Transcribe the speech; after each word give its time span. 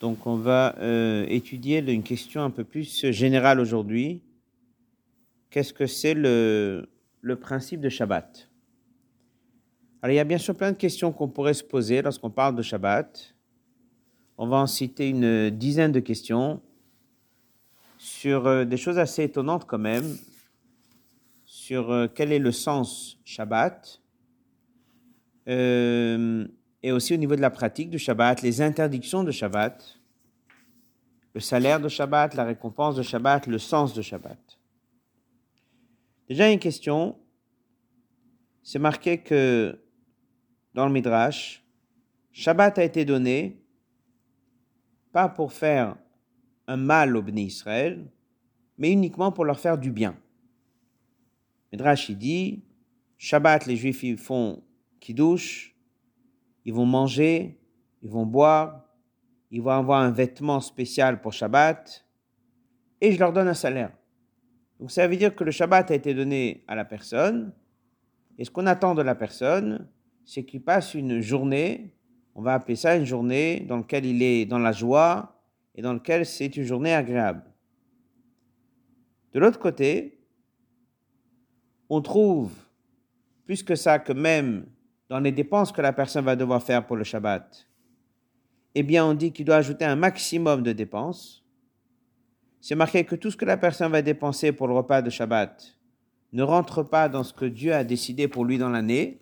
Donc 0.00 0.26
on 0.26 0.36
va 0.36 0.76
euh, 0.78 1.26
étudier 1.28 1.78
une 1.78 2.02
question 2.02 2.42
un 2.42 2.50
peu 2.50 2.64
plus 2.64 3.10
générale 3.10 3.58
aujourd'hui. 3.58 4.22
Qu'est-ce 5.50 5.72
que 5.72 5.86
c'est 5.86 6.14
le, 6.14 6.88
principe 7.40 7.80
de 7.80 7.88
Shabbat? 7.88 8.48
Alors 10.00 10.12
il 10.12 10.16
y 10.16 10.20
a 10.20 10.24
bien 10.24 10.38
sûr 10.38 10.54
plein 10.54 10.70
de 10.70 10.76
questions 10.76 11.10
qu'on 11.12 11.28
pourrait 11.28 11.54
se 11.54 11.64
poser 11.64 12.00
lorsqu'on 12.02 12.30
parle 12.30 12.54
de 12.54 12.62
Shabbat. 12.62 13.34
On 14.36 14.46
va 14.46 14.58
en 14.58 14.68
citer 14.68 15.08
une 15.08 15.50
dizaine 15.50 15.90
de 15.90 15.98
questions 15.98 16.62
sur 17.98 18.46
euh, 18.46 18.64
des 18.64 18.76
choses 18.76 18.98
assez 18.98 19.24
étonnantes 19.24 19.64
quand 19.66 19.78
même, 19.78 20.16
sur 21.44 21.90
euh, 21.90 22.06
quel 22.06 22.30
est 22.30 22.38
le 22.38 22.52
sens 22.52 23.18
Shabbat, 23.24 24.00
et 26.82 26.92
aussi 26.92 27.14
au 27.14 27.16
niveau 27.16 27.36
de 27.36 27.40
la 27.40 27.50
pratique 27.50 27.90
du 27.90 27.98
Shabbat, 27.98 28.42
les 28.42 28.62
interdictions 28.62 29.24
de 29.24 29.30
Shabbat, 29.30 29.98
le 31.34 31.40
salaire 31.40 31.80
de 31.80 31.88
Shabbat, 31.88 32.34
la 32.34 32.44
récompense 32.44 32.96
de 32.96 33.02
Shabbat, 33.02 33.46
le 33.46 33.58
sens 33.58 33.94
de 33.94 34.02
Shabbat. 34.02 34.58
Déjà 36.28 36.50
une 36.50 36.58
question, 36.58 37.18
c'est 38.62 38.78
marqué 38.78 39.18
que 39.18 39.78
dans 40.74 40.86
le 40.86 40.92
Midrash, 40.92 41.64
Shabbat 42.32 42.78
a 42.78 42.84
été 42.84 43.04
donné 43.04 43.60
pas 45.12 45.28
pour 45.28 45.52
faire 45.52 45.96
un 46.66 46.76
mal 46.76 47.16
au 47.16 47.22
Bnei 47.22 47.44
Israël, 47.44 48.10
mais 48.76 48.92
uniquement 48.92 49.32
pour 49.32 49.44
leur 49.44 49.58
faire 49.58 49.78
du 49.78 49.90
bien. 49.90 50.16
Midrash 51.72 52.08
il 52.10 52.18
dit, 52.18 52.62
Shabbat, 53.16 53.66
les 53.66 53.76
Juifs 53.76 54.20
font 54.20 54.62
kiddush, 55.00 55.74
ils 56.68 56.74
vont 56.74 56.84
manger, 56.84 57.58
ils 58.02 58.10
vont 58.10 58.26
boire, 58.26 58.84
ils 59.50 59.62
vont 59.62 59.70
avoir 59.70 60.02
un 60.02 60.10
vêtement 60.10 60.60
spécial 60.60 61.22
pour 61.22 61.32
Shabbat, 61.32 62.04
et 63.00 63.10
je 63.10 63.18
leur 63.18 63.32
donne 63.32 63.48
un 63.48 63.54
salaire. 63.54 63.90
Donc 64.78 64.90
ça 64.90 65.08
veut 65.08 65.16
dire 65.16 65.34
que 65.34 65.44
le 65.44 65.50
Shabbat 65.50 65.90
a 65.90 65.94
été 65.94 66.12
donné 66.12 66.64
à 66.68 66.74
la 66.74 66.84
personne, 66.84 67.54
et 68.36 68.44
ce 68.44 68.50
qu'on 68.50 68.66
attend 68.66 68.94
de 68.94 69.00
la 69.00 69.14
personne, 69.14 69.88
c'est 70.26 70.44
qu'il 70.44 70.62
passe 70.62 70.92
une 70.92 71.22
journée, 71.22 71.96
on 72.34 72.42
va 72.42 72.52
appeler 72.52 72.76
ça 72.76 72.96
une 72.96 73.06
journée 73.06 73.60
dans 73.60 73.78
laquelle 73.78 74.04
il 74.04 74.22
est 74.22 74.44
dans 74.44 74.58
la 74.58 74.72
joie, 74.72 75.40
et 75.74 75.80
dans 75.80 75.94
lequel 75.94 76.26
c'est 76.26 76.54
une 76.54 76.64
journée 76.64 76.92
agréable. 76.92 77.44
De 79.32 79.40
l'autre 79.40 79.58
côté, 79.58 80.20
on 81.88 82.02
trouve 82.02 82.52
plus 83.46 83.62
que 83.62 83.74
ça 83.74 83.98
que 83.98 84.12
même 84.12 84.66
dans 85.08 85.20
les 85.20 85.32
dépenses 85.32 85.72
que 85.72 85.80
la 85.80 85.92
personne 85.92 86.24
va 86.24 86.36
devoir 86.36 86.62
faire 86.62 86.86
pour 86.86 86.96
le 86.96 87.04
Shabbat, 87.04 87.66
eh 88.74 88.82
bien 88.82 89.04
on 89.04 89.14
dit 89.14 89.32
qu'il 89.32 89.44
doit 89.44 89.56
ajouter 89.56 89.84
un 89.84 89.96
maximum 89.96 90.62
de 90.62 90.72
dépenses. 90.72 91.44
C'est 92.60 92.74
marqué 92.74 93.04
que 93.04 93.16
tout 93.16 93.30
ce 93.30 93.36
que 93.36 93.44
la 93.44 93.56
personne 93.56 93.90
va 93.92 94.02
dépenser 94.02 94.52
pour 94.52 94.68
le 94.68 94.74
repas 94.74 95.02
de 95.02 95.10
Shabbat 95.10 95.74
ne 96.32 96.42
rentre 96.42 96.82
pas 96.82 97.08
dans 97.08 97.24
ce 97.24 97.32
que 97.32 97.46
Dieu 97.46 97.72
a 97.72 97.84
décidé 97.84 98.28
pour 98.28 98.44
lui 98.44 98.58
dans 98.58 98.68
l'année. 98.68 99.20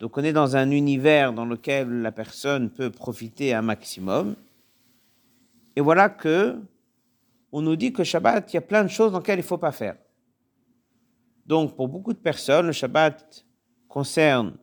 Donc 0.00 0.18
on 0.18 0.24
est 0.24 0.34
dans 0.34 0.56
un 0.56 0.70
univers 0.70 1.32
dans 1.32 1.46
lequel 1.46 2.02
la 2.02 2.12
personne 2.12 2.70
peut 2.70 2.90
profiter 2.90 3.54
un 3.54 3.62
maximum. 3.62 4.36
Et 5.74 5.80
voilà 5.80 6.08
que 6.10 6.60
on 7.52 7.62
nous 7.62 7.76
dit 7.76 7.92
que 7.92 8.04
Shabbat, 8.04 8.52
il 8.52 8.56
y 8.56 8.58
a 8.58 8.62
plein 8.62 8.84
de 8.84 8.88
choses 8.88 9.12
dans 9.12 9.18
lesquelles 9.18 9.38
il 9.38 9.42
ne 9.42 9.46
faut 9.46 9.56
pas 9.56 9.72
faire. 9.72 9.96
Donc, 11.46 11.76
pour 11.76 11.88
beaucoup 11.88 12.12
de 12.12 12.18
personnes, 12.18 12.66
le 12.66 12.72
Shabbat 12.72 13.46
concerne 13.88 14.58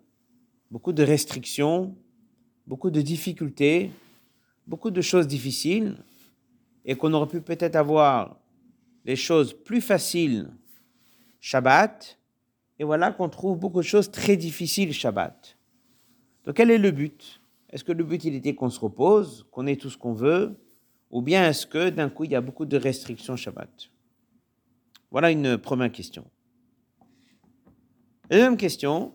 beaucoup 0.73 0.91
de 0.91 1.03
restrictions, 1.03 1.95
beaucoup 2.65 2.89
de 2.89 2.99
difficultés, 2.99 3.91
beaucoup 4.65 4.89
de 4.89 5.01
choses 5.01 5.27
difficiles, 5.27 5.97
et 6.83 6.95
qu'on 6.95 7.13
aurait 7.13 7.27
pu 7.27 7.41
peut-être 7.41 7.75
avoir 7.75 8.39
les 9.05 9.15
choses 9.15 9.53
plus 9.53 9.81
faciles 9.81 10.49
Shabbat, 11.39 12.17
et 12.79 12.83
voilà 12.83 13.11
qu'on 13.11 13.29
trouve 13.29 13.59
beaucoup 13.59 13.81
de 13.81 13.85
choses 13.85 14.09
très 14.09 14.35
difficiles 14.35 14.93
Shabbat. 14.93 15.55
Donc, 16.43 16.55
quel 16.55 16.71
est 16.71 16.79
le 16.79 16.89
but? 16.89 17.39
Est-ce 17.69 17.83
que 17.83 17.91
le 17.91 18.03
but, 18.03 18.25
il 18.25 18.33
était 18.33 18.55
qu'on 18.55 18.71
se 18.71 18.79
repose, 18.79 19.45
qu'on 19.51 19.67
ait 19.67 19.75
tout 19.75 19.91
ce 19.91 19.97
qu'on 19.97 20.13
veut, 20.13 20.55
ou 21.11 21.21
bien 21.21 21.47
est-ce 21.47 21.67
que 21.67 21.91
d'un 21.91 22.09
coup, 22.09 22.23
il 22.23 22.31
y 22.31 22.35
a 22.35 22.41
beaucoup 22.41 22.65
de 22.65 22.77
restrictions 22.77 23.35
Shabbat? 23.35 23.91
Voilà 25.11 25.29
une 25.29 25.55
première 25.59 25.91
question. 25.91 26.25
Deuxième 28.31 28.57
question, 28.57 29.13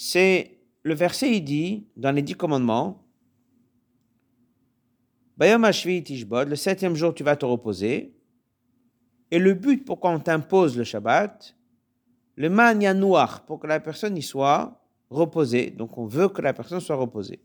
c'est 0.00 0.60
le 0.82 0.94
verset, 0.94 1.32
il 1.36 1.42
dit, 1.42 1.86
dans 1.96 2.12
les 2.12 2.22
dix 2.22 2.34
commandements, 2.34 3.04
le 5.40 6.54
septième 6.54 6.94
jour, 6.94 7.14
tu 7.14 7.24
vas 7.24 7.36
te 7.36 7.44
reposer. 7.44 8.14
Et 9.30 9.38
le 9.38 9.54
but 9.54 9.84
pourquoi 9.84 10.10
on 10.10 10.20
t'impose 10.20 10.76
le 10.76 10.84
Shabbat, 10.84 11.56
le 12.36 12.50
man 12.50 12.78
noir, 12.98 13.44
pour 13.44 13.58
que 13.58 13.66
la 13.66 13.80
personne 13.80 14.16
y 14.16 14.22
soit 14.22 14.80
reposée. 15.10 15.70
Donc 15.70 15.98
on 15.98 16.06
veut 16.06 16.28
que 16.28 16.42
la 16.42 16.52
personne 16.52 16.80
soit 16.80 16.96
reposée 16.96 17.40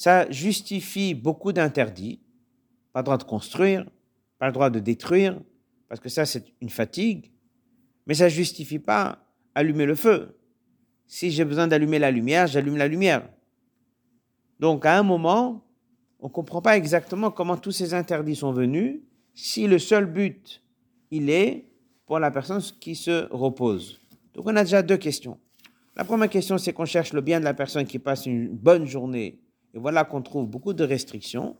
ça 0.00 0.30
justifie 0.30 1.12
beaucoup 1.12 1.52
d'interdits. 1.52 2.20
Pas 2.94 3.00
le 3.00 3.04
droit 3.04 3.18
de 3.18 3.24
construire, 3.24 3.84
pas 4.38 4.46
le 4.46 4.52
droit 4.54 4.70
de 4.70 4.78
détruire, 4.78 5.38
parce 5.90 6.00
que 6.00 6.08
ça, 6.08 6.24
c'est 6.24 6.54
une 6.62 6.70
fatigue. 6.70 7.30
Mais 8.06 8.14
ça 8.14 8.30
justifie 8.30 8.78
pas 8.78 9.22
allumer 9.54 9.84
le 9.84 9.94
feu. 9.94 10.39
Si 11.12 11.32
j'ai 11.32 11.44
besoin 11.44 11.66
d'allumer 11.66 11.98
la 11.98 12.12
lumière, 12.12 12.46
j'allume 12.46 12.76
la 12.76 12.86
lumière. 12.86 13.28
Donc, 14.60 14.86
à 14.86 14.96
un 14.96 15.02
moment, 15.02 15.66
on 16.20 16.28
ne 16.28 16.32
comprend 16.32 16.62
pas 16.62 16.76
exactement 16.76 17.32
comment 17.32 17.56
tous 17.56 17.72
ces 17.72 17.94
interdits 17.94 18.36
sont 18.36 18.52
venus, 18.52 19.00
si 19.34 19.66
le 19.66 19.80
seul 19.80 20.06
but, 20.06 20.62
il 21.10 21.28
est 21.28 21.66
pour 22.06 22.20
la 22.20 22.30
personne 22.30 22.62
qui 22.78 22.94
se 22.94 23.26
repose. 23.32 24.00
Donc, 24.34 24.46
on 24.46 24.54
a 24.54 24.62
déjà 24.62 24.82
deux 24.82 24.98
questions. 24.98 25.36
La 25.96 26.04
première 26.04 26.30
question, 26.30 26.58
c'est 26.58 26.72
qu'on 26.72 26.84
cherche 26.84 27.12
le 27.12 27.22
bien 27.22 27.40
de 27.40 27.44
la 27.44 27.54
personne 27.54 27.86
qui 27.86 27.98
passe 27.98 28.26
une 28.26 28.48
bonne 28.48 28.86
journée 28.86 29.40
et 29.74 29.80
voilà 29.80 30.04
qu'on 30.04 30.22
trouve 30.22 30.46
beaucoup 30.46 30.74
de 30.74 30.84
restrictions. 30.84 31.56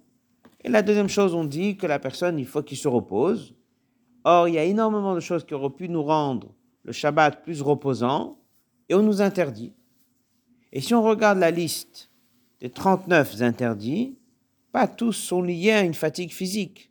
Et 0.62 0.68
la 0.68 0.82
deuxième 0.82 1.08
chose, 1.08 1.34
on 1.34 1.44
dit 1.44 1.76
que 1.76 1.88
la 1.88 1.98
personne, 1.98 2.38
il 2.38 2.46
faut 2.46 2.62
qu'il 2.62 2.78
se 2.78 2.86
repose. 2.86 3.56
Or, 4.22 4.46
il 4.46 4.54
y 4.54 4.58
a 4.58 4.64
énormément 4.64 5.16
de 5.16 5.20
choses 5.20 5.44
qui 5.44 5.54
auraient 5.54 5.74
pu 5.74 5.88
nous 5.88 6.04
rendre 6.04 6.54
le 6.84 6.92
Shabbat 6.92 7.42
plus 7.42 7.62
reposant, 7.62 8.39
et 8.90 8.94
on 8.94 9.02
nous 9.02 9.22
interdit. 9.22 9.72
Et 10.72 10.80
si 10.80 10.94
on 10.94 11.02
regarde 11.02 11.38
la 11.38 11.52
liste 11.52 12.10
des 12.60 12.70
39 12.70 13.40
interdits, 13.40 14.18
pas 14.72 14.88
tous 14.88 15.12
sont 15.12 15.42
liés 15.42 15.70
à 15.70 15.82
une 15.82 15.94
fatigue 15.94 16.32
physique. 16.32 16.90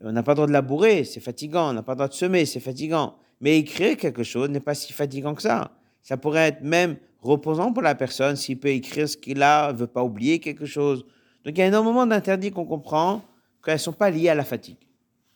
On 0.00 0.12
n'a 0.12 0.24
pas 0.24 0.32
le 0.32 0.36
droit 0.36 0.46
de 0.48 0.52
labourer, 0.52 1.04
c'est 1.04 1.20
fatigant. 1.20 1.70
On 1.70 1.72
n'a 1.72 1.82
pas 1.82 1.92
le 1.92 1.98
droit 1.98 2.08
de 2.08 2.14
semer, 2.14 2.44
c'est 2.44 2.60
fatigant. 2.60 3.14
Mais 3.40 3.58
écrire 3.58 3.96
quelque 3.96 4.24
chose 4.24 4.50
n'est 4.50 4.60
pas 4.60 4.74
si 4.74 4.92
fatigant 4.92 5.34
que 5.34 5.42
ça. 5.42 5.70
Ça 6.02 6.16
pourrait 6.16 6.48
être 6.48 6.62
même 6.62 6.96
reposant 7.22 7.72
pour 7.72 7.82
la 7.82 7.94
personne 7.94 8.34
s'il 8.34 8.58
peut 8.58 8.68
écrire 8.68 9.08
ce 9.08 9.16
qu'il 9.16 9.42
a, 9.42 9.72
ne 9.72 9.78
veut 9.78 9.86
pas 9.86 10.02
oublier 10.02 10.40
quelque 10.40 10.66
chose. 10.66 11.06
Donc 11.44 11.56
il 11.56 11.58
y 11.58 11.62
a 11.62 11.66
énormément 11.66 12.06
d'interdits 12.06 12.50
qu'on 12.50 12.66
comprend 12.66 13.22
qu'elles 13.64 13.74
ne 13.74 13.78
sont 13.78 13.92
pas 13.92 14.10
liées 14.10 14.28
à 14.28 14.34
la 14.34 14.44
fatigue. 14.44 14.76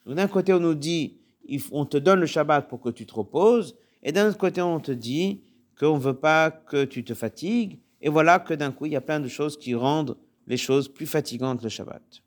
D'un 0.07 0.27
côté, 0.27 0.53
on 0.53 0.61
nous 0.61 0.75
dit, 0.75 1.19
on 1.71 1.85
te 1.85 1.99
donne 1.99 2.21
le 2.21 2.27
Shabbat 2.27 2.69
pour 2.69 2.81
que 2.81 2.89
tu 2.89 3.07
te 3.07 3.15
reposes, 3.15 3.77
et 4.03 4.11
d'un 4.11 4.29
autre 4.29 4.39
côté, 4.39 4.61
on 4.61 4.81
te 4.81 4.93
dit 4.93 5.43
qu'on 5.79 5.97
ne 5.97 6.03
veut 6.03 6.19
pas 6.19 6.51
que 6.51 6.85
tu 6.85 7.05
te 7.05 7.15
fatigues, 7.15 7.79
et 8.01 8.09
voilà 8.09 8.39
que 8.39 8.55
d'un 8.55 8.73
coup, 8.73 8.87
il 8.87 8.93
y 8.93 8.97
a 8.97 9.01
plein 9.01 9.21
de 9.21 9.29
choses 9.29 9.57
qui 9.57 9.75
rendent 9.75 10.17
les 10.47 10.57
choses 10.57 10.89
plus 10.89 11.07
fatigantes 11.07 11.63
le 11.63 11.69
Shabbat. 11.69 12.23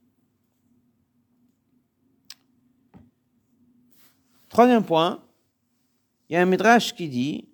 Troisième 4.50 4.84
point, 4.84 5.24
il 6.30 6.34
y 6.34 6.36
a 6.36 6.42
un 6.42 6.46
midrash 6.46 6.94
qui 6.94 7.08
dit 7.10 7.48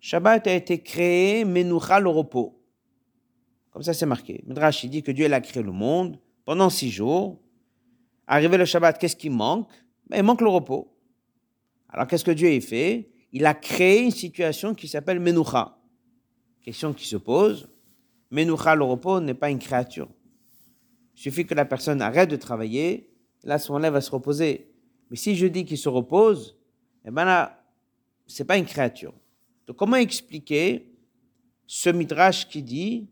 Shabbat 0.00 0.46
a 0.46 0.54
été 0.54 0.82
créé, 0.82 1.44
Menoucha, 1.44 2.00
le 2.00 2.08
repos. 2.08 2.58
Comme 3.70 3.82
ça, 3.82 3.94
c'est 3.94 4.06
marqué. 4.06 4.42
Midrash, 4.46 4.84
il 4.84 4.90
dit 4.90 5.02
que 5.02 5.12
Dieu 5.12 5.32
a 5.32 5.40
créé 5.40 5.62
le 5.62 5.72
monde 5.72 6.18
pendant 6.44 6.70
six 6.70 6.90
jours. 6.90 7.40
Arrivé 8.26 8.56
le 8.56 8.64
Shabbat, 8.64 8.98
qu'est-ce 8.98 9.16
qui 9.16 9.30
manque? 9.30 9.68
Ben, 10.08 10.18
Il 10.18 10.22
manque 10.22 10.40
le 10.40 10.48
repos. 10.48 10.92
Alors, 11.88 12.06
qu'est-ce 12.06 12.24
que 12.24 12.30
Dieu 12.30 12.48
a 12.48 12.60
fait? 12.60 13.11
Il 13.32 13.46
a 13.46 13.54
créé 13.54 14.04
une 14.04 14.10
situation 14.10 14.74
qui 14.74 14.86
s'appelle 14.86 15.18
Menoucha. 15.18 15.78
Question 16.62 16.92
qui 16.92 17.06
se 17.06 17.16
pose. 17.16 17.68
Menoucha, 18.30 18.74
le 18.74 18.84
repos, 18.84 19.20
n'est 19.20 19.34
pas 19.34 19.50
une 19.50 19.58
créature. 19.58 20.08
Il 21.16 21.20
suffit 21.20 21.46
que 21.46 21.54
la 21.54 21.64
personne 21.64 22.02
arrête 22.02 22.30
de 22.30 22.36
travailler, 22.36 23.10
là, 23.42 23.58
son 23.58 23.78
lèvre 23.78 23.94
va 23.94 24.00
se 24.00 24.10
reposer. 24.10 24.70
Mais 25.10 25.16
si 25.16 25.34
je 25.34 25.46
dis 25.46 25.64
qu'il 25.64 25.78
se 25.78 25.88
repose, 25.88 26.56
eh 27.06 27.10
ben 27.10 27.24
là, 27.24 27.62
c'est 28.26 28.44
pas 28.44 28.56
une 28.56 28.64
créature. 28.64 29.12
Donc, 29.66 29.76
comment 29.76 29.96
expliquer 29.96 30.90
ce 31.66 31.90
midrash 31.90 32.48
qui 32.48 32.62
dit 32.62 33.08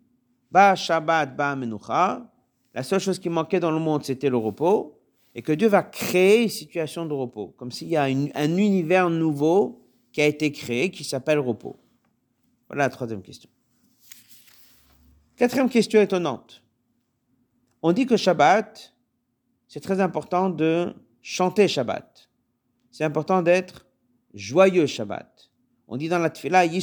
Ba 0.50 0.75
Shabbat, 0.75 1.34
Ba 1.34 1.56
Menucha, 1.56 2.31
la 2.75 2.82
seule 2.82 3.00
chose 3.00 3.19
qui 3.19 3.28
manquait 3.28 3.61
dans 3.61 3.70
le 3.70 3.78
monde, 3.78 4.05
c'était 4.05 4.31
le 4.31 4.37
repos, 4.37 4.99
et 5.34 5.43
que 5.43 5.52
Dieu 5.52 5.69
va 5.69 5.82
créer 5.82 6.43
une 6.43 6.49
situation 6.49 7.06
de 7.06 7.12
repos, 7.12 7.55
comme 7.56 7.70
s'il 7.70 7.88
y 7.88 7.96
a 7.96 8.05
un 8.05 8.56
univers 8.56 9.11
nouveau 9.11 9.81
qui 10.20 10.25
a 10.25 10.26
été 10.26 10.52
créé 10.52 10.90
qui 10.90 11.02
s'appelle 11.02 11.38
repos. 11.38 11.76
Voilà 12.69 12.82
la 12.84 12.90
troisième 12.90 13.22
question. 13.22 13.49
Quatrième 15.37 15.70
question 15.70 15.99
étonnante. 15.99 16.62
On 17.81 17.93
dit 17.93 18.05
que 18.05 18.19
Shabbat, 18.19 18.94
c'est 19.67 19.81
très 19.81 19.99
important 20.02 20.50
de 20.50 20.94
chanter 21.22 21.69
Shabbat. 21.69 22.28
C'est 22.90 23.05
important 23.05 23.40
d'être 23.40 23.87
joyeux 24.34 24.84
Shabbat. 24.84 25.50
On 25.88 25.96
dit 25.96 26.11
dans 26.11 26.19
la 26.19 26.28
Tfila, 26.28 26.67
ils 26.67 26.82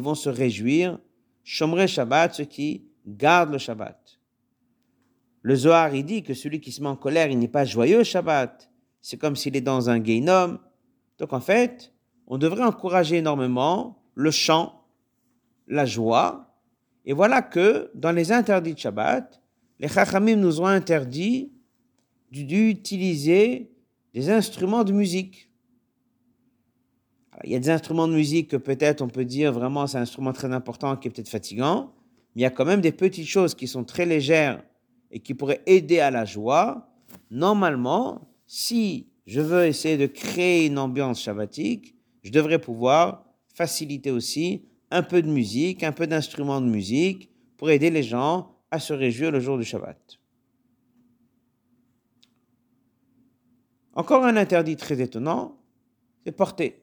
vont 0.00 0.14
se 0.14 0.28
réjouir. 0.28 1.00
Shomre 1.42 1.88
Shabbat, 1.88 2.36
ceux 2.36 2.44
qui 2.44 2.86
gardent 3.04 3.50
le 3.50 3.58
Shabbat. 3.58 4.20
Le 5.40 5.56
Zohar, 5.56 5.92
il 5.92 6.04
dit 6.04 6.22
que 6.22 6.34
celui 6.34 6.60
qui 6.60 6.70
se 6.70 6.80
met 6.80 6.88
en 6.88 6.94
colère, 6.94 7.32
il 7.32 7.38
n'est 7.40 7.48
pas 7.48 7.64
joyeux 7.64 8.04
Shabbat. 8.04 8.70
C'est 9.00 9.16
comme 9.16 9.34
s'il 9.34 9.56
est 9.56 9.60
dans 9.60 9.90
un 9.90 9.98
homme. 10.28 10.60
Donc 11.18 11.32
en 11.32 11.40
fait, 11.40 11.92
on 12.26 12.38
devrait 12.38 12.64
encourager 12.64 13.18
énormément 13.18 14.02
le 14.14 14.30
chant, 14.30 14.84
la 15.66 15.86
joie, 15.86 16.52
et 17.04 17.12
voilà 17.12 17.42
que 17.42 17.90
dans 17.94 18.12
les 18.12 18.32
interdits 18.32 18.74
de 18.74 18.78
Shabbat, 18.78 19.40
les 19.80 19.88
Chachamim 19.88 20.36
nous 20.36 20.60
ont 20.60 20.66
interdit 20.66 21.52
d'utiliser 22.30 23.72
des 24.14 24.30
instruments 24.30 24.84
de 24.84 24.92
musique. 24.92 25.50
il 27.44 27.50
y 27.50 27.56
a 27.56 27.58
des 27.58 27.70
instruments 27.70 28.06
de 28.06 28.14
musique 28.14 28.50
que 28.50 28.56
peut-être 28.56 29.02
on 29.02 29.08
peut 29.08 29.24
dire 29.24 29.52
vraiment 29.52 29.86
c'est 29.86 29.98
un 29.98 30.02
instrument 30.02 30.32
très 30.32 30.52
important 30.52 30.96
qui 30.96 31.08
est 31.08 31.10
peut-être 31.10 31.28
fatigant, 31.28 31.92
mais 32.34 32.42
il 32.42 32.44
y 32.44 32.46
a 32.46 32.50
quand 32.50 32.64
même 32.64 32.80
des 32.80 32.92
petites 32.92 33.26
choses 33.26 33.54
qui 33.54 33.66
sont 33.66 33.84
très 33.84 34.06
légères 34.06 34.62
et 35.10 35.18
qui 35.20 35.34
pourraient 35.34 35.62
aider 35.66 35.98
à 35.98 36.10
la 36.10 36.24
joie. 36.24 36.88
Normalement, 37.30 38.28
si 38.46 39.11
je 39.26 39.40
veux 39.40 39.66
essayer 39.66 39.96
de 39.96 40.06
créer 40.06 40.66
une 40.66 40.78
ambiance 40.78 41.22
shabbatique, 41.22 41.94
je 42.22 42.30
devrais 42.30 42.58
pouvoir 42.58 43.24
faciliter 43.54 44.10
aussi 44.10 44.64
un 44.90 45.02
peu 45.02 45.22
de 45.22 45.28
musique, 45.28 45.82
un 45.82 45.92
peu 45.92 46.06
d'instruments 46.06 46.60
de 46.60 46.66
musique 46.66 47.30
pour 47.56 47.70
aider 47.70 47.90
les 47.90 48.02
gens 48.02 48.56
à 48.70 48.78
se 48.78 48.92
réjouir 48.92 49.30
le 49.30 49.40
jour 49.40 49.58
du 49.58 49.64
Shabbat. 49.64 50.18
Encore 53.94 54.24
un 54.24 54.36
interdit 54.36 54.76
très 54.76 55.00
étonnant, 55.00 55.58
c'est 56.24 56.32
porter. 56.32 56.82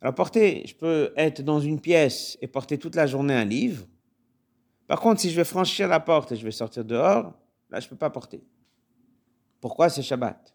Alors 0.00 0.14
porter, 0.14 0.64
je 0.66 0.74
peux 0.74 1.12
être 1.16 1.42
dans 1.42 1.60
une 1.60 1.80
pièce 1.80 2.36
et 2.42 2.46
porter 2.46 2.78
toute 2.78 2.94
la 2.94 3.06
journée 3.06 3.34
un 3.34 3.44
livre. 3.44 3.86
Par 4.86 5.00
contre, 5.00 5.22
si 5.22 5.30
je 5.30 5.36
vais 5.36 5.44
franchir 5.44 5.88
la 5.88 6.00
porte 6.00 6.32
et 6.32 6.36
je 6.36 6.44
vais 6.44 6.50
sortir 6.50 6.84
dehors, 6.84 7.32
là, 7.70 7.80
je 7.80 7.86
ne 7.86 7.90
peux 7.90 7.96
pas 7.96 8.10
porter. 8.10 8.44
Pourquoi 9.60 9.88
c'est 9.88 10.02
Shabbat? 10.02 10.53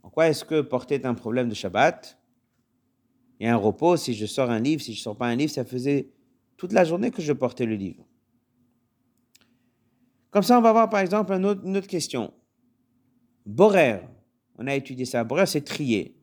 Pourquoi 0.00 0.28
est-ce 0.28 0.44
que 0.44 0.60
porter 0.60 1.04
un 1.04 1.14
problème 1.14 1.48
de 1.48 1.54
Shabbat 1.54 2.18
et 3.40 3.48
un 3.48 3.56
repos, 3.56 3.96
si 3.96 4.14
je 4.14 4.26
sors 4.26 4.50
un 4.50 4.60
livre, 4.60 4.82
si 4.82 4.94
je 4.94 5.00
ne 5.00 5.02
sors 5.02 5.16
pas 5.16 5.26
un 5.26 5.36
livre, 5.36 5.52
ça 5.52 5.64
faisait 5.64 6.10
toute 6.56 6.72
la 6.72 6.84
journée 6.84 7.10
que 7.10 7.22
je 7.22 7.32
portais 7.32 7.66
le 7.66 7.74
livre? 7.74 8.04
Comme 10.30 10.42
ça, 10.42 10.58
on 10.58 10.62
va 10.62 10.72
voir 10.72 10.90
par 10.90 11.00
exemple 11.00 11.32
une 11.32 11.46
autre, 11.46 11.86
question. 11.86 12.32
Borer, 13.46 14.00
on 14.56 14.66
a 14.66 14.74
étudié 14.74 15.04
ça. 15.04 15.24
Borer, 15.24 15.46
c'est 15.46 15.62
trier. 15.62 16.14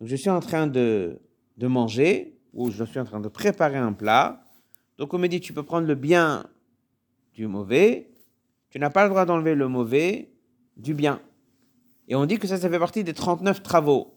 Donc, 0.00 0.08
je 0.08 0.16
suis 0.16 0.30
en 0.30 0.40
train 0.40 0.66
de, 0.66 1.20
de 1.56 1.66
manger 1.66 2.38
ou 2.52 2.70
je 2.70 2.84
suis 2.84 2.98
en 2.98 3.04
train 3.04 3.20
de 3.20 3.28
préparer 3.28 3.78
un 3.78 3.92
plat. 3.92 4.44
Donc 4.98 5.14
on 5.14 5.18
me 5.18 5.26
dit, 5.26 5.40
tu 5.40 5.52
peux 5.52 5.62
prendre 5.62 5.86
le 5.86 5.94
bien 5.94 6.46
du 7.34 7.46
mauvais, 7.46 8.10
tu 8.70 8.78
n'as 8.78 8.90
pas 8.90 9.04
le 9.04 9.10
droit 9.10 9.24
d'enlever 9.24 9.54
le 9.54 9.68
mauvais 9.68 10.32
du 10.76 10.94
bien. 10.94 11.20
Et 12.08 12.14
on 12.14 12.26
dit 12.26 12.38
que 12.38 12.46
ça, 12.46 12.56
ça 12.56 12.68
fait 12.68 12.78
partie 12.78 13.04
des 13.04 13.14
39 13.14 13.62
travaux. 13.62 14.14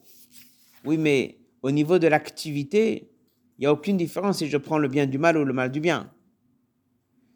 Oui, 0.85 0.97
mais 0.97 1.37
au 1.61 1.71
niveau 1.71 1.99
de 1.99 2.07
l'activité, 2.07 3.11
il 3.57 3.61
n'y 3.61 3.67
a 3.67 3.71
aucune 3.71 3.97
différence 3.97 4.39
si 4.39 4.47
je 4.47 4.57
prends 4.57 4.77
le 4.77 4.87
bien 4.87 5.05
du 5.05 5.17
mal 5.17 5.37
ou 5.37 5.45
le 5.45 5.53
mal 5.53 5.71
du 5.71 5.79
bien. 5.79 6.11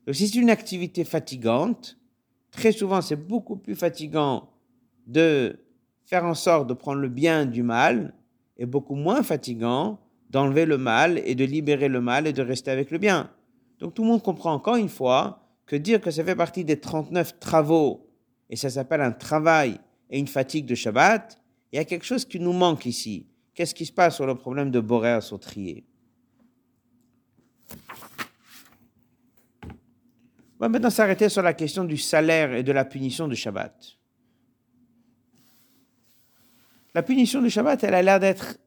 Donc 0.06 0.16
si 0.16 0.28
c'est 0.28 0.40
une 0.40 0.50
activité 0.50 1.04
fatigante, 1.06 1.98
très 2.52 2.72
souvent 2.72 3.02
c'est 3.02 3.16
beaucoup 3.16 3.56
plus 3.56 3.76
fatigant 3.76 4.50
de 5.08 5.60
faire 6.06 6.26
en 6.26 6.34
sorte 6.34 6.68
de 6.68 6.74
prendre 6.74 7.00
le 7.00 7.10
bien 7.10 7.46
du 7.46 7.64
mal 7.64 8.14
et 8.58 8.66
beaucoup 8.66 8.96
moins 8.96 9.24
fatigant 9.24 10.00
d'enlever 10.30 10.66
le 10.66 10.78
mal 10.78 11.22
et 11.26 11.36
de 11.36 11.46
libérer 11.46 11.88
le 11.88 12.02
mal 12.02 12.28
et 12.28 12.34
de 12.34 12.42
rester 12.42 12.72
avec 12.72 12.92
le 12.92 12.98
bien. 12.98 13.32
Donc 13.80 13.94
tout 13.94 14.04
le 14.04 14.10
monde 14.10 14.22
comprend 14.22 14.54
encore 14.54 14.76
une 14.76 14.90
fois 14.90 15.44
que 15.66 15.76
dire 15.76 16.02
que 16.02 16.12
ça 16.12 16.24
fait 16.24 16.36
partie 16.36 16.66
des 16.66 16.80
39 16.80 17.40
travaux 17.40 18.10
et 18.50 18.56
ça 18.56 18.70
s'appelle 18.70 19.02
un 19.02 19.12
travail 19.12 19.80
et 20.10 20.20
une 20.20 20.28
fatigue 20.28 20.66
de 20.66 20.76
Shabbat, 20.76 21.40
il 21.72 21.76
y 21.76 21.80
a 21.80 21.86
quelque 21.86 22.06
chose 22.06 22.26
qui 22.26 22.40
nous 22.40 22.54
manque 22.54 22.86
ici. 22.86 23.28
Qu'est-ce 23.54 23.76
qui 23.76 23.86
se 23.86 23.92
passe 23.92 24.16
sur 24.16 24.26
le 24.26 24.36
problème 24.36 24.72
de 24.72 24.80
Borer 24.80 25.22
Sautrier? 25.22 25.86
On 30.60 30.66
va 30.66 30.70
maintenant 30.70 30.90
s'arrêter 30.90 31.30
sur 31.30 31.42
la 31.42 31.54
question 31.54 31.86
du 31.86 31.98
salaire 31.98 32.54
et 32.54 32.64
de 32.64 32.72
la 32.72 32.86
punition 32.86 33.28
du 33.28 33.36
Shabbat. 33.36 33.98
La 36.96 37.04
punition 37.04 37.42
du 37.42 37.50
Shabbat, 37.50 37.84
elle 37.84 37.94
a 37.94 38.02
l'air 38.02 38.20
d'être 38.20 38.58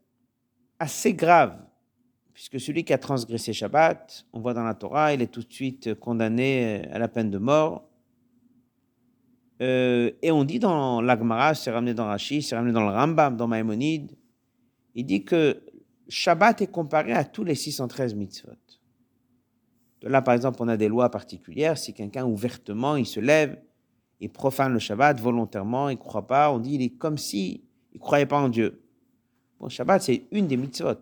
assez 0.79 1.13
grave, 1.13 1.59
puisque 2.33 2.61
celui 2.61 2.85
qui 2.85 2.93
a 2.93 2.99
transgressé 2.99 3.53
Shabbat, 3.53 4.27
on 4.33 4.41
voit 4.41 4.55
dans 4.55 4.65
la 4.65 4.75
Torah, 4.75 5.13
il 5.13 5.21
est 5.21 5.27
tout 5.27 5.43
de 5.43 5.53
suite 5.53 5.95
condamné 5.95 6.89
à 6.93 6.99
la 6.99 7.09
peine 7.09 7.31
de 7.31 7.39
mort. 7.39 7.89
Euh, 9.61 10.11
et 10.23 10.31
on 10.31 10.45
dit 10.45 10.59
dans 10.59 11.01
l'Agmara, 11.01 11.55
c'est 11.55 11.71
ramené 11.71 11.95
dans 11.95 12.07
Rashi, 12.07 12.43
c'est 12.43 12.57
ramené 12.57 12.73
dans 12.73 12.83
le 12.83 12.91
Rambam, 12.91 13.37
dans 13.37 13.47
Maïmonide, 13.47 14.13
il 14.95 15.07
dit 15.07 15.25
que 15.25 15.63
Shabbat 16.09 16.63
est 16.63 16.67
comparé 16.67 17.13
à 17.13 17.25
tous 17.25 17.45
les 17.45 17.55
613 17.55 18.15
mitzvot. 18.15 18.53
Là, 20.03 20.21
par 20.21 20.35
exemple, 20.35 20.59
on 20.61 20.69
a 20.69 20.77
des 20.77 20.89
lois 20.89 21.11
particulières. 21.11 21.79
Si 21.79 21.95
quelqu'un 21.95 22.25
ouvertement, 22.25 22.97
il 22.97 23.07
se 23.07 23.21
lève, 23.21 23.57
il 24.21 24.31
profane 24.31 24.73
le 24.73 24.79
Shabbat 24.79 25.21
volontairement, 25.21 25.89
il 25.89 25.97
ne 25.97 26.01
croit 26.01 26.27
pas, 26.27 26.51
on 26.51 26.59
dit 26.59 26.75
il 26.75 26.83
est 26.83 26.91
comme 26.91 27.19
si 27.19 27.65
il 27.93 27.97
ne 27.97 28.01
croyait 28.01 28.27
pas 28.27 28.41
en 28.41 28.49
Dieu. 28.49 28.83
Bon, 29.61 29.69
Shabbat, 29.69 30.03
c'est 30.03 30.25
une 30.33 30.49
des 30.49 30.57
mitzvot. 30.57 30.99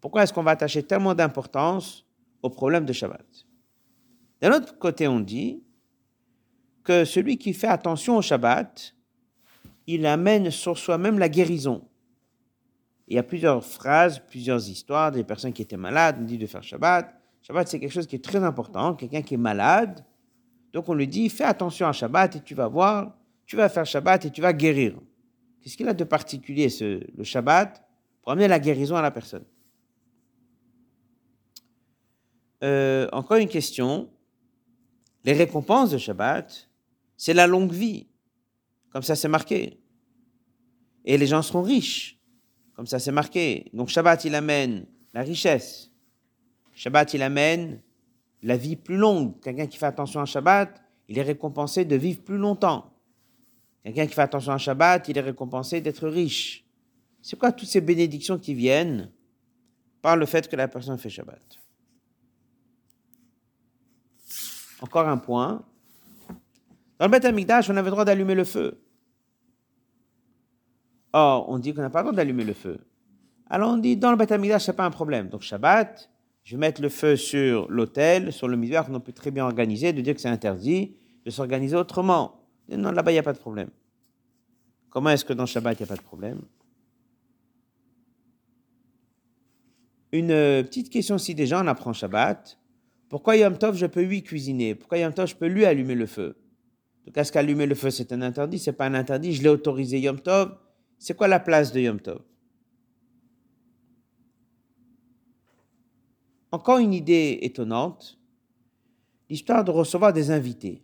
Pourquoi 0.00 0.24
est-ce 0.24 0.32
qu'on 0.32 0.42
va 0.42 0.52
attacher 0.52 0.82
tellement 0.82 1.14
d'importance 1.14 2.04
au 2.42 2.50
problème 2.50 2.84
de 2.84 2.92
Shabbat? 2.92 3.24
D'un 4.40 4.52
autre 4.52 4.78
côté, 4.78 5.08
on 5.08 5.20
dit 5.20 5.62
que 6.88 7.04
celui 7.04 7.38
qui 7.38 7.52
fait 7.54 7.68
attention 7.68 8.16
au 8.16 8.22
Shabbat, 8.22 8.94
il 9.86 10.06
amène 10.06 10.50
sur 10.50 10.76
soi-même 10.76 11.18
la 11.18 11.28
guérison 11.28 11.88
il 13.08 13.16
y 13.16 13.18
a 13.18 13.22
plusieurs 13.22 13.64
phrases, 13.64 14.18
plusieurs 14.18 14.68
histoires 14.68 15.10
des 15.10 15.24
personnes 15.24 15.52
qui 15.52 15.62
étaient 15.62 15.78
malades, 15.78 16.16
on 16.20 16.24
dit 16.24 16.36
de 16.36 16.46
faire 16.46 16.62
Shabbat. 16.62 17.14
Shabbat, 17.42 17.66
c'est 17.66 17.80
quelque 17.80 17.92
chose 17.92 18.06
qui 18.06 18.16
est 18.16 18.24
très 18.24 18.44
important. 18.44 18.94
Quelqu'un 18.94 19.22
qui 19.22 19.34
est 19.34 19.38
malade, 19.38 20.04
donc 20.74 20.88
on 20.90 20.94
lui 20.94 21.08
dit, 21.08 21.30
fais 21.30 21.44
attention 21.44 21.86
à 21.86 21.92
Shabbat 21.92 22.36
et 22.36 22.40
tu 22.40 22.54
vas 22.54 22.68
voir, 22.68 23.16
tu 23.46 23.56
vas 23.56 23.70
faire 23.70 23.86
Shabbat 23.86 24.26
et 24.26 24.30
tu 24.30 24.42
vas 24.42 24.52
guérir. 24.52 24.94
Qu'est-ce 25.62 25.76
qu'il 25.76 25.88
a 25.88 25.94
de 25.94 26.04
particulier, 26.04 26.68
ce, 26.68 27.00
le 27.16 27.24
Shabbat, 27.24 27.82
pour 28.22 28.32
amener 28.32 28.46
la 28.46 28.58
guérison 28.58 28.96
à 28.96 29.02
la 29.02 29.10
personne? 29.10 29.44
Euh, 32.62 33.08
Encore 33.12 33.38
une 33.38 33.48
question. 33.48 34.10
Les 35.24 35.32
récompenses 35.32 35.90
de 35.90 35.98
Shabbat, 35.98 36.67
c'est 37.18 37.34
la 37.34 37.46
longue 37.46 37.72
vie. 37.72 38.06
Comme 38.90 39.02
ça, 39.02 39.16
c'est 39.16 39.28
marqué. 39.28 39.78
Et 41.04 41.18
les 41.18 41.26
gens 41.26 41.42
seront 41.42 41.62
riches. 41.62 42.18
Comme 42.74 42.86
ça, 42.86 42.98
c'est 42.98 43.12
marqué. 43.12 43.68
Donc 43.74 43.88
Shabbat, 43.88 44.24
il 44.24 44.34
amène 44.34 44.86
la 45.12 45.22
richesse. 45.22 45.90
Shabbat, 46.72 47.12
il 47.14 47.22
amène 47.22 47.82
la 48.42 48.56
vie 48.56 48.76
plus 48.76 48.96
longue. 48.96 49.40
Quelqu'un 49.40 49.66
qui 49.66 49.76
fait 49.76 49.86
attention 49.86 50.20
à 50.20 50.26
Shabbat, 50.26 50.80
il 51.08 51.18
est 51.18 51.22
récompensé 51.22 51.84
de 51.84 51.96
vivre 51.96 52.22
plus 52.22 52.38
longtemps. 52.38 52.94
Quelqu'un 53.82 54.06
qui 54.06 54.14
fait 54.14 54.22
attention 54.22 54.52
à 54.52 54.58
Shabbat, 54.58 55.08
il 55.08 55.18
est 55.18 55.22
récompensé 55.22 55.80
d'être 55.80 56.06
riche. 56.08 56.64
C'est 57.20 57.38
quoi 57.38 57.50
toutes 57.50 57.68
ces 57.68 57.80
bénédictions 57.80 58.38
qui 58.38 58.54
viennent 58.54 59.10
par 60.00 60.16
le 60.16 60.24
fait 60.24 60.48
que 60.48 60.54
la 60.54 60.68
personne 60.68 60.98
fait 60.98 61.10
Shabbat? 61.10 61.42
Encore 64.80 65.08
un 65.08 65.18
point. 65.18 65.67
Dans 66.98 67.06
le 67.06 67.10
Beth 67.10 67.24
Amikdash, 67.24 67.70
on 67.70 67.76
avait 67.76 67.84
le 67.84 67.92
droit 67.92 68.04
d'allumer 68.04 68.34
le 68.34 68.44
feu. 68.44 68.80
Or, 71.12 71.48
on 71.48 71.58
dit 71.58 71.72
qu'on 71.72 71.82
n'a 71.82 71.90
pas 71.90 72.00
le 72.00 72.04
droit 72.04 72.16
d'allumer 72.16 72.44
le 72.44 72.54
feu. 72.54 72.78
Alors 73.50 73.70
on 73.72 73.78
dit, 73.78 73.96
dans 73.96 74.10
le 74.10 74.16
Beth 74.16 74.30
ce 74.30 74.70
n'est 74.70 74.76
pas 74.76 74.84
un 74.84 74.90
problème. 74.90 75.28
Donc 75.28 75.42
Shabbat, 75.42 76.10
je 76.44 76.56
vais 76.56 76.60
mettre 76.60 76.82
le 76.82 76.88
feu 76.88 77.16
sur 77.16 77.70
l'autel, 77.70 78.32
sur 78.32 78.48
le 78.48 78.56
misère 78.56 78.86
qu'on 78.86 79.00
peut 79.00 79.12
très 79.12 79.30
bien 79.30 79.44
organiser, 79.44 79.92
de 79.92 80.00
dire 80.00 80.14
que 80.14 80.20
c'est 80.20 80.28
interdit, 80.28 80.96
de 81.24 81.30
s'organiser 81.30 81.76
autrement. 81.76 82.42
non, 82.68 82.90
là-bas, 82.90 83.10
il 83.10 83.14
n'y 83.14 83.20
a 83.20 83.22
pas 83.22 83.32
de 83.32 83.38
problème. 83.38 83.70
Comment 84.90 85.10
est-ce 85.10 85.24
que 85.24 85.32
dans 85.32 85.46
Shabbat, 85.46 85.78
il 85.78 85.82
n'y 85.82 85.88
a 85.88 85.94
pas 85.94 86.00
de 86.00 86.06
problème? 86.06 86.40
Une 90.12 90.30
euh, 90.30 90.62
petite 90.62 90.90
question 90.90 91.18
si 91.18 91.34
déjà 91.34 91.62
on 91.62 91.66
apprend 91.66 91.92
Shabbat. 91.92 92.58
Pourquoi 93.08 93.36
Yom 93.36 93.56
Tov, 93.56 93.76
je 93.76 93.86
peux 93.86 94.02
lui 94.02 94.22
cuisiner? 94.22 94.74
Pourquoi 94.74 94.98
Yom 94.98 95.12
Tov, 95.12 95.26
je 95.26 95.36
peux 95.36 95.46
lui 95.46 95.64
allumer 95.64 95.94
le 95.94 96.06
feu? 96.06 96.36
Donc, 97.08 97.16
est-ce 97.16 97.32
qu'allumer 97.32 97.64
le 97.64 97.74
feu, 97.74 97.88
c'est 97.88 98.12
un 98.12 98.20
interdit 98.20 98.58
C'est 98.58 98.74
pas 98.74 98.84
un 98.84 98.92
interdit, 98.92 99.32
je 99.32 99.42
l'ai 99.42 99.48
autorisé 99.48 99.98
Yom 99.98 100.20
Tov 100.20 100.58
c'est 100.98 101.16
quoi 101.16 101.26
la 101.26 101.40
place 101.40 101.72
de 101.72 101.80
Yom 101.80 101.98
Tov? 102.00 102.20
Encore 106.52 106.78
une 106.78 106.92
idée 106.92 107.38
étonnante, 107.40 108.18
l'histoire 109.30 109.64
de 109.64 109.70
recevoir 109.70 110.12
des 110.12 110.30
invités. 110.30 110.82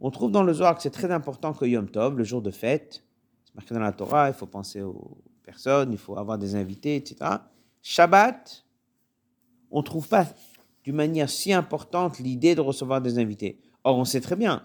On 0.00 0.10
trouve 0.10 0.32
dans 0.32 0.42
le 0.42 0.52
Zohar 0.52 0.74
que 0.74 0.82
c'est 0.82 0.90
très 0.90 1.12
important 1.12 1.52
que 1.52 1.64
Yom 1.64 1.88
Tov, 1.88 2.16
le 2.16 2.24
jour 2.24 2.42
de 2.42 2.50
fête, 2.50 3.04
c'est 3.44 3.54
marqué 3.54 3.74
dans 3.74 3.80
la 3.80 3.92
Torah, 3.92 4.30
il 4.30 4.34
faut 4.34 4.46
penser 4.46 4.82
aux 4.82 5.22
personnes, 5.44 5.92
il 5.92 5.98
faut 5.98 6.18
avoir 6.18 6.38
des 6.38 6.56
invités, 6.56 6.96
etc. 6.96 7.30
Shabbat, 7.82 8.64
on 9.70 9.78
ne 9.78 9.84
trouve 9.84 10.08
pas 10.08 10.26
d'une 10.82 10.96
manière 10.96 11.30
si 11.30 11.52
importante 11.52 12.18
l'idée 12.18 12.56
de 12.56 12.60
recevoir 12.60 13.00
des 13.00 13.20
invités. 13.20 13.60
Or, 13.84 13.96
on 13.96 14.04
sait 14.04 14.20
très 14.20 14.34
bien 14.34 14.64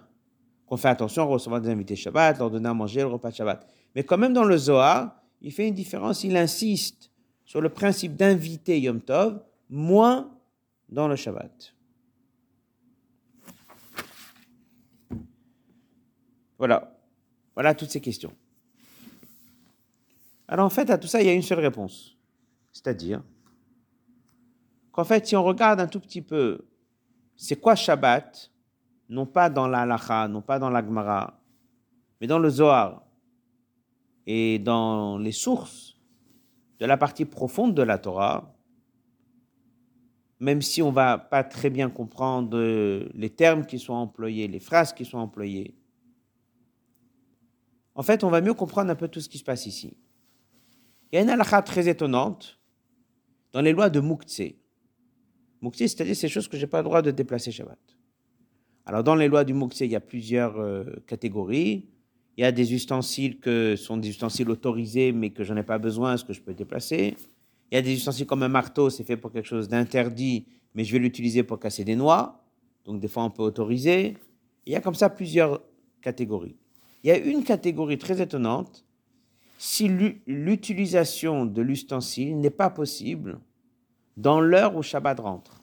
qu'on 0.67 0.77
fait 0.77 0.89
attention 0.89 1.23
à 1.23 1.25
recevoir 1.25 1.61
des 1.61 1.69
invités 1.69 1.95
Shabbat, 1.95 2.37
leur 2.37 2.51
donner 2.51 2.69
à 2.69 2.73
manger 2.73 2.99
le 2.99 3.07
repas 3.07 3.31
de 3.31 3.35
Shabbat. 3.35 3.65
Mais 3.95 4.03
quand 4.03 4.17
même 4.17 4.33
dans 4.33 4.43
le 4.43 4.57
Zohar, 4.57 5.15
il 5.41 5.51
fait 5.51 5.67
une 5.67 5.73
différence, 5.73 6.23
il 6.23 6.35
insiste 6.35 7.09
sur 7.45 7.61
le 7.61 7.69
principe 7.69 8.15
d'inviter 8.15 8.79
Yom 8.81 9.01
Tov, 9.01 9.41
moins 9.69 10.29
dans 10.89 11.07
le 11.07 11.15
Shabbat. 11.15 11.73
Voilà. 16.57 16.93
Voilà 17.55 17.73
toutes 17.73 17.89
ces 17.89 18.01
questions. 18.01 18.33
Alors 20.47 20.65
en 20.65 20.69
fait, 20.69 20.89
à 20.89 20.97
tout 20.97 21.07
ça, 21.07 21.21
il 21.21 21.27
y 21.27 21.29
a 21.29 21.33
une 21.33 21.41
seule 21.41 21.59
réponse. 21.59 22.17
C'est-à-dire 22.73 23.23
qu'en 24.91 25.03
fait, 25.03 25.25
si 25.25 25.35
on 25.35 25.43
regarde 25.43 25.79
un 25.79 25.87
tout 25.87 25.99
petit 25.99 26.21
peu, 26.21 26.67
c'est 27.35 27.55
quoi 27.55 27.75
Shabbat 27.75 28.51
Non 29.09 29.25
pas 29.25 29.49
dans 29.49 29.67
la 29.67 30.27
non 30.27 30.41
pas 30.41 30.59
dans 30.59 30.69
la 30.69 30.83
Gemara, 30.83 31.39
mais 32.19 32.27
dans 32.27 32.39
le 32.39 32.49
Zohar 32.49 33.03
et 34.25 34.59
dans 34.59 35.17
les 35.17 35.31
sources 35.31 35.97
de 36.79 36.85
la 36.85 36.97
partie 36.97 37.25
profonde 37.25 37.73
de 37.73 37.81
la 37.81 37.97
Torah, 37.97 38.53
même 40.39 40.61
si 40.61 40.81
on 40.81 40.91
va 40.91 41.17
pas 41.17 41.43
très 41.43 41.69
bien 41.69 41.89
comprendre 41.89 42.59
les 43.13 43.29
termes 43.29 43.65
qui 43.65 43.79
sont 43.79 43.93
employés, 43.93 44.47
les 44.47 44.59
phrases 44.59 44.93
qui 44.93 45.05
sont 45.05 45.17
employées, 45.17 45.75
en 47.95 48.03
fait, 48.03 48.23
on 48.23 48.29
va 48.29 48.41
mieux 48.41 48.53
comprendre 48.53 48.91
un 48.91 48.95
peu 48.95 49.07
tout 49.07 49.19
ce 49.19 49.27
qui 49.27 49.39
se 49.39 49.43
passe 49.43 49.65
ici. 49.65 49.97
Il 51.11 51.15
y 51.15 51.19
a 51.19 51.21
une 51.23 51.29
halakha 51.31 51.63
très 51.63 51.89
étonnante 51.89 52.59
dans 53.53 53.61
les 53.61 53.71
lois 53.71 53.89
de 53.89 53.99
Mouktsé. 53.99 54.61
Mouktsé, 55.61 55.87
c'est-à-dire 55.87 56.15
ces 56.15 56.29
choses 56.29 56.47
que 56.47 56.57
je 56.57 56.61
n'ai 56.61 56.67
pas 56.67 56.77
le 56.77 56.83
droit 56.83 57.01
de 57.01 57.09
déplacer 57.09 57.51
Shabbat. 57.51 57.96
Alors, 58.87 59.03
dans 59.03 59.15
les 59.15 59.27
lois 59.27 59.43
du 59.43 59.53
Mouktsé, 59.53 59.83
il 59.83 59.91
y 59.91 59.97
a 59.97 59.99
plusieurs 59.99 60.57
euh, 60.57 60.85
catégories. 61.07 61.89
Il 62.37 62.41
y 62.41 62.45
a 62.45 62.53
des 62.53 62.73
ustensiles 62.73 63.37
que 63.37 63.75
sont 63.75 63.97
des 63.97 64.07
ustensiles 64.07 64.49
autorisés, 64.49 65.11
mais 65.11 65.31
que 65.31 65.43
je 65.43 65.53
n'en 65.53 65.59
ai 65.59 65.63
pas 65.63 65.77
besoin, 65.77 66.13
est-ce 66.13 66.23
que 66.23 66.31
je 66.31 66.39
peux 66.39 66.53
déplacer? 66.53 67.17
Il 67.69 67.75
y 67.75 67.77
a 67.77 67.81
des 67.81 67.93
ustensiles 67.93 68.25
comme 68.25 68.43
un 68.43 68.47
marteau, 68.47 68.89
c'est 68.89 69.03
fait 69.03 69.17
pour 69.17 69.33
quelque 69.33 69.45
chose 69.45 69.67
d'interdit, 69.67 70.45
mais 70.73 70.85
je 70.85 70.93
vais 70.93 70.99
l'utiliser 70.99 71.43
pour 71.43 71.59
casser 71.59 71.83
des 71.83 71.97
noix. 71.97 72.45
Donc, 72.85 73.01
des 73.01 73.09
fois, 73.09 73.25
on 73.25 73.29
peut 73.29 73.43
autoriser. 73.43 74.15
Il 74.65 74.71
y 74.71 74.75
a 74.77 74.79
comme 74.79 74.95
ça 74.95 75.09
plusieurs 75.09 75.61
catégories. 76.01 76.55
Il 77.03 77.07
y 77.09 77.11
a 77.11 77.17
une 77.17 77.43
catégorie 77.43 77.97
très 77.97 78.21
étonnante. 78.21 78.85
Si 79.57 79.89
l'utilisation 80.25 81.45
de 81.45 81.61
l'ustensile 81.61 82.39
n'est 82.39 82.49
pas 82.51 82.69
possible 82.69 83.41
dans 84.15 84.39
l'heure 84.39 84.77
où 84.77 84.81
Shabbat 84.81 85.19
rentre. 85.19 85.61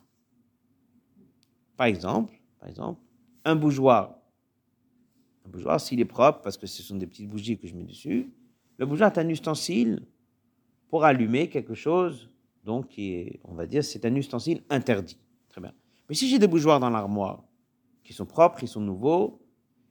Par 1.78 1.87
exemple, 1.87 2.35
par 2.61 2.69
exemple, 2.69 3.00
un 3.44 3.56
bougeoir. 3.56 4.18
Un 5.46 5.50
bougeoir, 5.50 5.80
s'il 5.80 6.00
est 6.00 6.06
propre, 6.06 6.40
parce 6.40 6.56
que 6.56 6.66
ce 6.66 6.82
sont 6.82 6.96
des 6.96 7.06
petites 7.06 7.28
bougies 7.28 7.58
que 7.58 7.66
je 7.66 7.74
mets 7.74 7.84
dessus, 7.84 8.30
le 8.78 8.86
bougeoir 8.86 9.12
est 9.12 9.18
un 9.18 9.28
ustensile 9.28 10.02
pour 10.88 11.04
allumer 11.04 11.48
quelque 11.48 11.74
chose, 11.74 12.30
donc 12.64 12.88
qui 12.88 13.40
on 13.44 13.54
va 13.54 13.66
dire, 13.66 13.84
c'est 13.84 14.04
un 14.04 14.14
ustensile 14.14 14.62
interdit. 14.70 15.18
Très 15.48 15.60
bien. 15.60 15.72
Mais 16.08 16.14
si 16.14 16.28
j'ai 16.28 16.38
des 16.38 16.48
bougeoirs 16.48 16.80
dans 16.80 16.90
l'armoire, 16.90 17.44
qui 18.02 18.12
sont 18.12 18.26
propres, 18.26 18.62
ils 18.62 18.68
sont 18.68 18.80
nouveaux, 18.80 19.40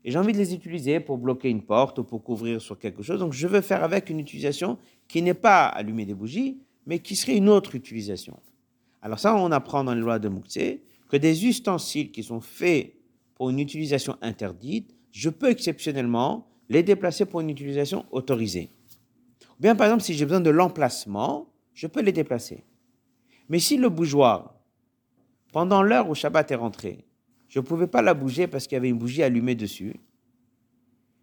et 0.04 0.12
j'ai 0.12 0.20
envie 0.20 0.34
de 0.34 0.38
les 0.38 0.54
utiliser 0.54 1.00
pour 1.00 1.18
bloquer 1.18 1.50
une 1.50 1.64
porte 1.64 2.00
ou 2.00 2.04
pour 2.04 2.24
couvrir 2.24 2.62
sur 2.62 2.78
quelque 2.78 3.02
chose. 3.02 3.20
Donc 3.20 3.34
je 3.34 3.48
veux 3.48 3.62
faire 3.62 3.84
avec 3.84 4.10
une 4.10 4.20
utilisation 4.20 4.78
qui 5.08 5.22
n'est 5.22 5.34
pas 5.34 5.68
allumer 5.68 6.06
des 6.06 6.14
bougies, 6.14 6.60
mais 6.86 7.00
qui 7.00 7.16
serait 7.16 7.38
une 7.38 7.48
autre 7.48 7.76
utilisation. 7.76 8.38
Alors 9.02 9.20
ça, 9.20 9.36
on 9.36 9.52
apprend 9.52 9.84
dans 9.84 9.94
les 9.94 10.02
lois 10.02 10.20
de 10.20 10.28
Mouktsé 10.28 10.84
que 11.08 11.18
des 11.18 11.46
ustensiles 11.46 12.12
qui 12.12 12.24
sont 12.24 12.42
faits 12.42 12.94
pour 13.36 13.50
une 13.50 13.60
utilisation 13.60 14.18
interdite, 14.22 14.96
je 15.12 15.30
peux 15.30 15.50
exceptionnellement 15.50 16.48
les 16.70 16.84
déplacer 16.84 17.26
pour 17.26 17.42
une 17.42 17.50
utilisation 17.50 18.06
autorisée. 18.12 18.72
Ou 19.58 19.62
bien 19.62 19.76
par 19.76 19.88
exemple, 19.88 20.04
si 20.04 20.14
j'ai 20.14 20.26
besoin 20.26 20.42
de 20.42 20.50
l'emplacement, 20.50 21.54
je 21.74 21.88
peux 21.88 22.02
les 22.02 22.12
déplacer. 22.12 22.64
Mais 23.50 23.60
si 23.60 23.78
le 23.78 23.90
bougeoir, 23.90 24.60
pendant 25.52 25.84
l'heure 25.84 26.10
où 26.10 26.16
Shabbat 26.16 26.52
est 26.52 26.56
rentré, 26.56 27.06
je 27.48 27.60
ne 27.60 27.66
pouvais 27.66 27.88
pas 27.88 28.02
la 28.02 28.14
bouger 28.14 28.48
parce 28.48 28.66
qu'il 28.66 28.76
y 28.76 28.78
avait 28.78 28.90
une 28.90 28.98
bougie 28.98 29.22
allumée 29.22 29.56
dessus. 29.56 30.00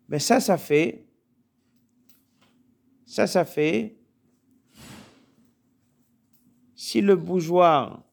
Mais 0.09 0.19
ça, 0.19 0.40
ça 0.40 0.59
fait, 0.59 1.07
ça, 3.07 3.26
ça 3.26 3.45
fait, 3.45 3.97
si 6.75 7.00
le 7.00 7.17
bougeoir, 7.17 8.05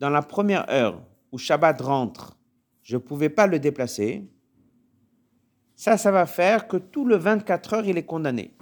dans 0.00 0.10
la 0.10 0.22
première 0.22 0.68
heure 0.70 1.02
où 1.32 1.38
Shabbat 1.38 1.80
rentre, 1.80 2.36
je 2.82 2.96
ne 2.96 3.00
pouvais 3.00 3.28
pas 3.28 3.46
le 3.46 3.58
déplacer, 3.58 4.28
ça, 5.74 5.98
ça 5.98 6.10
va 6.10 6.26
faire 6.26 6.68
que 6.68 6.76
tout 6.76 7.04
le 7.04 7.16
24 7.16 7.74
heures, 7.74 7.86
il 7.86 7.98
est 7.98 8.06
condamné. 8.06 8.54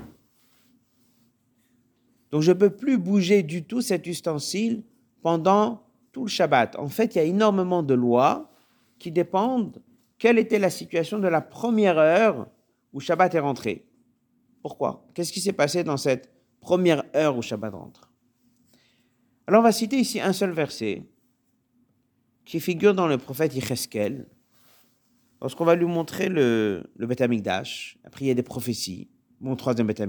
Donc 2.31 2.43
je 2.43 2.51
ne 2.51 2.59
peux 2.59 2.71
plus 2.71 2.99
bouger 2.99 3.45
du 3.45 3.65
tout 3.65 3.81
cet 3.81 4.07
ustensile 4.07 4.83
pendant 5.23 5.87
tout 6.11 6.25
le 6.25 6.29
Shabbat. 6.29 6.77
En 6.77 6.89
fait, 6.89 7.15
il 7.15 7.19
y 7.19 7.21
a 7.21 7.25
énormément 7.25 7.83
de 7.83 7.95
lois 7.95 8.51
qui 8.99 9.13
dépendent 9.13 9.81
quelle 10.19 10.39
était 10.39 10.59
la 10.59 10.71
situation 10.71 11.19
de 11.19 11.29
la 11.29 11.41
première 11.41 11.99
heure 11.99 12.49
où 12.93 13.01
Shabbat 13.01 13.35
est 13.35 13.41
rentré. 13.41 13.87
Pourquoi? 14.63 15.07
Qu'est-ce 15.15 15.33
qui 15.33 15.41
s'est 15.41 15.53
passé 15.53 15.85
dans 15.85 15.97
cette 15.97 16.33
première 16.61 17.05
heure 17.15 17.37
où 17.37 17.43
Shabbat 17.43 17.73
rentre? 17.73 18.11
Alors 19.47 19.61
on 19.61 19.65
va 19.65 19.73
citer 19.73 19.99
ici 19.99 20.21
un 20.21 20.33
seul 20.33 20.51
verset 20.51 21.05
qui 22.45 22.61
figure 22.61 22.95
dans 22.95 23.07
le 23.07 23.19
prophète 23.19 23.55
Yecheskel, 23.55 24.27
lorsqu'on 25.41 25.65
va 25.65 25.75
lui 25.75 25.87
montrer 25.87 26.29
le, 26.29 26.91
le 26.97 27.07
Beth 27.07 27.21
Après, 27.21 28.25
il 28.25 28.29
y 28.29 28.31
a 28.31 28.35
des 28.35 28.43
prophéties. 28.43 29.09
Mon 29.41 29.57
troisième 29.57 29.87
Beth 29.87 30.03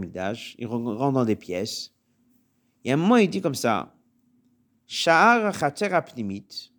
il 0.57 0.67
rentre 0.67 1.11
dans 1.11 1.25
des 1.25 1.35
pièces. 1.35 1.91
Et 2.83 2.91
à 2.91 2.93
un 2.93 2.97
moment, 2.97 3.17
il 3.17 3.29
dit 3.29 3.41
comme 3.41 3.55
ça 3.55 3.95
Sha'ar 4.87 5.63
Apnimit, 5.63 6.71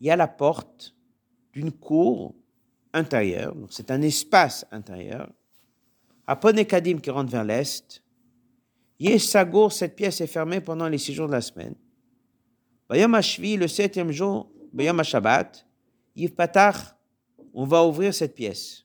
il 0.00 0.06
y 0.06 0.10
a 0.10 0.16
la 0.16 0.28
porte 0.28 0.94
d'une 1.52 1.72
cour 1.72 2.34
intérieure, 2.92 3.54
c'est 3.68 3.90
un 3.90 4.02
espace 4.02 4.64
intérieur. 4.70 5.30
À 6.26 6.36
Ponekadim 6.36 6.98
qui 6.98 7.10
rentre 7.10 7.30
vers 7.30 7.44
l'est, 7.44 8.02
Yesagour, 9.00 9.72
cette 9.72 9.96
pièce 9.96 10.20
est 10.20 10.26
fermée 10.26 10.60
pendant 10.60 10.88
les 10.88 10.98
six 10.98 11.14
jours 11.14 11.26
de 11.26 11.32
la 11.32 11.40
semaine. 11.40 11.74
Bayam 12.88 13.14
le 13.14 13.66
septième 13.66 14.10
jour, 14.10 14.49
Bayam 14.72 15.02
Shabbat, 15.02 15.66
Yiv 16.14 16.34
Patach, 16.34 16.96
on 17.52 17.64
va 17.64 17.84
ouvrir 17.84 18.14
cette 18.14 18.34
pièce. 18.34 18.84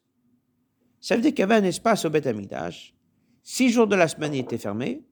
Ça 0.99 1.15
veut 1.15 1.21
dire 1.21 1.31
qu'il 1.31 1.39
y 1.39 1.43
avait 1.43 1.55
un 1.55 1.63
espace 1.63 2.05
au 2.05 2.09
Beth. 2.09 2.27
Six 3.43 3.69
jours 3.69 3.87
de 3.87 3.95
la 3.95 4.07
semaine, 4.07 4.33
il 4.33 4.39
était 4.39 4.57
fermé, 4.57 5.03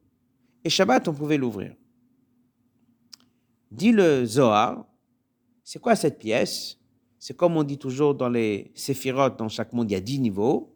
et 0.63 0.69
Shabbat, 0.69 1.07
on 1.07 1.13
pouvait 1.13 1.37
l'ouvrir. 1.37 1.75
Dit 3.69 3.91
le 3.91 4.25
Zohar, 4.25 4.85
c'est 5.63 5.79
quoi 5.79 5.95
cette 5.95 6.19
pièce? 6.19 6.79
C'est 7.19 7.35
comme 7.35 7.55
on 7.57 7.63
dit 7.63 7.77
toujours 7.77 8.15
dans 8.15 8.29
les 8.29 8.71
séphirotes, 8.75 9.37
dans 9.37 9.49
chaque 9.49 9.71
monde, 9.73 9.89
il 9.89 9.93
y 9.93 9.97
a 9.97 10.01
dix 10.01 10.19
niveaux. 10.19 10.75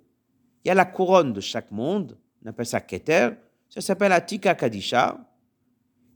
Il 0.63 0.67
y 0.67 0.71
a 0.71 0.73
la 0.73 0.85
couronne 0.85 1.33
de 1.33 1.41
chaque 1.41 1.71
monde, 1.71 2.17
on 2.43 2.49
appelle 2.49 2.65
ça 2.65 2.81
Keter. 2.81 3.31
Ça 3.69 3.81
s'appelle 3.81 4.11
Atika 4.11 4.55
Kadisha. 4.55 5.19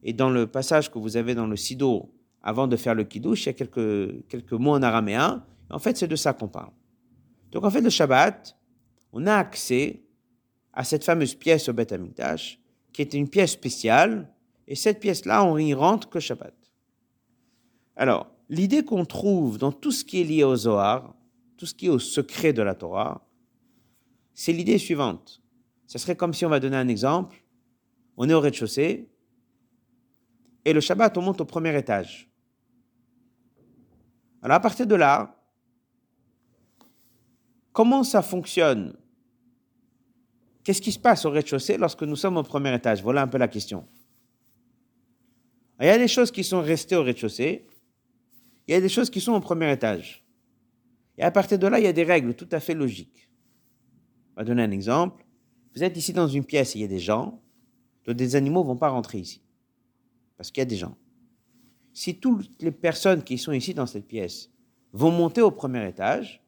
Et 0.03 0.13
dans 0.13 0.29
le 0.29 0.47
passage 0.47 0.89
que 0.89 0.97
vous 0.97 1.17
avez 1.17 1.35
dans 1.35 1.47
le 1.47 1.55
Sido, 1.55 2.09
avant 2.43 2.67
de 2.67 2.75
faire 2.75 2.95
le 2.95 3.03
Kiddush, 3.03 3.43
il 3.43 3.45
y 3.47 3.49
a 3.49 3.53
quelques, 3.53 4.27
quelques 4.27 4.53
mots 4.53 4.73
en 4.73 4.81
araméen. 4.81 5.45
En 5.69 5.79
fait, 5.79 5.97
c'est 5.97 6.07
de 6.07 6.15
ça 6.15 6.33
qu'on 6.33 6.47
parle. 6.47 6.71
Donc, 7.51 7.63
en 7.63 7.69
fait, 7.69 7.81
le 7.81 7.89
Shabbat, 7.89 8.57
on 9.13 9.27
a 9.27 9.35
accès 9.35 10.03
à 10.73 10.83
cette 10.83 11.03
fameuse 11.03 11.35
pièce 11.35 11.69
au 11.69 11.73
Beth 11.73 11.91
Amikdash, 11.91 12.59
qui 12.93 13.01
est 13.01 13.13
une 13.13 13.29
pièce 13.29 13.51
spéciale. 13.51 14.33
Et 14.67 14.75
cette 14.75 14.99
pièce-là, 14.99 15.43
on 15.43 15.57
n'y 15.57 15.73
rentre 15.73 16.09
que 16.09 16.19
Shabbat. 16.19 16.55
Alors, 17.95 18.31
l'idée 18.49 18.83
qu'on 18.83 19.05
trouve 19.05 19.57
dans 19.57 19.71
tout 19.71 19.91
ce 19.91 20.03
qui 20.03 20.21
est 20.21 20.23
lié 20.23 20.43
au 20.43 20.55
Zohar, 20.55 21.13
tout 21.57 21.65
ce 21.65 21.73
qui 21.73 21.87
est 21.87 21.89
au 21.89 21.99
secret 21.99 22.53
de 22.53 22.61
la 22.61 22.73
Torah, 22.73 23.27
c'est 24.33 24.53
l'idée 24.53 24.77
suivante. 24.77 25.41
Ce 25.87 25.99
serait 25.99 26.15
comme 26.15 26.33
si 26.33 26.45
on 26.45 26.49
va 26.49 26.59
donner 26.59 26.77
un 26.77 26.87
exemple. 26.87 27.43
On 28.17 28.29
est 28.29 28.33
au 28.33 28.39
rez-de-chaussée 28.39 29.11
et 30.63 30.73
le 30.73 30.79
Shabbat, 30.79 31.17
on 31.17 31.21
monte 31.21 31.41
au 31.41 31.45
premier 31.45 31.77
étage. 31.77 32.30
Alors 34.41 34.57
à 34.57 34.59
partir 34.59 34.87
de 34.87 34.95
là, 34.95 35.35
comment 37.71 38.03
ça 38.03 38.21
fonctionne? 38.21 38.97
Qu'est-ce 40.63 40.81
qui 40.81 40.91
se 40.91 40.99
passe 40.99 41.25
au 41.25 41.31
rez-de-chaussée 41.31 41.77
lorsque 41.77 42.03
nous 42.03 42.15
sommes 42.15 42.37
au 42.37 42.43
premier 42.43 42.73
étage? 42.75 43.01
Voilà 43.01 43.23
un 43.23 43.27
peu 43.27 43.37
la 43.37 43.47
question. 43.47 43.87
il 45.79 45.87
y 45.87 45.89
a 45.89 45.97
des 45.97 46.07
choses 46.07 46.31
qui 46.31 46.43
sont 46.43 46.61
restées 46.61 46.95
au 46.95 47.03
rez-de-chaussée, 47.03 47.67
il 48.67 48.73
y 48.73 48.77
a 48.77 48.81
des 48.81 48.89
choses 48.89 49.09
qui 49.09 49.21
sont 49.21 49.33
au 49.33 49.39
premier 49.39 49.71
étage. 49.71 50.23
Et 51.17 51.23
à 51.23 51.31
partir 51.31 51.59
de 51.59 51.67
là, 51.67 51.79
il 51.79 51.83
y 51.83 51.87
a 51.87 51.93
des 51.93 52.03
règles 52.03 52.35
tout 52.35 52.47
à 52.51 52.59
fait 52.59 52.73
logiques. 52.73 53.29
On 54.35 54.41
va 54.41 54.43
donner 54.43 54.63
un 54.63 54.71
exemple. 54.71 55.25
Vous 55.75 55.83
êtes 55.83 55.97
ici 55.97 56.13
dans 56.13 56.27
une 56.27 56.45
pièce 56.45 56.75
il 56.75 56.81
y 56.81 56.83
a 56.83 56.87
des 56.87 56.99
gens, 56.99 57.41
donc 58.05 58.15
des 58.15 58.35
animaux 58.35 58.61
ne 58.61 58.67
vont 58.67 58.77
pas 58.77 58.89
rentrer 58.89 59.19
ici. 59.19 59.41
Parce 60.37 60.51
qu'il 60.51 60.61
y 60.61 60.63
a 60.63 60.65
des 60.65 60.77
gens. 60.77 60.97
Si 61.93 62.19
toutes 62.19 62.61
les 62.61 62.71
personnes 62.71 63.23
qui 63.23 63.37
sont 63.37 63.51
ici 63.51 63.73
dans 63.73 63.85
cette 63.85 64.07
pièce 64.07 64.49
vont 64.93 65.11
monter 65.11 65.41
au 65.41 65.51
premier 65.51 65.87
étage, 65.87 66.43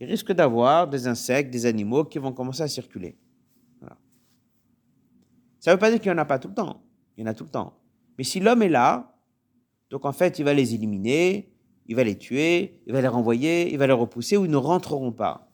il 0.00 0.06
risque 0.06 0.32
d'avoir 0.32 0.88
des 0.88 1.06
insectes, 1.06 1.50
des 1.50 1.66
animaux 1.66 2.04
qui 2.04 2.18
vont 2.18 2.32
commencer 2.32 2.62
à 2.62 2.68
circuler. 2.68 3.16
Ça 5.60 5.70
ne 5.70 5.76
veut 5.76 5.80
pas 5.80 5.90
dire 5.90 5.98
qu'il 5.98 6.12
n'y 6.12 6.18
en 6.18 6.20
a 6.20 6.26
pas 6.26 6.38
tout 6.38 6.48
le 6.48 6.54
temps. 6.54 6.82
Il 7.16 7.22
y 7.22 7.24
en 7.24 7.30
a 7.30 7.32
tout 7.32 7.44
le 7.44 7.50
temps. 7.50 7.78
Mais 8.18 8.24
si 8.24 8.38
l'homme 8.38 8.62
est 8.62 8.68
là, 8.68 9.16
donc 9.88 10.04
en 10.04 10.12
fait, 10.12 10.38
il 10.38 10.44
va 10.44 10.52
les 10.52 10.74
éliminer, 10.74 11.50
il 11.86 11.96
va 11.96 12.04
les 12.04 12.18
tuer, 12.18 12.82
il 12.86 12.92
va 12.92 13.00
les 13.00 13.08
renvoyer, 13.08 13.72
il 13.72 13.78
va 13.78 13.86
les 13.86 13.94
repousser 13.94 14.36
ou 14.36 14.44
ils 14.44 14.50
ne 14.50 14.58
rentreront 14.58 15.12
pas. 15.12 15.50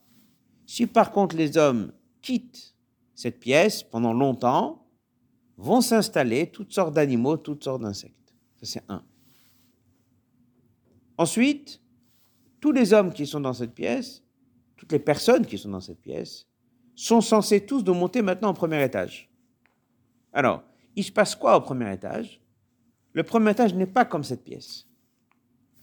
Si 0.65 0.85
par 0.85 1.11
contre 1.11 1.35
les 1.37 1.57
hommes 1.57 1.93
quittent 2.21 2.75
cette 3.15 3.39
pièce 3.39 3.83
pendant 3.83 4.13
longtemps, 4.13 4.85
vont 5.57 5.81
s'installer 5.81 6.47
toutes 6.47 6.73
sortes 6.73 6.93
d'animaux, 6.93 7.37
toutes 7.37 7.63
sortes 7.63 7.81
d'insectes. 7.81 8.20
Ça, 8.61 8.73
c'est 8.73 8.83
un. 8.89 9.03
Ensuite, 11.17 11.81
tous 12.59 12.71
les 12.71 12.93
hommes 12.93 13.11
qui 13.11 13.25
sont 13.25 13.39
dans 13.39 13.53
cette 13.53 13.73
pièce, 13.73 14.23
toutes 14.77 14.91
les 14.91 14.99
personnes 14.99 15.45
qui 15.45 15.57
sont 15.57 15.69
dans 15.69 15.79
cette 15.79 16.01
pièce, 16.01 16.47
sont 16.95 17.21
censés 17.21 17.65
tous 17.65 17.83
de 17.83 17.91
monter 17.91 18.21
maintenant 18.21 18.51
au 18.51 18.53
premier 18.53 18.83
étage. 18.83 19.29
Alors, 20.33 20.63
il 20.95 21.03
se 21.03 21.11
passe 21.11 21.35
quoi 21.35 21.57
au 21.57 21.61
premier 21.61 21.93
étage? 21.93 22.41
Le 23.13 23.23
premier 23.23 23.51
étage 23.51 23.73
n'est 23.73 23.87
pas 23.87 24.05
comme 24.05 24.23
cette 24.23 24.43
pièce. 24.43 24.87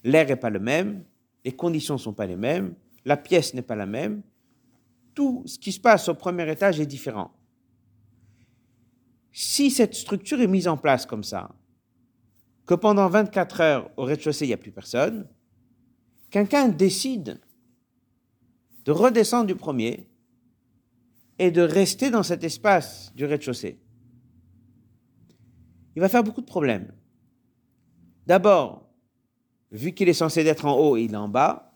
L'air 0.05 0.27
n'est 0.27 0.37
pas 0.37 0.51
le 0.51 0.61
même, 0.61 1.05
les 1.45 1.53
conditions 1.53 1.95
ne 1.95 1.99
sont 1.99 2.13
pas 2.13 2.27
les 2.27 2.37
mêmes, 2.37 2.75
la 3.05 3.17
pièce 3.17 3.55
n'est 3.55 3.63
pas 3.63 3.77
la 3.77 3.87
même. 3.87 4.23
Tout 5.15 5.43
ce 5.47 5.59
qui 5.59 5.73
se 5.73 5.81
passe 5.81 6.09
au 6.09 6.15
premier 6.15 6.51
étage 6.51 6.79
est 6.79 6.87
différent. 6.87 7.33
Si 9.33 9.71
cette 9.71 9.95
structure 9.95 10.41
est 10.41 10.47
mise 10.47 10.69
en 10.69 10.77
place 10.77 11.07
comme 11.07 11.25
ça, 11.25 11.55
que 12.69 12.75
pendant 12.75 13.09
24 13.09 13.61
heures 13.63 13.91
au 13.97 14.05
rez-de-chaussée, 14.05 14.45
il 14.45 14.49
n'y 14.49 14.55
a 14.55 14.59
plus 14.59 14.71
personne, 14.71 15.27
quelqu'un 16.31 16.69
décide 16.69 17.41
de 18.85 18.93
redescendre 18.93 19.47
du 19.47 19.57
premier 19.57 20.07
et 21.39 21.51
de 21.51 21.63
rester 21.63 22.11
dans 22.11 22.23
cet 22.23 22.45
espace 22.45 23.11
du 23.15 23.25
rez-de-chaussée. 23.25 23.81
Il 25.97 26.01
va 26.01 26.11
faire 26.11 26.23
beaucoup 26.23 26.43
de 26.43 26.47
problèmes. 26.47 26.93
D'abord, 28.27 28.87
vu 29.73 29.95
qu'il 29.95 30.11
est 30.11 30.13
censé 30.13 30.41
être 30.41 30.67
en 30.67 30.79
haut 30.79 30.99
et 30.99 31.05
il 31.05 31.15
est 31.15 31.17
en 31.17 31.29
bas, 31.29 31.75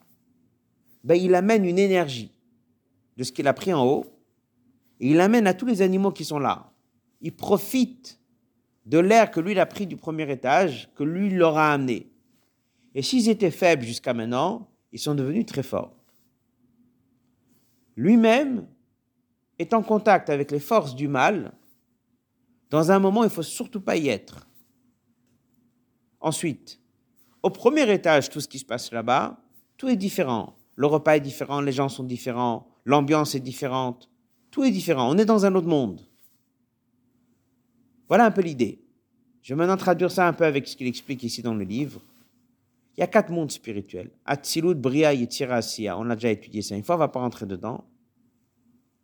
ben 1.04 1.14
il 1.14 1.34
amène 1.34 1.64
une 1.64 1.78
énergie 1.78 2.34
de 3.16 3.24
ce 3.24 3.32
qu'il 3.32 3.48
a 3.48 3.54
pris 3.54 3.72
en 3.72 3.82
haut 3.86 4.04
et 5.00 5.10
il 5.10 5.20
amène 5.20 5.46
à 5.46 5.54
tous 5.54 5.66
les 5.66 5.80
animaux 5.80 6.12
qui 6.12 6.26
sont 6.26 6.38
là. 6.38 6.70
Il 7.22 7.34
profite 7.34 8.21
de 8.86 8.98
l'air 8.98 9.30
que 9.30 9.40
lui 9.40 9.58
a 9.58 9.66
pris 9.66 9.86
du 9.86 9.96
premier 9.96 10.30
étage, 10.30 10.90
que 10.94 11.04
lui 11.04 11.30
leur 11.30 11.56
a 11.56 11.72
amené. 11.72 12.10
Et 12.94 13.02
s'ils 13.02 13.28
étaient 13.28 13.50
faibles 13.50 13.84
jusqu'à 13.84 14.14
maintenant, 14.14 14.68
ils 14.92 14.98
sont 14.98 15.14
devenus 15.14 15.46
très 15.46 15.62
forts. 15.62 15.96
Lui-même 17.96 18.66
est 19.58 19.74
en 19.74 19.82
contact 19.82 20.30
avec 20.30 20.50
les 20.50 20.60
forces 20.60 20.94
du 20.94 21.08
mal. 21.08 21.52
Dans 22.70 22.90
un 22.90 22.98
moment, 22.98 23.22
il 23.22 23.26
ne 23.26 23.32
faut 23.32 23.42
surtout 23.42 23.80
pas 23.80 23.96
y 23.96 24.08
être. 24.08 24.46
Ensuite, 26.20 26.80
au 27.42 27.50
premier 27.50 27.90
étage, 27.92 28.30
tout 28.30 28.40
ce 28.40 28.48
qui 28.48 28.58
se 28.58 28.64
passe 28.64 28.92
là-bas, 28.92 29.38
tout 29.76 29.88
est 29.88 29.96
différent. 29.96 30.56
Le 30.76 30.86
repas 30.86 31.16
est 31.16 31.20
différent, 31.20 31.60
les 31.60 31.72
gens 31.72 31.88
sont 31.88 32.04
différents, 32.04 32.68
l'ambiance 32.84 33.34
est 33.34 33.40
différente, 33.40 34.08
tout 34.50 34.64
est 34.64 34.70
différent. 34.70 35.10
On 35.10 35.18
est 35.18 35.24
dans 35.24 35.44
un 35.44 35.54
autre 35.54 35.66
monde. 35.66 36.00
Voilà 38.12 38.26
un 38.26 38.30
peu 38.30 38.42
l'idée. 38.42 38.78
Je 39.40 39.54
vais 39.54 39.58
maintenant 39.58 39.78
traduire 39.78 40.10
ça 40.10 40.28
un 40.28 40.34
peu 40.34 40.44
avec 40.44 40.68
ce 40.68 40.76
qu'il 40.76 40.86
explique 40.86 41.22
ici 41.22 41.40
dans 41.40 41.54
le 41.54 41.64
livre. 41.64 41.98
Il 42.94 43.00
y 43.00 43.02
a 43.02 43.06
quatre 43.06 43.30
mondes 43.30 43.50
spirituels. 43.50 44.10
Atzilut, 44.26 44.74
Bria, 44.74 45.14
Yetzira, 45.14 45.54
Asiya. 45.54 45.96
On 45.96 46.10
a 46.10 46.14
déjà 46.14 46.28
étudié 46.28 46.60
ça 46.60 46.76
une 46.76 46.84
fois, 46.84 46.96
on 46.96 46.98
ne 46.98 47.04
va 47.04 47.08
pas 47.08 47.20
rentrer 47.20 47.46
dedans. 47.46 47.86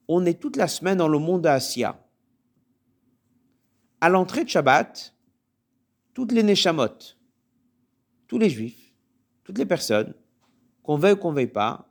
On 0.08 0.26
est 0.26 0.38
toute 0.38 0.56
la 0.56 0.68
semaine 0.68 0.98
dans 0.98 1.08
le 1.08 1.18
monde 1.18 1.40
de 1.40 1.48
Asiya. 1.48 1.98
À 4.02 4.10
l'entrée 4.10 4.44
de 4.44 4.50
Shabbat, 4.50 5.14
toutes 6.12 6.32
les 6.32 6.42
Neshamot, 6.42 7.16
tous 8.26 8.38
les 8.38 8.50
juifs, 8.50 8.92
toutes 9.42 9.56
les 9.56 9.64
personnes, 9.64 10.12
qu'on 10.82 10.98
veuille 10.98 11.14
ou 11.14 11.16
qu'on 11.16 11.32
veuille 11.32 11.46
pas, 11.46 11.88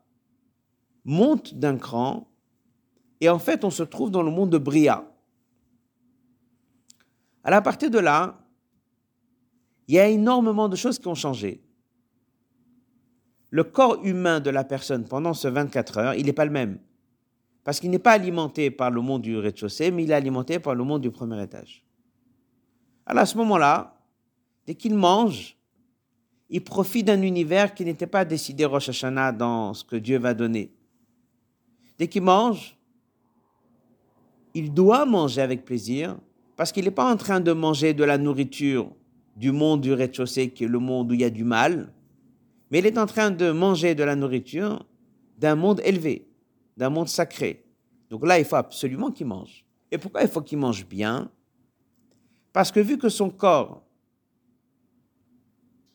montent 1.04 1.56
d'un 1.56 1.80
cran 1.80 2.30
et 3.22 3.28
en 3.28 3.40
fait 3.40 3.66
on 3.66 3.72
se 3.72 3.82
trouve 3.82 4.12
dans 4.12 4.22
le 4.22 4.30
monde 4.30 4.52
de 4.52 4.60
Bria. 4.60 5.07
Alors 7.48 7.60
à 7.60 7.62
partir 7.62 7.90
de 7.90 8.00
là, 8.00 8.38
il 9.88 9.96
y 9.96 10.00
a 10.00 10.10
énormément 10.10 10.68
de 10.68 10.76
choses 10.76 11.00
qui 11.00 11.08
ont 11.08 11.16
changé. 11.16 11.64
Le 13.52 13.64
corps 13.64 14.04
humain 14.04 14.42
de 14.42 14.50
la 14.50 14.66
personne 14.66 15.06
pendant 15.06 15.34
ce 15.34 15.48
24 15.48 15.98
heures, 15.98 16.14
il 16.16 16.26
n'est 16.26 16.34
pas 16.34 16.44
le 16.44 16.52
même. 16.52 16.78
Parce 17.64 17.80
qu'il 17.80 17.90
n'est 17.90 18.00
pas 18.00 18.12
alimenté 18.12 18.70
par 18.70 18.92
le 18.92 19.00
monde 19.00 19.22
du 19.22 19.38
rez-de-chaussée, 19.38 19.92
mais 19.92 20.04
il 20.04 20.12
est 20.12 20.14
alimenté 20.14 20.60
par 20.60 20.76
le 20.76 20.84
monde 20.84 21.02
du 21.02 21.10
premier 21.10 21.42
étage. 21.42 21.86
Alors 23.06 23.24
à 23.24 23.26
ce 23.26 23.38
moment-là, 23.38 23.98
dès 24.66 24.76
qu'il 24.76 24.96
mange, 24.96 25.56
il 26.50 26.62
profite 26.62 27.08
d'un 27.08 27.22
univers 27.22 27.74
qui 27.74 27.86
n'était 27.86 28.08
pas 28.08 28.26
décidé 28.26 28.66
Rosh 28.66 28.90
Hashanah 28.90 29.32
dans 29.32 29.74
ce 29.74 29.86
que 29.86 29.96
Dieu 29.96 30.20
va 30.20 30.34
donner. 30.34 30.74
Dès 31.98 32.10
qu'il 32.10 32.24
mange, 32.24 32.78
il 34.54 34.74
doit 34.74 35.06
manger 35.06 35.40
avec 35.40 35.64
plaisir 35.64 36.18
parce 36.58 36.74
qu'il 36.74 36.84
n'est 36.84 36.92
pas 36.92 37.10
en 37.10 37.16
train 37.16 37.40
de 37.40 37.54
manger 37.54 37.94
de 37.94 38.04
la 38.04 38.18
nourriture 38.18 38.92
du 39.38 39.52
monde 39.52 39.80
du 39.80 39.94
rez-de-chaussée 39.94 40.50
qui 40.50 40.66
est 40.66 40.68
le 40.68 40.80
monde 40.80 41.12
où 41.12 41.14
il 41.14 41.22
y 41.22 41.24
a 41.24 41.30
du 41.30 41.46
mal, 41.46 41.94
mais 42.70 42.80
il 42.80 42.86
est 42.86 42.98
en 42.98 43.06
train 43.06 43.32
de 43.32 43.52
manger 43.52 43.96
de 43.96 44.04
la 44.04 44.16
nourriture 44.16 44.86
d'un 45.38 45.56
monde 45.56 45.80
élevé, 45.86 46.28
d'un 46.76 46.90
monde 46.90 47.08
sacré. 47.08 47.64
Donc 48.10 48.26
là, 48.26 48.40
il 48.40 48.46
faut 48.46 48.56
absolument 48.56 49.12
qu'il 49.12 49.28
mange. 49.28 49.64
Et 49.92 49.98
pourquoi 49.98 50.24
il 50.24 50.28
faut 50.28 50.42
qu'il 50.42 50.58
mange 50.58 50.86
bien? 50.86 51.32
Parce 52.52 52.72
que 52.72 52.80
vu 52.82 52.98
que 52.98 53.08
son 53.08 53.30
corps 53.30 53.88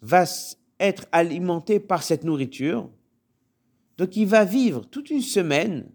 va 0.01 0.25
être 0.79 1.07
alimenté 1.13 1.81
par 1.81 2.03
cette 2.03 2.25
nourriture. 2.25 2.91
Donc 3.97 4.17
il 4.17 4.27
va 4.27 4.45
vivre 4.45 4.85
toute 4.85 5.11
une 5.11 5.23
semaine 5.23 5.89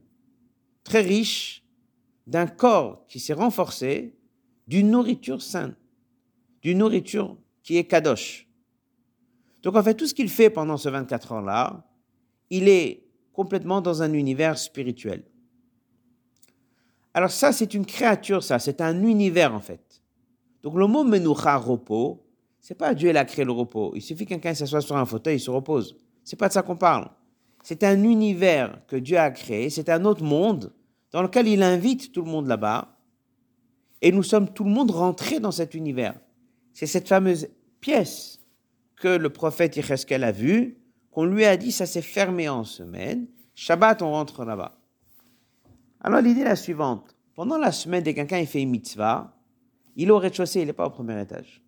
très 0.84 1.02
riche 1.02 1.64
d'un 2.26 2.48
corps 2.48 3.06
qui 3.08 3.20
s'est 3.20 3.34
renforcé, 3.34 4.17
d'une 4.68 4.90
nourriture 4.92 5.42
saine, 5.42 5.76
d'une 6.62 6.80
nourriture 6.80 7.38
qui 7.64 7.78
est 7.78 7.86
kadosh. 7.86 8.48
Donc 9.64 9.76
en 9.76 9.84
fait, 9.84 9.96
tout 9.96 10.08
ce 10.08 10.14
qu'il 10.14 10.30
fait 10.30 10.50
pendant 10.50 10.78
ce 10.78 10.90
24 10.90 11.32
ans-là, 11.34 11.86
il 12.50 12.70
est 12.70 13.06
complètement 13.34 13.82
dans 13.82 14.02
un 14.02 14.14
univers 14.14 14.58
spirituel. 14.58 15.24
Alors 17.14 17.32
ça, 17.32 17.52
c'est 17.52 17.74
une 17.74 17.86
créature, 17.86 18.44
ça, 18.44 18.60
c'est 18.60 18.82
un 18.82 19.04
univers 19.04 19.54
en 19.54 19.60
fait. 19.60 20.04
Donc 20.64 20.76
le 20.76 20.88
mot 20.88 21.04
menoucha, 21.04 21.56
repos, 21.58 22.24
c'est 22.60 22.76
pas 22.76 22.94
Dieu 22.94 23.12
qui 23.12 23.18
a 23.18 23.26
créé 23.26 23.46
le 23.46 23.52
repos. 23.52 23.94
Il 23.96 24.02
suffit 24.02 24.26
que 24.26 24.30
quelqu'un 24.30 24.54
s'assoie 24.54 24.82
sur 24.82 24.98
un 24.98 25.06
fauteuil, 25.06 25.38
il 25.38 25.40
se 25.40 25.50
repose. 25.50 25.98
C'est 26.24 26.36
pas 26.36 26.50
de 26.50 26.54
ça 26.54 26.62
qu'on 26.62 26.76
parle. 26.76 27.10
C'est 27.64 27.84
un 27.84 28.04
univers 28.04 28.86
que 28.88 28.96
Dieu 28.96 29.18
a 29.18 29.32
créé, 29.32 29.70
c'est 29.70 29.90
un 29.90 30.06
autre 30.06 30.24
monde 30.24 30.74
dans 31.12 31.22
lequel 31.22 31.48
il 31.48 31.64
invite 31.64 32.12
tout 32.12 32.22
le 32.22 32.30
monde 32.30 32.48
là-bas. 32.48 32.97
Et 34.02 34.12
nous 34.12 34.24
sommes 34.24 34.54
tout 34.54 34.64
le 34.64 34.70
monde 34.70 34.92
rentrés 34.92 35.40
dans 35.40 35.52
cet 35.52 35.74
univers. 35.74 36.20
C'est 36.74 36.86
cette 36.86 37.08
fameuse 37.08 37.50
pièce 37.80 38.40
que 38.96 39.08
le 39.08 39.30
prophète 39.30 39.76
Yecheskel 39.76 40.24
a 40.24 40.32
vue, 40.32 40.78
qu'on 41.12 41.26
lui 41.26 41.46
a 41.46 41.58
dit 41.58 41.72
ça 41.72 41.86
s'est 41.86 42.02
fermé 42.02 42.50
en 42.50 42.64
semaine. 42.64 43.28
Shabbat, 43.56 44.02
on 44.02 44.12
rentre 44.12 44.46
là-bas. 44.46 44.78
Alors 46.02 46.22
l'idée 46.22 46.42
est 46.42 46.46
la 46.46 46.56
suivante. 46.56 47.16
Pendant 47.34 47.58
la 47.58 47.72
semaine, 47.72 48.04
dès 48.04 48.14
quelqu'un 48.14 48.46
fait 48.46 48.62
une 48.62 48.70
mitzvah, 48.70 49.36
il 49.96 50.10
est 50.10 50.12
au 50.12 50.20
rez-de-chaussée, 50.20 50.62
il 50.62 50.68
n'est 50.68 50.74
pas 50.74 50.86
au 50.86 50.92
premier 50.92 51.20
étage. 51.20 51.64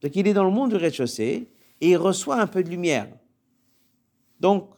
Donc 0.00 0.14
il 0.14 0.26
est 0.26 0.32
dans 0.32 0.44
le 0.44 0.50
monde 0.50 0.70
du 0.70 0.76
rez-de-chaussée 0.76 1.50
et 1.80 1.88
il 1.88 1.96
reçoit 1.96 2.40
un 2.40 2.46
peu 2.46 2.62
de 2.62 2.70
lumière. 2.70 3.08
Donc 4.38 4.70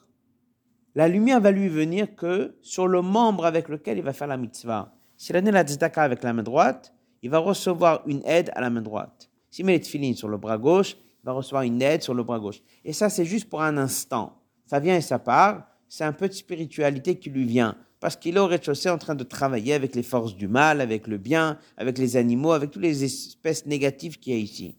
la 0.94 1.08
lumière 1.08 1.40
va 1.40 1.50
lui 1.50 1.68
venir 1.68 2.14
que 2.14 2.56
sur 2.62 2.86
le 2.86 3.02
membre 3.02 3.46
avec 3.46 3.68
lequel 3.68 3.98
il 3.98 4.04
va 4.04 4.12
faire 4.12 4.28
la 4.28 4.36
mitzvah. 4.36 4.94
S'il 5.22 5.36
a 5.36 5.40
la 5.40 5.62
tzedaka 5.62 6.02
avec 6.02 6.24
la 6.24 6.32
main 6.32 6.42
droite, 6.42 6.92
il 7.22 7.30
va 7.30 7.38
recevoir 7.38 8.02
une 8.06 8.22
aide 8.24 8.50
à 8.56 8.60
la 8.60 8.70
main 8.70 8.82
droite. 8.82 9.30
S'il 9.50 9.64
met 9.64 9.74
les 9.74 9.80
tefillin 9.80 10.14
sur 10.14 10.26
le 10.26 10.36
bras 10.36 10.58
gauche, 10.58 10.96
il 10.96 11.26
va 11.26 11.30
recevoir 11.30 11.62
une 11.62 11.80
aide 11.80 12.02
sur 12.02 12.12
le 12.12 12.24
bras 12.24 12.40
gauche. 12.40 12.60
Et 12.84 12.92
ça, 12.92 13.08
c'est 13.08 13.24
juste 13.24 13.48
pour 13.48 13.62
un 13.62 13.76
instant. 13.76 14.42
Ça 14.66 14.80
vient 14.80 14.96
et 14.96 15.00
ça 15.00 15.20
part. 15.20 15.68
C'est 15.88 16.02
un 16.02 16.12
peu 16.12 16.26
de 16.26 16.32
spiritualité 16.32 17.20
qui 17.20 17.30
lui 17.30 17.44
vient. 17.44 17.76
Parce 18.00 18.16
qu'il 18.16 18.36
est 18.36 18.40
au 18.40 18.48
rez-de-chaussée 18.48 18.90
en 18.90 18.98
train 18.98 19.14
de 19.14 19.22
travailler 19.22 19.74
avec 19.74 19.94
les 19.94 20.02
forces 20.02 20.34
du 20.34 20.48
mal, 20.48 20.80
avec 20.80 21.06
le 21.06 21.18
bien, 21.18 21.56
avec 21.76 21.98
les 21.98 22.16
animaux, 22.16 22.50
avec 22.50 22.72
toutes 22.72 22.82
les 22.82 23.04
espèces 23.04 23.64
négatives 23.64 24.18
qu'il 24.18 24.32
y 24.32 24.36
a 24.36 24.40
ici. 24.40 24.74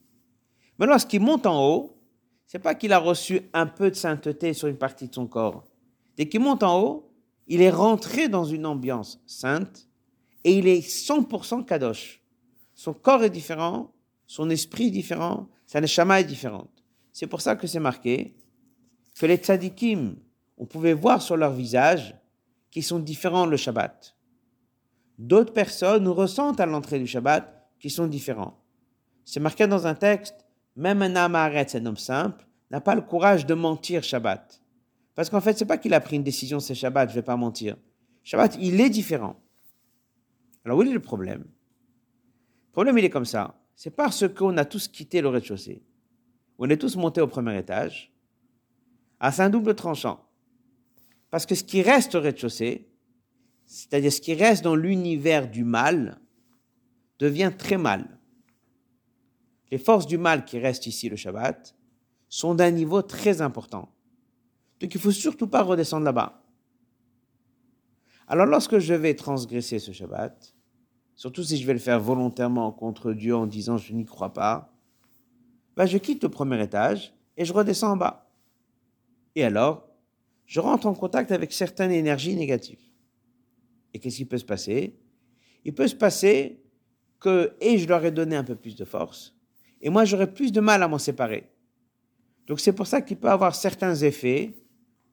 Mais 0.78 0.88
lorsqu'il 0.88 1.22
monte 1.22 1.46
en 1.46 1.66
haut, 1.66 2.02
c'est 2.48 2.60
pas 2.60 2.76
qu'il 2.76 2.92
a 2.92 3.00
reçu 3.00 3.44
un 3.54 3.66
peu 3.66 3.90
de 3.90 3.96
sainteté 3.96 4.52
sur 4.52 4.68
une 4.68 4.76
partie 4.76 5.08
de 5.08 5.16
son 5.16 5.26
corps. 5.26 5.64
Dès 6.18 6.28
qu'il 6.28 6.42
monte 6.42 6.64
en 6.64 6.82
haut, 6.82 7.14
il 7.48 7.62
est 7.62 7.72
rentré 7.72 8.28
dans 8.28 8.44
une 8.44 8.66
ambiance 8.66 9.24
sainte 9.26 9.88
et 10.44 10.58
il 10.58 10.68
est 10.68 10.86
100% 10.86 11.66
kadosh. 11.66 12.22
Son 12.74 12.94
corps 12.94 13.24
est 13.24 13.30
différent, 13.30 13.94
son 14.28 14.50
esprit 14.50 14.88
est 14.88 14.92
différent, 14.92 15.50
sa 15.66 15.80
neshama 15.80 16.20
est 16.20 16.26
différente. 16.26 16.84
C'est 17.12 17.28
pour 17.28 17.42
ça 17.42 17.56
que 17.56 17.68
c'est 17.68 17.80
marqué 17.80 18.36
que 19.20 19.26
les 19.26 19.38
tzadikim, 19.38 20.16
on 20.58 20.66
pouvait 20.66 20.94
voir 20.94 21.22
sur 21.22 21.38
leur 21.38 21.54
visage 21.54 22.16
qu'ils 22.72 22.84
sont 22.84 23.00
différents 23.00 23.46
le 23.46 23.58
Shabbat. 23.58 24.16
D'autres 25.18 25.54
personnes 25.54 26.08
ressentent 26.08 26.60
à 26.60 26.66
l'entrée 26.66 27.00
du 27.00 27.08
Shabbat 27.08 27.70
qu'ils 27.80 27.92
sont 27.92 28.08
différents. 28.08 28.60
C'est 29.26 29.40
marqué 29.40 29.68
dans 29.68 29.88
un 29.88 29.96
texte, 29.96 30.46
même 30.76 31.02
un 31.02 31.16
amaret, 31.16 31.76
un 31.76 31.86
homme 31.86 31.98
simple, 31.98 32.46
n'a 32.72 32.82
pas 32.82 32.96
le 32.96 33.02
courage 33.02 33.46
de 33.46 33.54
mentir 33.54 34.04
Shabbat. 34.04 34.62
Parce 35.16 35.30
qu'en 35.30 35.42
fait, 35.42 35.58
c'est 35.58 35.66
pas 35.66 35.78
qu'il 35.78 35.94
a 35.94 36.02
pris 36.02 36.16
une 36.16 36.24
décision, 36.24 36.60
c'est 36.60 36.76
Shabbat, 36.76 37.10
je 37.10 37.16
vais 37.16 37.22
pas 37.22 37.38
mentir. 37.38 37.78
Shabbat, 38.24 38.58
il 38.60 38.82
est 38.82 38.90
différent. 38.90 39.40
Alors, 40.66 40.78
où 40.78 40.84
est 40.84 40.92
le 40.92 41.00
problème? 41.00 41.42
Le 41.42 42.72
problème, 42.72 42.98
il 42.98 43.06
est 43.06 43.10
comme 43.10 43.26
ça. 43.26 43.60
C'est 43.76 43.96
parce 43.96 44.28
qu'on 44.28 44.58
a 44.58 44.66
tous 44.66 44.88
quitté 44.88 45.22
le 45.22 45.30
rez-de-chaussée. 45.30 45.84
On 46.58 46.70
est 46.70 46.78
tous 46.78 46.96
montés 46.96 47.22
au 47.22 47.28
premier 47.28 47.58
étage. 47.58 48.14
Ah, 49.20 49.32
c'est 49.32 49.42
un 49.42 49.50
double 49.50 49.76
tranchant. 49.76 50.28
Parce 51.30 51.46
que 51.46 51.56
ce 51.56 51.64
qui 51.64 51.82
reste 51.82 52.16
au 52.16 52.22
rez-de-chaussée, 52.22 52.90
c'est-à-dire 53.66 54.12
ce 54.14 54.22
qui 54.22 54.34
reste 54.34 54.64
dans 54.64 54.76
l'univers 54.76 55.50
du 55.50 55.64
mal, 55.64 56.20
devient 57.20 57.52
très 57.58 57.78
mal. 57.78 58.20
Les 59.72 59.78
forces 59.78 60.06
du 60.06 60.18
mal 60.18 60.46
qui 60.46 60.60
restent 60.60 60.88
ici 60.88 61.10
le 61.10 61.16
Shabbat 61.16 61.76
sont 62.30 62.54
d'un 62.54 62.72
niveau 62.72 63.02
très 63.02 63.42
important. 63.42 63.94
Donc 64.80 64.94
il 64.94 64.98
ne 64.98 65.02
faut 65.02 65.12
surtout 65.12 65.48
pas 65.48 65.64
redescendre 65.64 66.06
là-bas. 66.06 66.44
Alors 68.28 68.46
lorsque 68.46 68.80
je 68.80 68.94
vais 68.94 69.16
transgresser 69.16 69.80
ce 69.80 69.92
Shabbat, 69.92 70.53
surtout 71.16 71.44
si 71.44 71.58
je 71.58 71.66
vais 71.66 71.74
le 71.74 71.80
faire 71.80 72.00
volontairement 72.00 72.72
contre 72.72 73.14
Dieu 73.14 73.36
en 73.36 73.46
disant 73.46 73.78
je 73.78 73.94
n'y 73.94 74.06
crois 74.06 74.34
pas, 74.34 74.74
ben 75.76 75.86
je 75.86 75.98
quitte 75.98 76.24
le 76.24 76.30
premier 76.30 76.62
étage 76.62 77.14
et 77.38 77.46
je 77.46 77.54
redescends 77.54 77.94
en 77.94 77.98
bas. 77.98 78.30
Et 79.36 79.44
alors, 79.44 79.88
je 80.46 80.60
rentre 80.60 80.86
en 80.86 80.94
contact 80.94 81.32
avec 81.32 81.52
certaines 81.52 81.92
énergies 81.92 82.36
négatives. 82.36 82.82
Et 83.94 84.00
qu'est-ce 84.00 84.18
qui 84.18 84.26
peut 84.26 84.38
se 84.38 84.46
passer? 84.46 85.00
Il 85.66 85.74
peut 85.74 85.88
se 85.88 85.96
passer 85.96 86.62
que, 87.20 87.56
et 87.62 87.78
je 87.78 87.88
leur 87.88 88.04
ai 88.04 88.12
donné 88.12 88.36
un 88.36 88.44
peu 88.44 88.56
plus 88.56 88.76
de 88.76 88.86
force, 88.86 89.36
et 89.82 89.90
moi 89.90 90.06
j'aurais 90.06 90.32
plus 90.32 90.52
de 90.52 90.60
mal 90.60 90.84
à 90.84 90.88
m'en 90.88 90.98
séparer. 90.98 91.50
Donc 92.48 92.60
c'est 92.60 92.74
pour 92.74 92.88
ça 92.88 93.02
qu'il 93.02 93.18
peut 93.18 93.30
avoir 93.30 93.56
certains 93.56 93.96
effets 93.96 94.54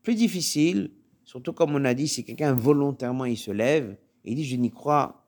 plus 0.02 0.14
difficiles, 0.14 0.90
surtout 1.24 1.52
comme 1.52 1.74
on 1.74 1.84
a 1.84 1.94
dit, 1.94 2.08
si 2.08 2.24
quelqu'un 2.24 2.52
volontairement 2.52 3.26
il 3.26 3.36
se 3.36 3.52
lève 3.52 3.96
et 4.24 4.32
il 4.32 4.34
dit 4.34 4.44
je 4.44 4.56
n'y 4.56 4.70
crois 4.70 5.19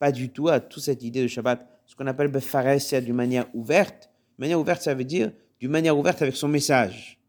pas 0.00 0.10
du 0.10 0.30
tout 0.30 0.48
à 0.48 0.58
toute 0.58 0.82
cette 0.82 1.02
idée 1.02 1.22
de 1.22 1.28
Shabbat, 1.28 1.68
ce 1.84 1.94
qu'on 1.94 2.06
appelle 2.06 2.28
befares, 2.28 2.80
c'est 2.80 3.02
d'une 3.02 3.14
manière 3.14 3.46
ouverte. 3.54 4.10
Manière 4.38 4.58
ouverte, 4.58 4.80
ça 4.80 4.94
veut 4.94 5.04
dire 5.04 5.30
d'une 5.60 5.70
manière 5.70 5.96
ouverte 5.96 6.22
avec 6.22 6.34
son 6.34 6.48
message. 6.48 7.20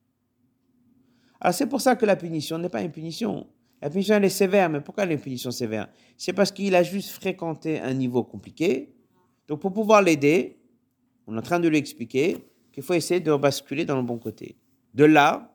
Alors 1.42 1.54
c'est 1.54 1.68
pour 1.68 1.82
ça 1.82 1.98
que 1.98 2.06
la 2.06 2.16
punition 2.16 2.58
n'est 2.58 2.70
pas 2.70 2.82
une 2.82 2.92
punition. 2.92 3.46
La 3.82 3.90
punition, 3.90 4.16
elle 4.16 4.24
est 4.24 4.30
sévère, 4.30 4.70
mais 4.70 4.80
pourquoi 4.80 5.04
elle 5.04 5.12
est 5.12 5.16
une 5.16 5.20
punition 5.20 5.52
sévère? 5.52 5.90
C'est 6.16 6.32
parce 6.32 6.50
qu'il 6.50 6.74
a 6.76 6.84
juste 6.84 7.10
fréquenté 7.10 7.80
un 7.82 7.94
niveau 7.94 8.24
compliqué. 8.24 8.94
Donc 9.50 9.60
pour 9.60 9.74
pouvoir 9.74 10.02
l'aider, 10.02 10.58
on 11.28 11.36
est 11.36 11.40
en 11.40 11.42
train 11.42 11.60
de 11.60 11.68
lui 11.68 11.78
expliquer 11.78 12.38
qu'il 12.72 12.84
faut 12.84 12.94
essayer 12.94 13.20
de 13.20 13.36
basculer 13.36 13.84
dans 13.84 13.98
le 13.98 14.04
bon 14.04 14.18
côté. 14.18 14.56
De 14.94 15.04
là, 15.04 15.54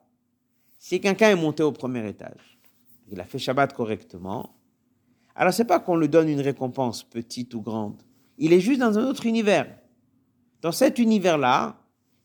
si 0.79 1.01
quelqu'un 1.01 1.31
est 1.31 1.37
monté 1.37 1.63
au 1.63 1.73
premier 1.73 2.07
étage, 2.07 2.59
il 3.11 3.19
a 3.21 3.25
fait 3.25 3.39
Shabbat 3.39 3.73
correctement, 3.73 4.56
alors 5.37 5.53
c'est 5.53 5.66
pas 5.66 5.81
qu'on 5.81 5.96
lui 5.96 6.09
donne 6.09 6.29
une 6.29 6.40
récompense 6.40 7.03
petite 7.03 7.55
ou 7.55 7.61
grande. 7.61 8.03
Il 8.38 8.53
est 8.55 8.61
juste 8.61 8.81
dans 8.81 8.99
un 8.99 9.05
autre 9.05 9.27
univers. 9.27 9.68
Dans 10.62 10.72
cet 10.72 10.99
univers-là, 10.99 11.77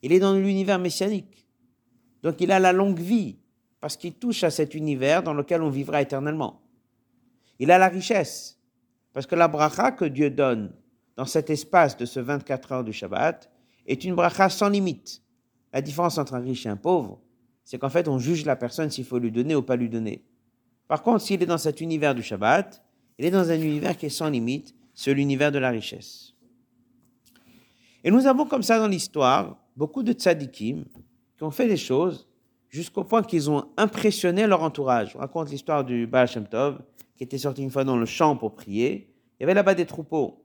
il 0.01 0.13
est 0.13 0.19
dans 0.19 0.33
l'univers 0.33 0.79
messianique. 0.79 1.45
Donc 2.23 2.39
il 2.39 2.51
a 2.51 2.59
la 2.59 2.71
longue 2.71 2.99
vie 2.99 3.37
parce 3.81 3.97
qu'il 3.97 4.13
touche 4.13 4.43
à 4.43 4.49
cet 4.49 4.75
univers 4.75 5.23
dans 5.23 5.33
lequel 5.33 5.61
on 5.61 5.69
vivra 5.69 6.01
éternellement. 6.01 6.61
Il 7.59 7.69
a 7.69 7.77
la 7.77 7.89
richesse, 7.89 8.59
parce 9.13 9.27
que 9.27 9.35
la 9.35 9.47
bracha 9.47 9.91
que 9.91 10.05
Dieu 10.05 10.29
donne 10.29 10.73
dans 11.17 11.25
cet 11.25 11.49
espace 11.49 11.97
de 11.97 12.05
ce 12.05 12.19
24 12.19 12.71
heures 12.71 12.83
du 12.83 12.93
Shabbat 12.93 13.51
est 13.87 14.05
une 14.05 14.15
bracha 14.15 14.49
sans 14.49 14.69
limite. 14.69 15.21
La 15.73 15.81
différence 15.81 16.17
entre 16.17 16.35
un 16.35 16.39
riche 16.39 16.65
et 16.65 16.69
un 16.69 16.77
pauvre, 16.77 17.19
c'est 17.63 17.77
qu'en 17.77 17.89
fait, 17.89 18.07
on 18.07 18.19
juge 18.19 18.45
la 18.45 18.55
personne 18.55 18.89
s'il 18.89 19.05
faut 19.05 19.19
lui 19.19 19.31
donner 19.31 19.55
ou 19.55 19.61
pas 19.61 19.75
lui 19.75 19.89
donner. 19.89 20.23
Par 20.87 21.03
contre, 21.03 21.23
s'il 21.23 21.41
est 21.43 21.45
dans 21.45 21.57
cet 21.57 21.81
univers 21.81 22.15
du 22.15 22.23
Shabbat, 22.23 22.83
il 23.17 23.25
est 23.25 23.31
dans 23.31 23.49
un 23.49 23.59
univers 23.59 23.97
qui 23.97 24.07
est 24.07 24.09
sans 24.09 24.29
limite, 24.29 24.73
c'est 24.93 25.13
l'univers 25.13 25.51
de 25.51 25.59
la 25.59 25.69
richesse. 25.69 26.33
Et 28.03 28.11
nous 28.11 28.25
avons 28.25 28.45
comme 28.45 28.63
ça 28.63 28.79
dans 28.79 28.87
l'histoire 28.87 29.57
beaucoup 29.75 30.03
de 30.03 30.13
tzadikim 30.13 30.85
qui 31.37 31.43
ont 31.43 31.51
fait 31.51 31.67
des 31.67 31.77
choses 31.77 32.27
jusqu'au 32.69 33.03
point 33.03 33.21
qu'ils 33.21 33.49
ont 33.49 33.65
impressionné 33.77 34.47
leur 34.47 34.63
entourage. 34.63 35.15
On 35.15 35.19
raconte 35.19 35.51
l'histoire 35.51 35.83
du 35.83 36.07
Baal 36.07 36.27
Shem 36.27 36.47
Tov, 36.47 36.81
qui 37.15 37.23
était 37.23 37.37
sorti 37.37 37.61
une 37.61 37.69
fois 37.69 37.83
dans 37.83 37.97
le 37.97 38.05
champ 38.05 38.35
pour 38.35 38.55
prier. 38.55 39.13
Il 39.39 39.43
y 39.43 39.43
avait 39.43 39.53
là-bas 39.53 39.75
des 39.75 39.85
troupeaux. 39.85 40.43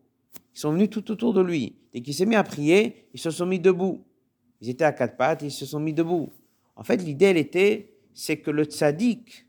Ils 0.55 0.59
sont 0.59 0.73
venus 0.73 0.91
tout 0.91 1.11
autour 1.11 1.33
de 1.33 1.41
lui. 1.41 1.77
Dès 1.93 2.01
qu'il 2.01 2.15
s'est 2.15 2.27
mis 2.27 2.35
à 2.35 2.43
prier, 2.43 3.09
ils 3.15 3.21
se 3.21 3.31
sont 3.31 3.47
mis 3.47 3.61
debout. 3.61 4.05
Ils 4.61 4.71
étaient 4.71 4.85
à 4.85 4.93
quatre 4.93 5.17
pattes 5.17 5.43
ils 5.43 5.51
se 5.51 5.67
sont 5.67 5.81
mis 5.81 5.93
debout. 5.93 6.33
En 6.75 6.83
fait, 6.83 6.97
l'idée, 6.97 7.27
elle 7.27 7.37
était, 7.37 7.95
c'est 8.13 8.39
que 8.39 8.51
le 8.51 8.65
tzaddik, 8.65 9.47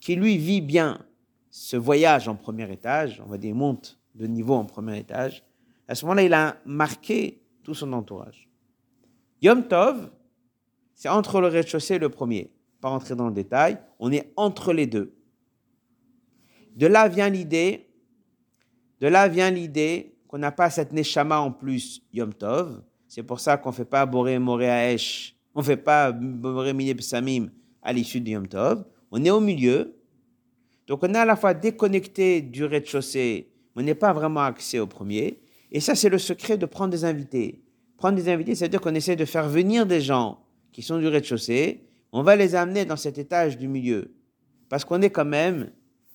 qui 0.00 0.16
lui 0.16 0.36
vit 0.36 0.60
bien 0.60 1.04
ce 1.52 1.76
voyage 1.76 2.28
en 2.28 2.34
premier 2.34 2.72
étage, 2.72 3.22
on 3.24 3.28
va 3.28 3.36
dire 3.36 3.54
monte 3.54 4.00
de 4.14 4.26
niveau 4.26 4.54
en 4.54 4.64
premier 4.64 4.98
étage, 4.98 5.44
à 5.86 5.94
ce 5.94 6.06
moment-là, 6.06 6.22
il 6.22 6.32
a 6.32 6.56
marqué 6.64 7.42
tout 7.62 7.74
son 7.74 7.92
entourage. 7.92 8.48
Yom 9.42 9.68
Tov, 9.68 10.10
c'est 10.94 11.10
entre 11.10 11.42
le 11.42 11.48
rez-de-chaussée 11.48 11.96
et 11.96 11.98
le 11.98 12.08
premier. 12.08 12.50
Pas 12.80 12.88
rentrer 12.88 13.14
dans 13.14 13.28
le 13.28 13.34
détail, 13.34 13.78
on 13.98 14.10
est 14.10 14.32
entre 14.36 14.72
les 14.72 14.86
deux. 14.86 15.14
De 16.74 16.86
là 16.86 17.06
vient 17.06 17.28
l'idée, 17.28 17.86
de 19.00 19.08
là 19.08 19.28
vient 19.28 19.50
l'idée 19.50 20.16
qu'on 20.28 20.38
n'a 20.38 20.52
pas 20.52 20.70
cette 20.70 20.92
neshama 20.92 21.38
en 21.38 21.52
plus 21.52 22.02
Yom 22.14 22.32
Tov. 22.32 22.82
C'est 23.06 23.22
pour 23.22 23.40
ça 23.40 23.58
qu'on 23.58 23.68
ne 23.68 23.74
fait 23.74 23.84
pas 23.84 24.06
Boré 24.06 24.38
Moré 24.38 24.68
Aesh, 24.68 25.36
on 25.54 25.60
ne 25.60 25.66
fait 25.66 25.76
pas 25.76 26.12
Boré 26.12 26.72
Mine 26.72 26.98
Samim 27.00 27.50
à 27.82 27.92
l'issue 27.92 28.22
de 28.22 28.30
Yom 28.30 28.48
Tov. 28.48 28.86
On 29.10 29.22
est 29.22 29.30
au 29.30 29.40
milieu. 29.40 29.98
Donc 30.86 31.02
on 31.02 31.14
est 31.14 31.18
à 31.18 31.24
la 31.24 31.36
fois 31.36 31.54
déconnecté 31.54 32.42
du 32.42 32.64
rez-de-chaussée, 32.64 33.52
mais 33.74 33.82
on 33.82 33.84
n'est 33.84 33.94
pas 33.94 34.12
vraiment 34.12 34.40
accès 34.40 34.78
au 34.78 34.86
premier. 34.86 35.40
Et 35.70 35.80
ça, 35.80 35.94
c'est 35.94 36.08
le 36.08 36.18
secret 36.18 36.58
de 36.58 36.66
prendre 36.66 36.90
des 36.90 37.04
invités. 37.04 37.62
Prendre 37.96 38.16
des 38.16 38.28
invités, 38.28 38.54
c'est-à-dire 38.54 38.80
qu'on 38.80 38.94
essaie 38.94 39.16
de 39.16 39.24
faire 39.24 39.48
venir 39.48 39.86
des 39.86 40.00
gens 40.00 40.44
qui 40.72 40.82
sont 40.82 40.98
du 40.98 41.06
rez-de-chaussée, 41.06 41.86
on 42.12 42.22
va 42.22 42.36
les 42.36 42.54
amener 42.54 42.84
dans 42.84 42.96
cet 42.96 43.18
étage 43.18 43.56
du 43.56 43.68
milieu. 43.68 44.14
Parce 44.68 44.84
qu'on 44.84 45.00
est 45.02 45.10
quand 45.10 45.24
même 45.24 45.70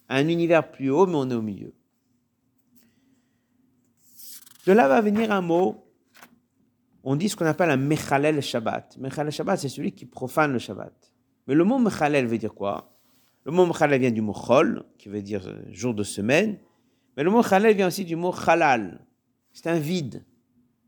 à 0.09 0.17
un 0.17 0.27
univers 0.27 0.71
plus 0.71 0.89
haut, 0.89 1.05
mais 1.05 1.15
on 1.15 1.29
est 1.29 1.35
au 1.35 1.41
milieu. 1.41 1.73
De 4.65 4.73
là 4.73 4.87
va 4.87 4.99
venir 5.01 5.31
un 5.31 5.41
mot, 5.41 5.85
on 7.03 7.15
dit 7.15 7.29
ce 7.29 7.35
qu'on 7.35 7.45
appelle 7.45 7.69
un 7.69 7.77
Mechalel 7.77 8.41
Shabbat. 8.41 8.97
Mechalel 8.97 9.31
Shabbat, 9.31 9.59
c'est 9.59 9.69
celui 9.69 9.93
qui 9.93 10.05
profane 10.05 10.51
le 10.51 10.59
Shabbat. 10.59 11.13
Mais 11.47 11.55
le 11.55 11.63
mot 11.63 11.79
Mechalel 11.79 12.27
veut 12.27 12.37
dire 12.37 12.53
quoi? 12.53 12.96
Le 13.47 13.53
mot 13.53 13.65
Mechalel 13.65 14.01
vient 14.01 14.11
du 14.11 14.19
mot 14.19 14.33
Chol, 14.33 14.83
qui 14.97 15.07
veut 15.07 15.21
dire 15.21 15.47
euh, 15.47 15.63
jour 15.71 15.93
de 15.93 16.03
semaine. 16.03 16.59
Mais 17.15 17.23
le 17.23 17.31
mot 17.31 17.41
Chalel 17.41 17.77
vient 17.77 17.87
aussi 17.87 18.03
du 18.03 18.17
mot 18.17 18.33
Chalal. 18.33 18.99
C'est 19.53 19.67
un 19.67 19.79
vide. 19.79 20.25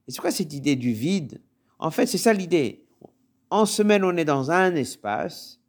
Et 0.05 0.11
c'est 0.11 0.19
quoi 0.19 0.29
cette 0.29 0.51
idée 0.51 0.75
du 0.75 0.91
vide? 0.91 1.41
En 1.79 1.89
fait, 1.89 2.05
c'est 2.05 2.17
ça 2.17 2.33
l'idée. 2.33 2.85
En 3.49 3.65
semaine, 3.65 4.03
on 4.03 4.15
est 4.17 4.25
dans 4.25 4.51
un 4.51 4.75
espace, 4.75 5.61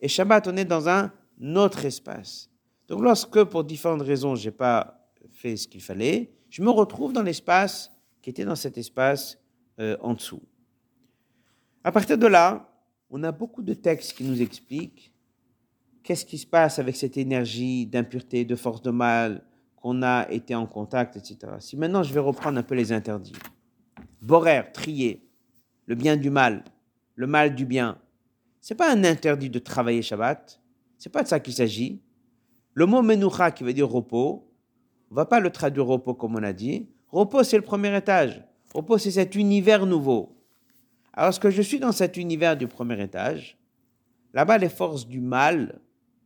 et 0.00 0.08
Shabbat, 0.08 0.48
on 0.48 0.56
est 0.56 0.64
dans 0.64 0.88
un 0.88 1.12
autre 1.56 1.84
espace. 1.84 2.48
Donc 2.88 3.02
lorsque, 3.02 3.44
pour 3.44 3.62
différentes 3.62 4.02
raisons, 4.02 4.34
je 4.34 4.46
n'ai 4.46 4.50
pas 4.50 5.06
fait 5.30 5.58
ce 5.58 5.68
qu'il 5.68 5.82
fallait, 5.82 6.32
je 6.48 6.62
me 6.62 6.70
retrouve 6.70 7.12
dans 7.12 7.22
l'espace 7.22 7.92
qui 8.22 8.30
était 8.30 8.46
dans 8.46 8.56
cet 8.56 8.78
espace 8.78 9.38
euh, 9.78 9.96
en 10.00 10.14
dessous. 10.14 10.42
À 11.84 11.92
partir 11.92 12.16
de 12.16 12.26
là, 12.26 12.72
on 13.10 13.22
a 13.24 13.30
beaucoup 13.30 13.62
de 13.62 13.74
textes 13.74 14.14
qui 14.14 14.24
nous 14.24 14.40
expliquent 14.40 15.09
qu'est-ce 16.02 16.24
qui 16.24 16.38
se 16.38 16.46
passe 16.46 16.78
avec 16.78 16.96
cette 16.96 17.16
énergie 17.16 17.86
d'impureté, 17.86 18.44
de 18.44 18.56
force 18.56 18.82
de 18.82 18.90
mal 18.90 19.44
qu'on 19.76 20.02
a 20.02 20.30
été 20.30 20.54
en 20.54 20.66
contact, 20.66 21.16
etc. 21.16 21.38
Si 21.60 21.76
maintenant 21.76 22.02
je 22.02 22.12
vais 22.12 22.20
reprendre 22.20 22.58
un 22.58 22.62
peu 22.62 22.74
les 22.74 22.92
interdits. 22.92 23.36
Borer, 24.20 24.64
trier, 24.72 25.26
le 25.86 25.94
bien 25.94 26.16
du 26.16 26.30
mal, 26.30 26.64
le 27.14 27.26
mal 27.26 27.54
du 27.54 27.64
bien. 27.64 27.98
C'est 28.60 28.74
pas 28.74 28.92
un 28.92 29.04
interdit 29.04 29.50
de 29.50 29.58
travailler 29.58 30.02
Shabbat. 30.02 30.60
C'est 30.98 31.10
pas 31.10 31.22
de 31.22 31.28
ça 31.28 31.40
qu'il 31.40 31.54
s'agit. 31.54 32.02
Le 32.74 32.86
mot 32.86 33.02
menucha 33.02 33.50
qui 33.50 33.64
veut 33.64 33.72
dire 33.72 33.88
repos, 33.88 34.46
on 35.10 35.14
va 35.14 35.24
pas 35.24 35.40
le 35.40 35.50
traduire 35.50 35.86
repos 35.86 36.14
comme 36.14 36.36
on 36.36 36.42
a 36.42 36.52
dit. 36.52 36.88
Repos, 37.08 37.42
c'est 37.42 37.56
le 37.56 37.62
premier 37.62 37.96
étage. 37.96 38.44
Repos, 38.74 38.98
c'est 38.98 39.10
cet 39.10 39.34
univers 39.34 39.86
nouveau. 39.86 40.36
Alors, 41.12 41.28
lorsque 41.28 41.50
je 41.50 41.62
suis 41.62 41.80
dans 41.80 41.92
cet 41.92 42.16
univers 42.16 42.56
du 42.56 42.68
premier 42.68 43.02
étage, 43.02 43.58
là-bas, 44.32 44.58
les 44.58 44.68
forces 44.68 45.08
du 45.08 45.20
mal 45.20 45.80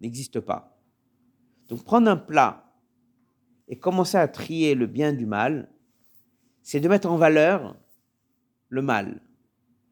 n'existent 0.05 0.41
pas. 0.41 0.79
Donc, 1.69 1.85
prendre 1.85 2.11
un 2.11 2.17
plat 2.17 2.73
et 3.69 3.79
commencer 3.79 4.17
à 4.17 4.29
trier 4.29 4.75
le 4.75 4.87
bien 4.87 5.13
du 5.13 5.27
mal, 5.27 5.69
c'est 6.63 6.81
de 6.81 6.89
mettre 6.89 7.11
en 7.11 7.17
valeur 7.17 7.77
le 8.69 8.83
mal. 8.83 9.21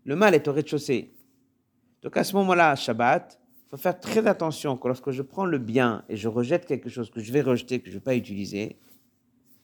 Le 0.05 0.17
mal 0.17 0.35
est 0.35 0.49
au 0.49 0.53
rez-de-chaussée. 0.53 1.15
Donc, 2.03 2.17
à 2.17 2.25
ce 2.25 2.35
moment-là, 2.37 2.75
Shabbat, 2.75 3.41
il 3.67 3.71
faut 3.71 3.77
faire 3.77 3.99
très 3.99 4.27
attention 4.27 4.77
que 4.77 4.89
lorsque 4.89 5.11
je 5.11 5.23
prends 5.23 5.47
le 5.47 5.59
bien 5.59 6.05
et 6.09 6.17
je 6.17 6.29
rejette 6.29 6.67
quelque 6.67 6.89
chose 6.89 7.11
que 7.11 7.21
je 7.21 7.33
vais 7.33 7.41
rejeter, 7.41 7.81
que 7.81 7.87
je 7.87 7.95
ne 7.95 7.99
vais 7.99 8.05
pas 8.05 8.17
utiliser, 8.17 8.77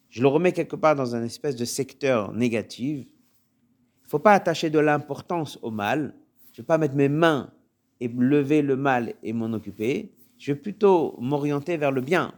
je 0.09 0.23
le 0.23 0.29
remets 0.29 0.53
quelque 0.53 0.77
part 0.77 0.95
dans 0.95 1.15
un 1.15 1.23
espèce 1.25 1.57
de 1.57 1.65
secteur 1.65 2.33
négatif. 2.33 3.07
Il 3.07 4.05
ne 4.05 4.09
faut 4.09 4.19
pas 4.19 4.33
attacher 4.33 4.71
de 4.71 4.79
l'importance 4.79 5.59
au 5.63 5.71
mal. 5.71 6.15
Je 6.53 6.61
ne 6.61 6.63
vais 6.63 6.67
pas 6.67 6.79
mettre 6.79 6.95
mes 6.95 7.11
mains 7.11 7.53
et 8.01 8.09
lever 8.09 8.63
le 8.63 8.77
mal 8.77 9.15
et 9.23 9.33
m'en 9.33 9.53
occuper. 9.53 10.15
Je 10.39 10.53
vais 10.53 10.59
plutôt 10.59 11.17
m'orienter 11.21 11.77
vers 11.77 11.93
le 11.93 12.01
bien. 12.01 12.33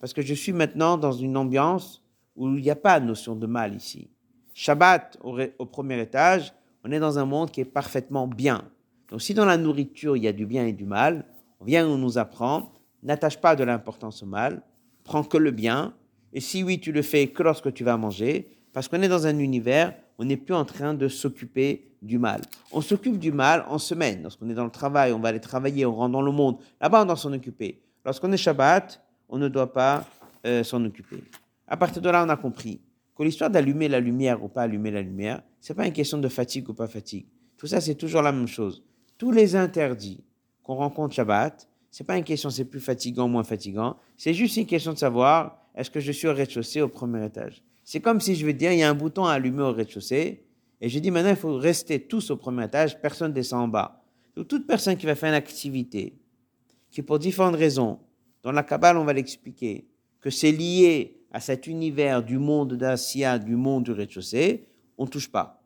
Parce 0.00 0.12
que 0.12 0.22
je 0.22 0.34
suis 0.34 0.52
maintenant 0.52 0.96
dans 0.96 1.12
une 1.12 1.36
ambiance 1.36 2.02
où 2.34 2.48
il 2.48 2.62
n'y 2.62 2.70
a 2.70 2.76
pas 2.76 2.98
de 3.00 3.06
notion 3.06 3.36
de 3.36 3.46
mal 3.46 3.74
ici. 3.74 4.10
Shabbat 4.54 5.18
au, 5.22 5.38
au 5.58 5.66
premier 5.66 6.00
étage, 6.00 6.52
on 6.84 6.90
est 6.90 7.00
dans 7.00 7.18
un 7.18 7.24
monde 7.24 7.50
qui 7.50 7.60
est 7.60 7.66
parfaitement 7.66 8.26
bien. 8.26 8.64
Donc 9.08 9.22
si 9.22 9.34
dans 9.34 9.44
la 9.44 9.56
nourriture 9.56 10.16
il 10.16 10.22
y 10.22 10.28
a 10.28 10.32
du 10.32 10.46
bien 10.46 10.66
et 10.66 10.72
du 10.72 10.84
mal, 10.84 11.26
on 11.60 11.64
vient 11.64 11.86
on 11.86 11.98
nous 11.98 12.18
apprend, 12.18 12.72
n'attache 13.02 13.40
pas 13.40 13.56
de 13.56 13.64
l'importance 13.64 14.22
au 14.22 14.26
mal, 14.26 14.62
prends 15.04 15.22
que 15.24 15.36
le 15.36 15.50
bien, 15.50 15.94
et 16.32 16.40
si 16.40 16.62
oui, 16.62 16.80
tu 16.80 16.92
le 16.92 17.02
fais 17.02 17.28
que 17.28 17.42
lorsque 17.42 17.72
tu 17.72 17.84
vas 17.84 17.96
manger, 17.96 18.48
parce 18.72 18.88
qu'on 18.88 19.02
est 19.02 19.08
dans 19.08 19.26
un 19.26 19.38
univers, 19.38 19.94
on 20.22 20.24
n'est 20.24 20.36
plus 20.36 20.54
en 20.54 20.64
train 20.64 20.94
de 20.94 21.08
s'occuper 21.08 21.90
du 22.00 22.16
mal. 22.16 22.42
On 22.70 22.80
s'occupe 22.80 23.18
du 23.18 23.32
mal 23.32 23.64
en 23.68 23.78
semaine. 23.78 24.22
Lorsqu'on 24.22 24.48
est 24.48 24.54
dans 24.54 24.64
le 24.64 24.70
travail, 24.70 25.12
on 25.12 25.18
va 25.18 25.30
aller 25.30 25.40
travailler, 25.40 25.84
on 25.84 25.96
rentre 25.96 26.12
dans 26.12 26.22
le 26.22 26.30
monde. 26.30 26.58
Là-bas, 26.80 27.02
on 27.02 27.06
doit 27.06 27.16
s'en 27.16 27.32
occuper. 27.32 27.80
Lorsqu'on 28.04 28.30
est 28.30 28.36
Shabbat, 28.36 29.02
on 29.28 29.38
ne 29.38 29.48
doit 29.48 29.72
pas 29.72 30.06
euh, 30.46 30.62
s'en 30.62 30.84
occuper. 30.84 31.24
À 31.66 31.76
partir 31.76 32.00
de 32.00 32.08
là, 32.08 32.24
on 32.24 32.28
a 32.28 32.36
compris 32.36 32.80
que 33.16 33.24
l'histoire 33.24 33.50
d'allumer 33.50 33.88
la 33.88 33.98
lumière 33.98 34.44
ou 34.44 34.46
pas 34.46 34.62
allumer 34.62 34.92
la 34.92 35.02
lumière, 35.02 35.42
c'est 35.60 35.74
pas 35.74 35.88
une 35.88 35.92
question 35.92 36.18
de 36.18 36.28
fatigue 36.28 36.68
ou 36.68 36.74
pas 36.74 36.86
fatigue. 36.86 37.26
Tout 37.56 37.66
ça, 37.66 37.80
c'est 37.80 37.96
toujours 37.96 38.22
la 38.22 38.30
même 38.30 38.46
chose. 38.46 38.84
Tous 39.18 39.32
les 39.32 39.56
interdits 39.56 40.22
qu'on 40.62 40.76
rencontre 40.76 41.16
Shabbat, 41.16 41.68
c'est 41.90 42.04
pas 42.04 42.16
une 42.16 42.24
question 42.24 42.48
c'est 42.48 42.64
plus 42.64 42.80
fatigant 42.80 43.24
ou 43.24 43.28
moins 43.28 43.42
fatigant. 43.42 43.96
C'est 44.16 44.34
juste 44.34 44.56
une 44.56 44.66
question 44.66 44.92
de 44.92 44.98
savoir 44.98 45.58
est-ce 45.74 45.90
que 45.90 45.98
je 45.98 46.12
suis 46.12 46.28
au 46.28 46.32
rez-de-chaussée 46.32 46.80
au 46.80 46.88
premier 46.88 47.26
étage? 47.26 47.64
C'est 47.84 48.00
comme 48.00 48.20
si 48.20 48.34
je 48.34 48.46
veux 48.46 48.52
dire, 48.52 48.72
il 48.72 48.78
y 48.78 48.82
a 48.82 48.90
un 48.90 48.94
bouton 48.94 49.24
à 49.24 49.32
allumer 49.32 49.62
au 49.62 49.72
rez-de-chaussée, 49.72 50.44
et 50.80 50.88
je 50.88 50.98
dis 50.98 51.10
maintenant, 51.10 51.30
il 51.30 51.36
faut 51.36 51.56
rester 51.56 52.00
tous 52.00 52.30
au 52.30 52.36
premier 52.36 52.64
étage, 52.64 53.00
personne 53.00 53.32
descend 53.32 53.62
en 53.62 53.68
bas. 53.68 54.04
Donc 54.36 54.48
toute 54.48 54.66
personne 54.66 54.96
qui 54.96 55.06
va 55.06 55.14
faire 55.14 55.28
une 55.28 55.34
activité, 55.34 56.18
qui 56.90 57.02
pour 57.02 57.18
différentes 57.18 57.56
raisons, 57.56 57.98
dans 58.42 58.52
la 58.52 58.62
Kabbale 58.62 58.96
on 58.96 59.04
va 59.04 59.12
l'expliquer, 59.12 59.86
que 60.20 60.30
c'est 60.30 60.52
lié 60.52 61.20
à 61.32 61.40
cet 61.40 61.66
univers 61.66 62.22
du 62.22 62.38
monde 62.38 62.74
d'Asia, 62.74 63.38
du 63.38 63.56
monde 63.56 63.84
du 63.84 63.92
rez-de-chaussée, 63.92 64.68
on 64.98 65.04
ne 65.04 65.10
touche 65.10 65.30
pas. 65.30 65.62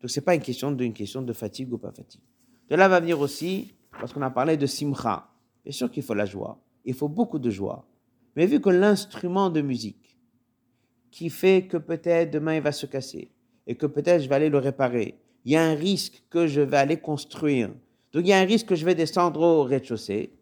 Donc 0.00 0.10
c'est 0.10 0.20
pas 0.20 0.34
une 0.34 0.40
question 0.40 0.70
d'une 0.70 0.92
question 0.92 1.22
de 1.22 1.32
fatigue 1.32 1.72
ou 1.72 1.78
pas 1.78 1.90
fatigue. 1.90 2.20
De 2.68 2.76
là 2.76 2.88
va 2.88 3.00
venir 3.00 3.20
aussi, 3.20 3.74
parce 3.98 4.12
qu'on 4.12 4.22
a 4.22 4.30
parlé 4.30 4.56
de 4.56 4.66
simcha. 4.66 5.28
Bien 5.64 5.72
sûr 5.72 5.90
qu'il 5.90 6.02
faut 6.02 6.14
la 6.14 6.24
joie. 6.24 6.60
Il 6.84 6.94
faut 6.94 7.08
beaucoup 7.08 7.38
de 7.38 7.50
joie. 7.50 7.86
Mais 8.36 8.46
vu 8.46 8.60
que 8.60 8.70
l'instrument 8.70 9.50
de 9.50 9.60
musique, 9.60 10.07
qui 11.10 11.30
fait 11.30 11.66
que 11.66 11.76
peut-être 11.76 12.30
demain 12.30 12.56
il 12.56 12.62
va 12.62 12.72
se 12.72 12.86
casser, 12.86 13.30
et 13.66 13.74
que 13.74 13.86
peut-être 13.86 14.22
je 14.22 14.28
vais 14.28 14.34
aller 14.34 14.48
le 14.48 14.58
réparer, 14.58 15.18
il 15.44 15.52
y 15.52 15.56
a 15.56 15.64
un 15.64 15.74
risque 15.74 16.22
que 16.30 16.46
je 16.46 16.60
vais 16.60 16.76
aller 16.76 16.98
construire. 16.98 17.70
Donc 18.12 18.24
il 18.24 18.28
y 18.28 18.32
a 18.32 18.38
un 18.38 18.44
risque 18.44 18.66
que 18.66 18.74
je 18.74 18.84
vais 18.84 18.94
descendre 18.94 19.40
au 19.40 19.62
rez-de-chaussée, 19.62 20.32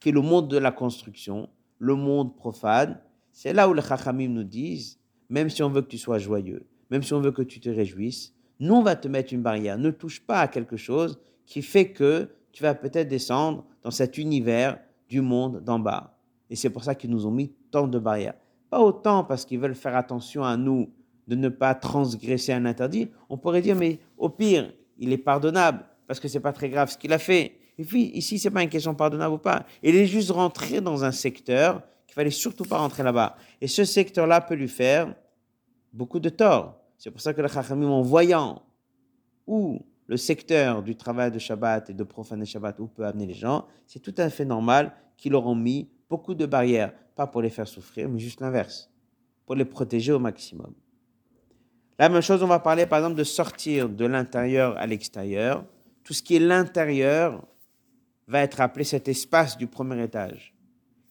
qui 0.00 0.08
est 0.10 0.12
le 0.12 0.20
monde 0.20 0.48
de 0.48 0.58
la 0.58 0.72
construction, 0.72 1.48
le 1.78 1.94
monde 1.94 2.36
profane. 2.36 3.00
C'est 3.32 3.52
là 3.52 3.68
où 3.68 3.74
les 3.74 3.82
Chachamim 3.82 4.28
nous 4.28 4.44
disent, 4.44 4.98
même 5.28 5.50
si 5.50 5.62
on 5.62 5.70
veut 5.70 5.82
que 5.82 5.88
tu 5.88 5.98
sois 5.98 6.18
joyeux, 6.18 6.66
même 6.90 7.02
si 7.02 7.12
on 7.12 7.20
veut 7.20 7.32
que 7.32 7.42
tu 7.42 7.60
te 7.60 7.68
réjouisses, 7.68 8.34
nous 8.60 8.74
on 8.74 8.82
va 8.82 8.96
te 8.96 9.08
mettre 9.08 9.32
une 9.32 9.42
barrière. 9.42 9.78
Ne 9.78 9.90
touche 9.90 10.20
pas 10.20 10.40
à 10.40 10.48
quelque 10.48 10.76
chose 10.76 11.18
qui 11.44 11.62
fait 11.62 11.92
que 11.92 12.30
tu 12.52 12.62
vas 12.62 12.74
peut-être 12.74 13.08
descendre 13.08 13.66
dans 13.82 13.90
cet 13.90 14.18
univers 14.18 14.78
du 15.08 15.20
monde 15.20 15.62
d'en 15.62 15.78
bas. 15.78 16.18
Et 16.48 16.56
c'est 16.56 16.70
pour 16.70 16.84
ça 16.84 16.94
qu'ils 16.94 17.10
nous 17.10 17.26
ont 17.26 17.30
mis 17.30 17.52
tant 17.70 17.86
de 17.86 17.98
barrières. 17.98 18.34
Pas 18.70 18.80
autant 18.80 19.24
parce 19.24 19.44
qu'ils 19.44 19.58
veulent 19.58 19.74
faire 19.74 19.96
attention 19.96 20.44
à 20.44 20.56
nous 20.56 20.90
de 21.26 21.34
ne 21.34 21.48
pas 21.48 21.74
transgresser 21.74 22.52
un 22.52 22.64
interdit. 22.66 23.08
On 23.28 23.36
pourrait 23.36 23.62
dire, 23.62 23.76
mais 23.76 23.98
au 24.16 24.28
pire, 24.28 24.72
il 24.98 25.12
est 25.12 25.18
pardonnable 25.18 25.84
parce 26.06 26.20
que 26.20 26.28
c'est 26.28 26.40
pas 26.40 26.52
très 26.52 26.68
grave 26.68 26.90
ce 26.90 26.98
qu'il 26.98 27.12
a 27.12 27.18
fait. 27.18 27.58
Et 27.78 27.84
puis 27.84 28.04
ici, 28.14 28.38
c'est 28.38 28.50
pas 28.50 28.62
une 28.62 28.68
question 28.68 28.94
pardonnable 28.94 29.34
ou 29.34 29.38
pas. 29.38 29.64
Il 29.82 29.94
est 29.94 30.06
juste 30.06 30.30
rentré 30.30 30.80
dans 30.80 31.04
un 31.04 31.12
secteur 31.12 31.82
qu'il 32.06 32.14
fallait 32.14 32.30
surtout 32.30 32.64
pas 32.64 32.78
rentrer 32.78 33.02
là-bas. 33.02 33.36
Et 33.60 33.66
ce 33.66 33.84
secteur-là 33.84 34.40
peut 34.40 34.54
lui 34.54 34.68
faire 34.68 35.14
beaucoup 35.92 36.20
de 36.20 36.28
tort. 36.28 36.80
C'est 36.96 37.10
pour 37.10 37.20
ça 37.20 37.34
que 37.34 37.42
le 37.42 37.48
Chachamim, 37.48 37.88
en 37.88 38.02
voyant 38.02 38.62
où 39.46 39.80
le 40.06 40.16
secteur 40.16 40.82
du 40.82 40.96
travail 40.96 41.30
de 41.30 41.38
Shabbat 41.38 41.90
et 41.90 41.94
de 41.94 42.04
profaner 42.04 42.46
Shabbat, 42.46 42.78
où 42.80 42.86
peut 42.86 43.04
amener 43.04 43.26
les 43.26 43.34
gens, 43.34 43.66
c'est 43.86 44.00
tout 44.00 44.14
à 44.16 44.30
fait 44.30 44.44
normal 44.44 44.92
qu'ils 45.16 45.32
l'auront 45.32 45.54
mis 45.54 45.90
beaucoup 46.08 46.34
de 46.34 46.46
barrières, 46.46 46.92
pas 47.14 47.26
pour 47.26 47.42
les 47.42 47.50
faire 47.50 47.68
souffrir, 47.68 48.08
mais 48.08 48.18
juste 48.18 48.40
l'inverse, 48.40 48.90
pour 49.44 49.54
les 49.54 49.64
protéger 49.64 50.12
au 50.12 50.18
maximum. 50.18 50.74
La 51.98 52.08
même 52.08 52.20
chose, 52.20 52.42
on 52.42 52.46
va 52.46 52.58
parler 52.58 52.86
par 52.86 52.98
exemple 52.98 53.16
de 53.16 53.24
sortir 53.24 53.88
de 53.88 54.04
l'intérieur 54.04 54.76
à 54.76 54.86
l'extérieur. 54.86 55.64
Tout 56.04 56.12
ce 56.12 56.22
qui 56.22 56.36
est 56.36 56.40
l'intérieur 56.40 57.46
va 58.28 58.40
être 58.42 58.60
appelé 58.60 58.84
cet 58.84 59.08
espace 59.08 59.56
du 59.56 59.66
premier 59.66 60.02
étage. 60.02 60.54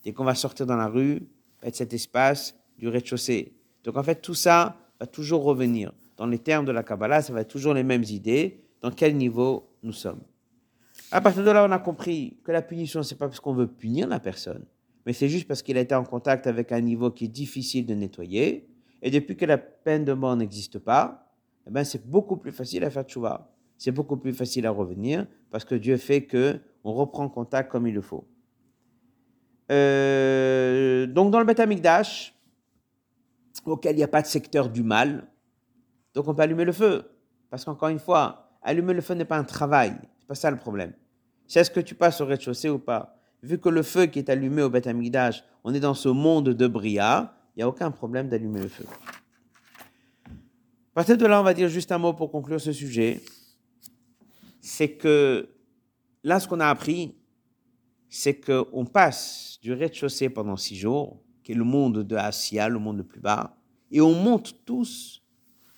Dès 0.03 0.13
qu'on 0.13 0.23
va 0.23 0.36
sortir 0.36 0.67
dans 0.67 0.75
la 0.75 0.88
rue, 0.88 1.27
va 1.62 1.69
être 1.69 1.75
cet 1.75 1.93
espace 1.93 2.55
du 2.77 2.88
rez-de-chaussée. 2.88 3.55
Donc 3.84 3.97
en 3.97 4.03
fait, 4.03 4.21
tout 4.21 4.36
ça 4.36 4.77
va 4.99 5.08
toujours 5.08 5.43
revenir. 5.43 5.91
Dans 6.17 6.27
les 6.27 6.39
termes 6.39 6.65
de 6.65 6.71
la 6.71 6.84
Kabbalah, 6.84 7.21
ça 7.21 7.34
va 7.34 7.41
être 7.41 7.49
toujours 7.49 7.73
les 7.73 7.84
mêmes 7.84 8.03
idées. 8.03 8.63
Dans 8.81 8.91
quel 8.91 9.17
niveau 9.17 9.71
nous 9.81 9.91
sommes? 9.91 10.21
À 11.12 11.19
partir 11.21 11.43
de 11.43 11.51
là, 11.51 11.65
on 11.65 11.71
a 11.71 11.79
compris 11.79 12.38
que 12.43 12.51
la 12.51 12.62
punition, 12.62 13.01
c'est 13.03 13.15
pas 13.15 13.27
parce 13.27 13.39
qu'on 13.39 13.53
veut 13.53 13.67
punir 13.67 14.08
la 14.08 14.19
personne, 14.19 14.65
mais 15.05 15.13
c'est 15.13 15.29
juste 15.29 15.47
parce 15.47 15.61
qu'il 15.61 15.77
a 15.77 15.81
été 15.81 15.93
en 15.93 16.03
contact 16.03 16.47
avec 16.47 16.71
un 16.71 16.81
niveau 16.81 17.11
qui 17.11 17.25
est 17.25 17.29
difficile 17.29 17.85
de 17.85 17.93
nettoyer. 17.93 18.67
Et 19.01 19.11
depuis 19.11 19.37
que 19.37 19.45
la 19.45 19.57
peine 19.57 20.03
de 20.03 20.13
mort 20.13 20.35
n'existe 20.35 20.79
pas, 20.79 21.31
eh 21.67 21.71
ben 21.71 21.83
c'est 21.83 22.07
beaucoup 22.07 22.37
plus 22.37 22.51
facile 22.51 22.83
à 22.83 22.89
faire 22.89 23.03
tchouva. 23.03 23.51
C'est 23.77 23.91
beaucoup 23.91 24.17
plus 24.17 24.33
facile 24.33 24.65
à 24.65 24.71
revenir 24.71 25.27
parce 25.51 25.65
que 25.65 25.75
Dieu 25.75 25.97
fait 25.97 26.25
que 26.25 26.59
on 26.83 26.93
reprend 26.93 27.29
contact 27.29 27.71
comme 27.71 27.87
il 27.87 27.93
le 27.93 28.01
faut. 28.01 28.27
Euh, 29.71 31.07
donc 31.07 31.31
dans 31.31 31.39
le 31.39 31.45
Beth 31.45 31.59
Amikdash, 31.59 32.35
auquel 33.65 33.95
il 33.95 33.97
n'y 33.97 34.03
a 34.03 34.07
pas 34.07 34.21
de 34.21 34.27
secteur 34.27 34.69
du 34.69 34.83
mal, 34.83 35.27
donc 36.13 36.27
on 36.27 36.33
peut 36.33 36.43
allumer 36.43 36.65
le 36.65 36.71
feu. 36.71 37.11
Parce 37.49 37.65
qu'encore 37.65 37.89
une 37.89 37.99
fois, 37.99 38.57
allumer 38.61 38.93
le 38.93 39.01
feu 39.01 39.13
n'est 39.13 39.25
pas 39.25 39.37
un 39.37 39.43
travail. 39.43 39.93
C'est 40.19 40.27
pas 40.27 40.35
ça 40.35 40.51
le 40.51 40.57
problème. 40.57 40.93
C'est 41.47 41.59
est-ce 41.59 41.71
que 41.71 41.79
tu 41.79 41.95
passes 41.95 42.21
au 42.21 42.25
rez-de-chaussée 42.25 42.69
ou 42.69 42.79
pas? 42.79 43.17
Vu 43.45 43.60
que 43.60 43.69
le 43.69 43.84
feu 43.84 44.08
qui 44.08 44.19
est 44.19 44.29
allumé 44.29 44.62
au 44.63 44.69
Beth 44.69 44.88
Amikdash, 44.88 45.43
on 45.63 45.73
est 45.73 45.79
dans 45.79 45.93
ce 45.93 46.10
monde 46.10 46.49
de 46.49 46.67
Bria, 46.67 47.38
il 47.55 47.60
n'y 47.60 47.63
a 47.63 47.67
aucun 47.69 47.91
problème 47.91 48.27
d'allumer 48.27 48.62
le 48.62 48.67
feu. 48.67 48.86
Partir 50.93 51.17
de 51.17 51.25
là, 51.25 51.39
on 51.39 51.43
va 51.43 51.53
dire 51.53 51.69
juste 51.69 51.91
un 51.91 51.97
mot 51.97 52.13
pour 52.13 52.31
conclure 52.31 52.60
ce 52.60 52.71
sujet. 52.71 53.21
C'est 54.62 54.93
que 54.93 55.49
là, 56.23 56.39
ce 56.39 56.47
qu'on 56.47 56.60
a 56.60 56.67
appris, 56.67 57.15
c'est 58.10 58.39
qu'on 58.39 58.86
passe 58.86 59.60
du 59.62 59.73
rez-de-chaussée 59.73 60.29
pendant 60.29 60.55
six 60.55 60.75
jours, 60.75 61.21
qui 61.43 61.51
est 61.51 61.55
le 61.55 61.63
monde 61.63 62.03
de 62.03 62.15
Assia, 62.15 62.67
le 62.69 62.79
monde 62.79 62.97
le 62.97 63.03
plus 63.03 63.19
bas, 63.19 63.58
et 63.91 64.01
on 64.01 64.13
monte 64.13 64.65
tous 64.65 65.21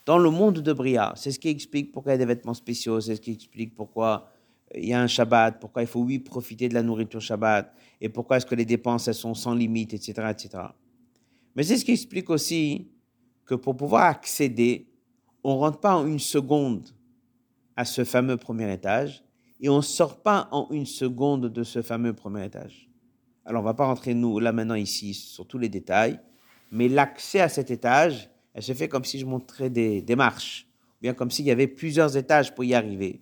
dans 0.05 0.17
le 0.17 0.29
monde 0.29 0.59
de 0.59 0.73
Bria. 0.73 1.13
C'est 1.15 1.31
ce 1.31 1.39
qui 1.39 1.49
explique 1.49 1.91
pourquoi 1.91 2.13
il 2.13 2.13
y 2.13 2.21
a 2.21 2.25
des 2.25 2.33
vêtements 2.33 2.53
spéciaux, 2.53 3.01
c'est 3.01 3.15
ce 3.15 3.21
qui 3.21 3.31
explique 3.31 3.75
pourquoi 3.75 4.31
il 4.75 4.85
y 4.85 4.93
a 4.93 5.01
un 5.01 5.07
Shabbat, 5.07 5.59
pourquoi 5.59 5.81
il 5.81 5.87
faut, 5.87 6.01
oui, 6.01 6.19
profiter 6.19 6.69
de 6.69 6.73
la 6.73 6.83
nourriture 6.83 7.21
Shabbat, 7.21 7.73
et 8.01 8.09
pourquoi 8.09 8.37
est-ce 8.37 8.45
que 8.45 8.55
les 8.55 8.65
dépenses, 8.65 9.11
sont 9.11 9.33
sans 9.33 9.53
limite, 9.53 9.93
etc., 9.93 10.27
etc. 10.29 10.63
Mais 11.55 11.63
c'est 11.63 11.77
ce 11.77 11.85
qui 11.85 11.91
explique 11.91 12.29
aussi 12.29 12.87
que 13.45 13.55
pour 13.55 13.75
pouvoir 13.75 14.03
accéder, 14.03 14.87
on 15.43 15.55
ne 15.55 15.59
rentre 15.59 15.79
pas 15.79 15.95
en 15.95 16.05
une 16.05 16.19
seconde 16.19 16.89
à 17.75 17.85
ce 17.85 18.03
fameux 18.03 18.37
premier 18.37 18.71
étage, 18.71 19.23
et 19.59 19.69
on 19.69 19.77
ne 19.77 19.81
sort 19.81 20.21
pas 20.21 20.49
en 20.51 20.67
une 20.71 20.85
seconde 20.85 21.47
de 21.47 21.63
ce 21.63 21.81
fameux 21.81 22.13
premier 22.13 22.45
étage. 22.45 22.89
Alors, 23.45 23.61
on 23.61 23.65
ne 23.65 23.69
va 23.69 23.73
pas 23.73 23.85
rentrer, 23.85 24.13
nous, 24.13 24.39
là 24.39 24.51
maintenant, 24.51 24.75
ici, 24.75 25.13
sur 25.13 25.47
tous 25.47 25.57
les 25.57 25.69
détails, 25.69 26.19
mais 26.71 26.89
l'accès 26.89 27.39
à 27.39 27.49
cet 27.49 27.71
étage, 27.71 28.29
elle 28.53 28.63
se 28.63 28.73
fait 28.73 28.89
comme 28.89 29.05
si 29.05 29.19
je 29.19 29.25
montrais 29.25 29.69
des, 29.69 30.01
des 30.01 30.15
marches, 30.15 30.67
ou 30.91 31.01
bien 31.03 31.13
comme 31.13 31.31
s'il 31.31 31.45
y 31.45 31.51
avait 31.51 31.67
plusieurs 31.67 32.17
étages 32.17 32.53
pour 32.53 32.65
y 32.65 32.73
arriver. 32.73 33.21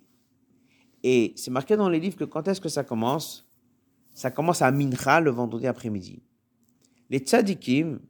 Et 1.08 1.34
c'est 1.36 1.52
marqué 1.52 1.76
dans 1.76 1.88
les 1.88 2.00
livres 2.00 2.16
que 2.16 2.24
quand 2.24 2.48
est-ce 2.48 2.60
que 2.60 2.68
ça 2.68 2.82
commence? 2.82 3.48
Ça 4.12 4.32
commence 4.32 4.60
à 4.60 4.72
Mincha 4.72 5.20
le 5.20 5.30
vendredi 5.30 5.68
après-midi. 5.68 6.20
Les 7.10 7.18
tzadikim 7.18 8.00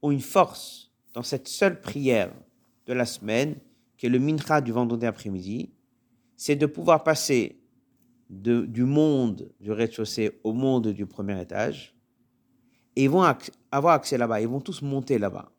ont 0.00 0.10
une 0.10 0.20
force 0.20 0.90
dans 1.12 1.22
cette 1.22 1.46
seule 1.46 1.78
prière 1.78 2.32
de 2.86 2.94
la 2.94 3.04
semaine, 3.04 3.56
qui 3.98 4.06
est 4.06 4.08
le 4.08 4.18
Mincha 4.18 4.62
du 4.62 4.72
vendredi 4.72 5.04
après-midi, 5.04 5.74
c'est 6.36 6.56
de 6.56 6.64
pouvoir 6.64 7.04
passer 7.04 7.60
du 8.30 8.84
monde 8.84 9.52
du 9.60 9.70
rez-de-chaussée 9.70 10.40
au 10.42 10.54
monde 10.54 10.88
du 10.88 11.04
premier 11.04 11.38
étage. 11.38 11.94
Et 12.96 13.04
ils 13.04 13.10
vont 13.10 13.24
avoir 13.70 13.92
accès 13.92 14.16
là-bas, 14.16 14.40
ils 14.40 14.48
vont 14.48 14.62
tous 14.62 14.80
monter 14.80 15.18
là-bas. 15.18 15.52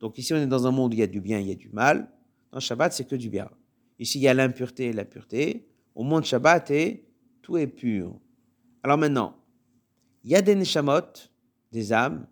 Donc 0.00 0.18
ici, 0.18 0.34
on 0.34 0.36
est 0.36 0.46
dans 0.46 0.66
un 0.66 0.72
monde 0.72 0.92
où 0.92 0.96
il 0.96 1.00
y 1.00 1.02
a 1.02 1.06
du 1.06 1.22
bien, 1.22 1.38
il 1.38 1.48
y 1.48 1.52
a 1.52 1.54
du 1.54 1.70
mal. 1.70 2.12
Dans 2.52 2.60
Shabbat, 2.60 2.92
c'est 2.92 3.08
que 3.08 3.16
du 3.16 3.30
bien. 3.30 3.48
Ici, 3.98 4.18
il 4.18 4.22
y 4.24 4.28
a 4.28 4.34
l'impureté 4.34 4.88
et 4.88 4.92
la 4.92 5.06
pureté. 5.06 5.66
Au 5.96 6.04
monde 6.04 6.24
Shabbat, 6.24 6.72
tout 7.40 7.56
est 7.56 7.66
pur. 7.66 8.20
Alors 8.82 8.98
maintenant, 8.98 9.34
il 10.22 10.30
y 10.30 10.36
a 10.36 10.42
des 10.42 10.54
neshamot, 10.54 11.00
des 11.72 11.90
âmes, 11.90 12.26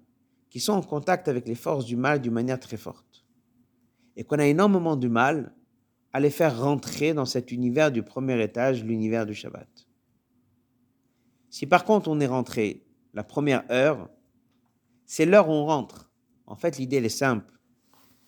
qui 0.51 0.61
sont 0.61 0.75
en 0.75 0.83
contact 0.83 1.29
avec 1.29 1.49
les 1.49 1.55
forces 1.55 1.87
du 1.87 1.97
mal 1.97 2.21
d'une 2.21 2.35
manière 2.35 2.61
très 2.61 2.77
forte. 2.77 3.25
Et 4.17 4.23
qu'on 4.23 4.39
a 4.39 4.47
énormément 4.47 4.97
du 4.97 5.09
mal 5.09 5.55
à 6.13 6.21
les 6.21 6.29
faire 6.29 6.61
rentrer 6.61 7.15
dans 7.15 7.25
cet 7.25 7.53
univers 7.53 7.91
du 7.91 8.03
premier 8.03 8.41
étage, 8.43 8.85
l'univers 8.85 9.25
du 9.25 9.35
Shabbat. 9.35 9.89
Si 11.49 11.67
par 11.67 11.87
contre 11.87 12.09
on 12.09 12.21
est 12.21 12.27
rentré 12.27 12.85
la 13.15 13.25
première 13.25 13.65
heure, 13.71 14.11
c'est 15.07 15.25
l'heure 15.25 15.49
où 15.49 15.53
on 15.53 15.65
rentre. 15.65 16.13
En 16.47 16.55
fait, 16.55 16.77
l'idée 16.77 16.99
est 16.99 17.09
simple. 17.09 17.51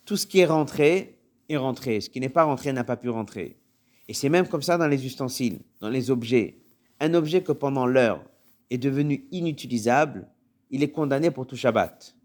Tout 0.03 0.17
ce 0.17 0.25
qui 0.25 0.39
est 0.39 0.45
rentré 0.45 1.19
est 1.47 1.57
rentré. 1.57 2.01
Ce 2.01 2.09
qui 2.09 2.19
n'est 2.19 2.27
pas 2.27 2.43
rentré 2.43 2.73
n'a 2.73 2.83
pas 2.83 2.97
pu 2.97 3.09
rentrer. 3.09 3.59
Et 4.07 4.13
c'est 4.13 4.29
même 4.29 4.47
comme 4.47 4.61
ça 4.61 4.77
dans 4.77 4.87
les 4.87 5.05
ustensiles, 5.05 5.59
dans 5.81 5.89
les 5.89 6.09
objets. 6.09 6.57
Un 6.99 7.13
objet 7.13 7.43
que 7.43 7.51
pendant 7.51 7.85
l'heure 7.85 8.23
est 8.69 8.77
devenu 8.77 9.25
inutilisable, 9.31 10.27
il 10.71 10.83
est 10.83 10.91
condamné 10.91 11.31
pour 11.31 11.45
tout 11.45 11.55
Shabbat. 11.55 12.15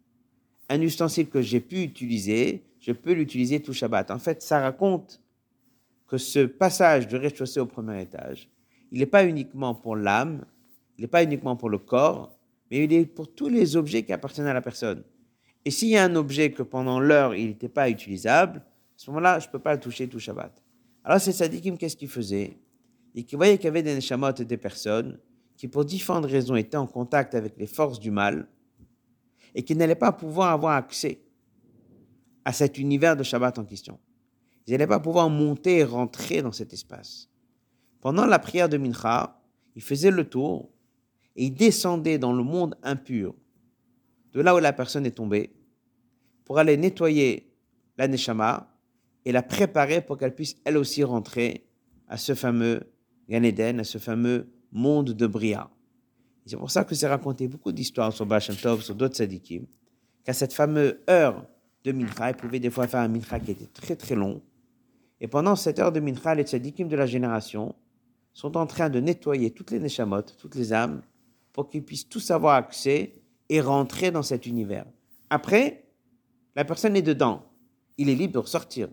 Un 0.68 0.80
ustensile 0.80 1.28
que 1.28 1.42
j'ai 1.42 1.60
pu 1.60 1.82
utiliser, 1.82 2.62
je 2.80 2.92
peux 2.92 3.12
l'utiliser 3.12 3.60
tout 3.60 3.72
Shabbat. 3.72 4.10
En 4.10 4.18
fait, 4.18 4.42
ça 4.42 4.60
raconte 4.60 5.20
que 6.06 6.18
ce 6.18 6.46
passage 6.46 7.08
du 7.08 7.16
rez-de-chaussée 7.16 7.60
au 7.60 7.66
premier 7.66 8.02
étage, 8.02 8.48
il 8.90 8.98
n'est 8.98 9.06
pas 9.06 9.24
uniquement 9.24 9.74
pour 9.74 9.96
l'âme, 9.96 10.44
il 10.98 11.02
n'est 11.02 11.08
pas 11.08 11.24
uniquement 11.24 11.56
pour 11.56 11.70
le 11.70 11.78
corps, 11.78 12.38
mais 12.70 12.84
il 12.84 12.92
est 12.92 13.06
pour 13.06 13.32
tous 13.32 13.48
les 13.48 13.76
objets 13.76 14.02
qui 14.02 14.12
appartiennent 14.12 14.46
à 14.46 14.54
la 14.54 14.60
personne. 14.60 15.02
Et 15.64 15.70
s'il 15.70 15.88
y 15.88 15.96
a 15.96 16.04
un 16.04 16.16
objet 16.16 16.50
que 16.50 16.62
pendant 16.62 17.00
l'heure, 17.00 17.34
il 17.34 17.48
n'était 17.48 17.68
pas 17.68 17.88
utilisable, 17.88 18.58
à 18.58 18.64
ce 18.96 19.10
moment-là, 19.10 19.38
je 19.38 19.46
ne 19.46 19.52
peux 19.52 19.58
pas 19.58 19.74
le 19.74 19.80
toucher 19.80 20.08
tout 20.08 20.18
Shabbat. 20.18 20.61
Alors, 21.04 21.20
ces 21.20 21.32
sadikim, 21.32 21.76
qu'est-ce 21.76 21.96
qu'ils 21.96 22.08
faisaient 22.08 22.56
qu'ils 23.14 23.36
voyaient 23.36 23.56
qu'il 23.56 23.66
y 23.66 23.68
avait 23.68 23.82
des 23.82 23.94
neshamot 23.94 24.32
et 24.38 24.44
des 24.44 24.56
personnes 24.56 25.18
qui, 25.56 25.68
pour 25.68 25.84
différentes 25.84 26.26
raisons, 26.26 26.56
étaient 26.56 26.76
en 26.76 26.86
contact 26.86 27.34
avec 27.34 27.56
les 27.58 27.66
forces 27.66 28.00
du 28.00 28.10
mal 28.10 28.48
et 29.54 29.62
qui 29.62 29.76
n'allaient 29.76 29.94
pas 29.94 30.12
pouvoir 30.12 30.52
avoir 30.52 30.74
accès 30.76 31.20
à 32.44 32.52
cet 32.52 32.78
univers 32.78 33.16
de 33.16 33.22
Shabbat 33.22 33.58
en 33.58 33.64
question. 33.64 33.98
Ils 34.66 34.72
n'allaient 34.72 34.86
pas 34.86 35.00
pouvoir 35.00 35.28
monter 35.28 35.78
et 35.78 35.84
rentrer 35.84 36.40
dans 36.40 36.52
cet 36.52 36.72
espace. 36.72 37.28
Pendant 38.00 38.26
la 38.26 38.38
prière 38.38 38.68
de 38.68 38.78
Mincha, 38.78 39.40
ils 39.76 39.82
faisaient 39.82 40.10
le 40.10 40.28
tour 40.28 40.70
et 41.36 41.46
ils 41.46 41.54
descendaient 41.54 42.18
dans 42.18 42.32
le 42.32 42.42
monde 42.42 42.76
impur, 42.82 43.34
de 44.32 44.40
là 44.40 44.54
où 44.54 44.58
la 44.58 44.72
personne 44.72 45.06
est 45.06 45.12
tombée, 45.12 45.52
pour 46.44 46.58
aller 46.58 46.76
nettoyer 46.76 47.54
la 47.98 48.08
Neshama 48.08 48.71
et 49.24 49.32
la 49.32 49.42
préparer 49.42 50.00
pour 50.00 50.18
qu'elle 50.18 50.34
puisse 50.34 50.56
elle 50.64 50.76
aussi 50.76 51.04
rentrer 51.04 51.66
à 52.08 52.16
ce 52.16 52.34
fameux 52.34 52.80
Gan 53.28 53.42
Eden, 53.42 53.80
à 53.80 53.84
ce 53.84 53.98
fameux 53.98 54.48
monde 54.72 55.10
de 55.10 55.26
Bria. 55.26 55.70
C'est 56.44 56.56
pour 56.56 56.70
ça 56.70 56.84
que 56.84 56.94
c'est 56.94 57.06
raconté 57.06 57.46
beaucoup 57.46 57.72
d'histoires 57.72 58.12
sur 58.12 58.26
Bachem 58.26 58.56
Tov, 58.56 58.82
sur 58.82 58.94
d'autres 58.94 59.16
sadikim, 59.16 59.66
qu'à 60.24 60.32
cette 60.32 60.52
fameuse 60.52 60.96
heure 61.08 61.46
de 61.84 61.92
Mincha, 61.92 62.30
ils 62.30 62.36
pouvaient 62.36 62.60
des 62.60 62.70
fois 62.70 62.88
faire 62.88 63.00
un 63.00 63.08
Mincha 63.08 63.38
qui 63.38 63.52
était 63.52 63.66
très 63.66 63.94
très 63.94 64.16
long, 64.16 64.42
et 65.22 65.28
pendant 65.28 65.54
cette 65.54 65.78
heure 65.78 65.92
de 65.92 66.00
mincha, 66.00 66.34
les 66.34 66.42
tzadikim 66.42 66.88
de 66.88 66.96
la 66.96 67.06
génération 67.06 67.76
sont 68.34 68.56
en 68.56 68.66
train 68.66 68.90
de 68.90 68.98
nettoyer 68.98 69.52
toutes 69.52 69.70
les 69.70 69.78
neshamot, 69.78 70.22
toutes 70.22 70.56
les 70.56 70.72
âmes, 70.72 71.00
pour 71.52 71.68
qu'ils 71.68 71.84
puissent 71.84 72.08
tous 72.08 72.32
avoir 72.32 72.56
accès 72.56 73.12
et 73.48 73.60
rentrer 73.60 74.10
dans 74.10 74.24
cet 74.24 74.46
univers. 74.46 74.84
Après, 75.30 75.84
la 76.56 76.64
personne 76.64 76.96
est 76.96 77.02
dedans. 77.02 77.44
Il 77.98 78.08
est 78.08 78.16
libre 78.16 78.32
de 78.32 78.38
ressortir. 78.38 78.88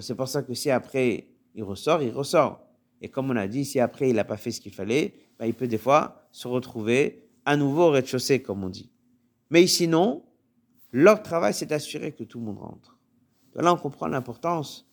C'est 0.00 0.14
pour 0.14 0.28
ça 0.28 0.42
que 0.42 0.54
si 0.54 0.70
après 0.70 1.28
il 1.54 1.62
ressort, 1.62 2.02
il 2.02 2.10
ressort. 2.10 2.62
Et 3.00 3.08
comme 3.08 3.30
on 3.30 3.36
a 3.36 3.46
dit, 3.46 3.64
si 3.64 3.80
après 3.80 4.10
il 4.10 4.16
n'a 4.16 4.24
pas 4.24 4.36
fait 4.36 4.50
ce 4.50 4.60
qu'il 4.60 4.72
fallait, 4.72 5.14
ben, 5.38 5.46
il 5.46 5.54
peut 5.54 5.68
des 5.68 5.78
fois 5.78 6.28
se 6.32 6.48
retrouver 6.48 7.28
à 7.44 7.56
nouveau 7.56 7.84
au 7.84 7.90
rez-de-chaussée, 7.90 8.42
comme 8.42 8.64
on 8.64 8.68
dit. 8.68 8.90
Mais 9.50 9.66
sinon, 9.66 10.24
leur 10.92 11.22
travail, 11.22 11.54
c'est 11.54 11.66
d'assurer 11.66 12.12
que 12.12 12.24
tout 12.24 12.38
le 12.38 12.44
monde 12.46 12.58
rentre. 12.58 12.98
De 13.54 13.60
là, 13.62 13.72
on 13.72 13.76
comprend 13.76 14.06
l'importance 14.06 14.86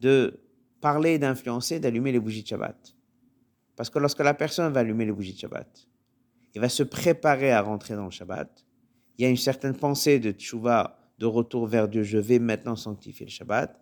de 0.00 0.40
parler, 0.80 1.18
d'influencer, 1.18 1.80
d'allumer 1.80 2.12
les 2.12 2.20
bougies 2.20 2.42
de 2.42 2.48
Shabbat. 2.48 2.96
Parce 3.76 3.90
que 3.90 3.98
lorsque 3.98 4.20
la 4.20 4.34
personne 4.34 4.72
va 4.72 4.80
allumer 4.80 5.06
les 5.06 5.12
bougies 5.12 5.34
de 5.34 5.38
Shabbat, 5.38 5.88
il 6.54 6.60
va 6.60 6.68
se 6.68 6.82
préparer 6.82 7.52
à 7.52 7.62
rentrer 7.62 7.94
dans 7.94 8.04
le 8.04 8.10
Shabbat. 8.10 8.64
Il 9.18 9.22
y 9.22 9.26
a 9.26 9.28
une 9.28 9.36
certaine 9.36 9.74
pensée 9.74 10.18
de 10.18 10.32
tchouva, 10.32 10.98
de 11.18 11.26
retour 11.26 11.66
vers 11.66 11.88
Dieu. 11.88 12.02
Je 12.02 12.18
vais 12.18 12.38
maintenant 12.38 12.76
sanctifier 12.76 13.26
le 13.26 13.30
Shabbat. 13.30 13.78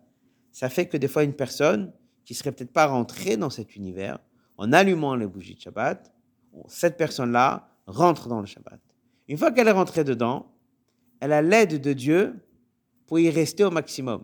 Ça 0.51 0.69
fait 0.69 0.87
que 0.87 0.97
des 0.97 1.07
fois, 1.07 1.23
une 1.23 1.33
personne 1.33 1.91
qui 2.25 2.33
serait 2.33 2.51
peut-être 2.51 2.73
pas 2.73 2.85
rentrée 2.85 3.37
dans 3.37 3.49
cet 3.49 3.75
univers, 3.75 4.19
en 4.57 4.73
allumant 4.73 5.15
les 5.15 5.25
bougies 5.25 5.55
de 5.55 5.61
Shabbat, 5.61 6.13
cette 6.67 6.97
personne-là 6.97 7.69
rentre 7.87 8.27
dans 8.27 8.39
le 8.39 8.45
Shabbat. 8.45 8.79
Une 9.27 9.37
fois 9.37 9.51
qu'elle 9.51 9.67
est 9.67 9.71
rentrée 9.71 10.03
dedans, 10.03 10.51
elle 11.19 11.33
a 11.33 11.41
l'aide 11.41 11.81
de 11.81 11.93
Dieu 11.93 12.35
pour 13.07 13.19
y 13.19 13.29
rester 13.29 13.63
au 13.63 13.71
maximum. 13.71 14.23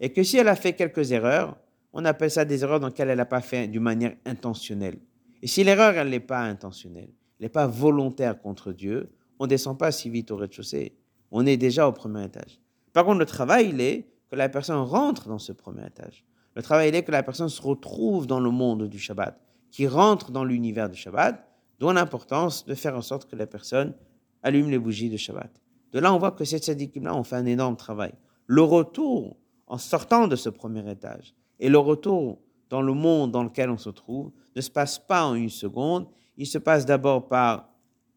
Et 0.00 0.12
que 0.12 0.22
si 0.22 0.36
elle 0.36 0.48
a 0.48 0.56
fait 0.56 0.74
quelques 0.74 1.12
erreurs, 1.12 1.56
on 1.92 2.04
appelle 2.04 2.30
ça 2.30 2.44
des 2.44 2.62
erreurs 2.62 2.80
dans 2.80 2.88
lesquelles 2.88 3.10
elle 3.10 3.18
n'a 3.18 3.24
pas 3.24 3.40
fait 3.40 3.68
d'une 3.68 3.82
manière 3.82 4.16
intentionnelle. 4.26 4.98
Et 5.42 5.46
si 5.46 5.62
l'erreur, 5.64 5.94
elle 5.94 6.10
n'est 6.10 6.20
pas 6.20 6.40
intentionnelle, 6.40 7.10
elle 7.38 7.46
n'est 7.46 7.48
pas 7.48 7.66
volontaire 7.66 8.40
contre 8.40 8.72
Dieu, 8.72 9.10
on 9.38 9.44
ne 9.44 9.48
descend 9.48 9.78
pas 9.78 9.92
si 9.92 10.10
vite 10.10 10.30
au 10.30 10.36
rez-de-chaussée. 10.36 10.96
On 11.30 11.46
est 11.46 11.56
déjà 11.56 11.88
au 11.88 11.92
premier 11.92 12.24
étage. 12.24 12.60
Par 12.92 13.04
contre, 13.04 13.18
le 13.18 13.26
travail, 13.26 13.70
il 13.70 13.80
est 13.80 14.06
que 14.30 14.36
la 14.36 14.48
personne 14.48 14.80
rentre 14.80 15.28
dans 15.28 15.38
ce 15.38 15.52
premier 15.52 15.86
étage. 15.86 16.24
Le 16.54 16.62
travail, 16.62 16.88
il 16.88 16.94
est 16.94 17.02
que 17.02 17.12
la 17.12 17.22
personne 17.22 17.48
se 17.48 17.60
retrouve 17.60 18.26
dans 18.26 18.40
le 18.40 18.50
monde 18.50 18.88
du 18.88 18.98
Shabbat, 18.98 19.38
qui 19.70 19.86
rentre 19.86 20.30
dans 20.30 20.44
l'univers 20.44 20.88
du 20.88 20.96
Shabbat, 20.96 21.44
dont 21.80 21.92
l'importance 21.92 22.64
de 22.64 22.74
faire 22.74 22.96
en 22.96 23.02
sorte 23.02 23.28
que 23.28 23.36
la 23.36 23.46
personne 23.46 23.94
allume 24.42 24.70
les 24.70 24.78
bougies 24.78 25.10
de 25.10 25.16
Shabbat. 25.16 25.50
De 25.92 25.98
là, 25.98 26.12
on 26.12 26.18
voit 26.18 26.32
que 26.32 26.44
cette 26.44 26.64
sadikim-là 26.64 27.14
ont 27.14 27.24
fait 27.24 27.36
un 27.36 27.46
énorme 27.46 27.76
travail. 27.76 28.12
Le 28.46 28.62
retour 28.62 29.36
en 29.66 29.78
sortant 29.78 30.28
de 30.28 30.36
ce 30.36 30.48
premier 30.48 30.88
étage. 30.90 31.34
Et 31.58 31.68
le 31.68 31.78
retour 31.78 32.40
dans 32.70 32.82
le 32.82 32.92
monde 32.92 33.30
dans 33.30 33.44
lequel 33.44 33.70
on 33.70 33.78
se 33.78 33.90
trouve 33.90 34.32
ne 34.54 34.60
se 34.60 34.70
passe 34.70 34.98
pas 34.98 35.24
en 35.24 35.34
une 35.34 35.50
seconde. 35.50 36.06
Il 36.36 36.46
se 36.46 36.58
passe 36.58 36.86
d'abord 36.86 37.28
par 37.28 37.70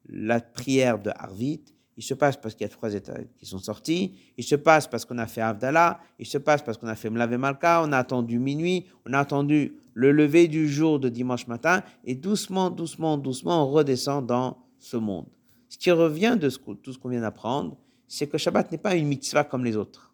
la 0.07 0.39
prière 0.39 0.99
de 0.99 1.11
Harvit. 1.15 1.63
Il 1.97 2.03
se 2.03 2.13
passe 2.13 2.37
parce 2.37 2.53
qu'il 2.53 2.63
y 2.63 2.69
a 2.69 2.69
trois 2.69 2.93
étages 2.93 3.25
qui 3.37 3.47
sont 3.47 3.57
sortis. 3.57 4.13
Il 4.37 4.43
se 4.43 4.55
passe 4.55 4.87
parce 4.87 5.03
qu'on 5.03 5.17
a 5.17 5.25
fait 5.25 5.41
Avdallah. 5.41 5.99
Il 6.19 6.27
se 6.27 6.37
passe 6.37 6.61
parce 6.61 6.77
qu'on 6.77 6.87
a 6.87 6.95
fait 6.95 7.09
Mlavé 7.09 7.37
Malka. 7.37 7.81
On 7.83 7.91
a 7.91 7.97
attendu 7.97 8.37
minuit. 8.37 8.85
On 9.07 9.13
a 9.13 9.19
attendu 9.19 9.75
le 9.95 10.11
lever 10.11 10.47
du 10.47 10.69
jour 10.69 10.99
de 10.99 11.09
dimanche 11.09 11.47
matin. 11.47 11.81
Et 12.05 12.13
doucement, 12.13 12.69
doucement, 12.69 13.17
doucement, 13.17 13.67
on 13.67 13.71
redescend 13.71 14.27
dans 14.27 14.59
ce 14.77 14.95
monde. 14.95 15.25
Ce 15.69 15.77
qui 15.79 15.89
revient 15.89 16.37
de 16.39 16.49
tout 16.75 16.93
ce 16.93 16.99
qu'on 16.99 17.09
vient 17.09 17.21
d'apprendre, 17.21 17.75
c'est 18.07 18.27
que 18.27 18.37
Shabbat 18.37 18.71
n'est 18.71 18.77
pas 18.77 18.95
une 18.95 19.07
mitzvah 19.07 19.43
comme 19.43 19.65
les 19.65 19.75
autres. 19.75 20.13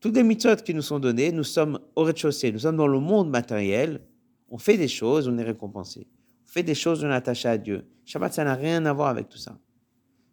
Toutes 0.00 0.14
les 0.14 0.22
mitzvot 0.22 0.56
qui 0.56 0.74
nous 0.74 0.82
sont 0.82 1.00
données, 1.00 1.32
nous 1.32 1.44
sommes 1.44 1.80
au 1.96 2.04
rez-de-chaussée, 2.04 2.52
nous 2.52 2.60
sommes 2.60 2.76
dans 2.76 2.86
le 2.86 3.00
monde 3.00 3.28
matériel, 3.28 4.00
on 4.48 4.58
fait 4.58 4.76
des 4.76 4.88
choses, 4.88 5.26
on 5.26 5.36
est 5.38 5.42
récompensé. 5.42 6.06
On 6.44 6.48
fait 6.48 6.62
des 6.62 6.76
choses, 6.76 7.04
on 7.04 7.10
est 7.10 7.14
attaché 7.14 7.48
à 7.48 7.58
Dieu. 7.58 7.84
Shabbat, 8.04 8.32
ça 8.32 8.44
n'a 8.44 8.54
rien 8.54 8.86
à 8.86 8.92
voir 8.92 9.08
avec 9.08 9.28
tout 9.28 9.38
ça. 9.38 9.58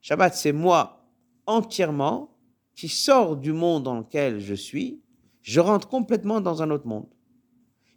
Shabbat, 0.03 0.35
c'est 0.35 0.51
moi 0.51 1.07
entièrement 1.47 2.29
qui 2.75 2.89
sors 2.89 3.37
du 3.37 3.53
monde 3.53 3.83
dans 3.83 3.97
lequel 3.97 4.41
je 4.41 4.53
suis, 4.53 5.01
je 5.41 5.61
rentre 5.61 5.87
complètement 5.87 6.41
dans 6.41 6.61
un 6.61 6.69
autre 6.71 6.85
monde. 6.85 7.07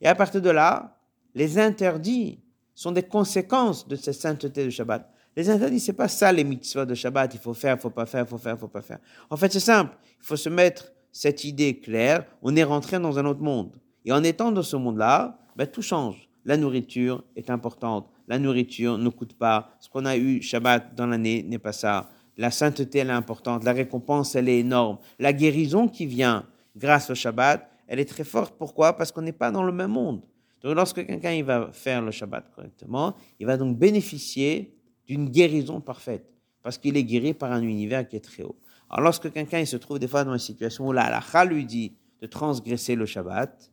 Et 0.00 0.06
à 0.06 0.14
partir 0.14 0.40
de 0.40 0.50
là, 0.50 1.00
les 1.34 1.58
interdits 1.58 2.40
sont 2.74 2.92
des 2.92 3.02
conséquences 3.02 3.88
de 3.88 3.96
cette 3.96 4.14
sainteté 4.14 4.64
de 4.64 4.70
Shabbat. 4.70 5.10
Les 5.34 5.50
interdits, 5.50 5.80
c'est 5.80 5.94
pas 5.94 6.06
ça 6.06 6.30
les 6.30 6.44
mitzvot 6.44 6.84
de 6.84 6.94
Shabbat, 6.94 7.34
il 7.34 7.40
faut 7.40 7.54
faire, 7.54 7.74
il 7.74 7.80
faut 7.80 7.90
pas 7.90 8.06
faire, 8.06 8.24
il 8.24 8.28
faut 8.28 8.38
faire, 8.38 8.54
il 8.54 8.60
faut 8.60 8.68
pas 8.68 8.82
faire. 8.82 9.00
En 9.28 9.36
fait, 9.36 9.52
c'est 9.52 9.60
simple, 9.60 9.96
il 10.20 10.24
faut 10.24 10.36
se 10.36 10.48
mettre 10.48 10.92
cette 11.10 11.42
idée 11.42 11.80
claire, 11.80 12.24
on 12.40 12.54
est 12.54 12.64
rentré 12.64 13.00
dans 13.00 13.18
un 13.18 13.26
autre 13.26 13.42
monde. 13.42 13.76
Et 14.04 14.12
en 14.12 14.22
étant 14.22 14.52
dans 14.52 14.62
ce 14.62 14.76
monde-là, 14.76 15.40
ben, 15.56 15.66
tout 15.66 15.82
change. 15.82 16.25
La 16.46 16.56
nourriture 16.56 17.24
est 17.34 17.50
importante. 17.50 18.08
La 18.28 18.38
nourriture 18.38 18.98
ne 18.98 19.08
coûte 19.08 19.34
pas. 19.34 19.76
Ce 19.80 19.90
qu'on 19.90 20.06
a 20.06 20.16
eu 20.16 20.40
Shabbat 20.40 20.94
dans 20.94 21.08
l'année 21.08 21.42
n'est 21.42 21.58
pas 21.58 21.72
ça. 21.72 22.08
La 22.36 22.52
sainteté, 22.52 23.00
elle 23.00 23.08
est 23.08 23.12
importante. 23.12 23.64
La 23.64 23.72
récompense, 23.72 24.36
elle 24.36 24.48
est 24.48 24.60
énorme. 24.60 24.98
La 25.18 25.32
guérison 25.32 25.88
qui 25.88 26.06
vient 26.06 26.46
grâce 26.76 27.10
au 27.10 27.16
Shabbat, 27.16 27.68
elle 27.88 27.98
est 27.98 28.04
très 28.04 28.22
forte. 28.22 28.54
Pourquoi? 28.56 28.96
Parce 28.96 29.10
qu'on 29.10 29.22
n'est 29.22 29.32
pas 29.32 29.50
dans 29.50 29.64
le 29.64 29.72
même 29.72 29.90
monde. 29.90 30.22
Donc 30.62 30.76
lorsque 30.76 31.04
quelqu'un 31.04 31.42
va 31.42 31.70
faire 31.72 32.00
le 32.00 32.12
Shabbat 32.12 32.48
correctement, 32.54 33.16
il 33.40 33.46
va 33.46 33.56
donc 33.56 33.76
bénéficier 33.76 34.72
d'une 35.04 35.28
guérison 35.28 35.80
parfaite. 35.80 36.32
Parce 36.62 36.78
qu'il 36.78 36.96
est 36.96 37.04
guéri 37.04 37.34
par 37.34 37.50
un 37.50 37.62
univers 37.62 38.08
qui 38.08 38.14
est 38.14 38.20
très 38.20 38.44
haut. 38.44 38.56
Alors, 38.88 39.02
lorsque 39.02 39.32
quelqu'un 39.32 39.64
se 39.64 39.76
trouve 39.76 39.98
des 39.98 40.06
fois 40.06 40.22
dans 40.22 40.32
une 40.32 40.38
situation 40.38 40.86
où 40.86 40.92
la 40.92 41.06
halakha 41.06 41.44
lui 41.44 41.64
dit 41.64 41.96
de 42.20 42.26
transgresser 42.28 42.94
le 42.94 43.04
Shabbat, 43.04 43.72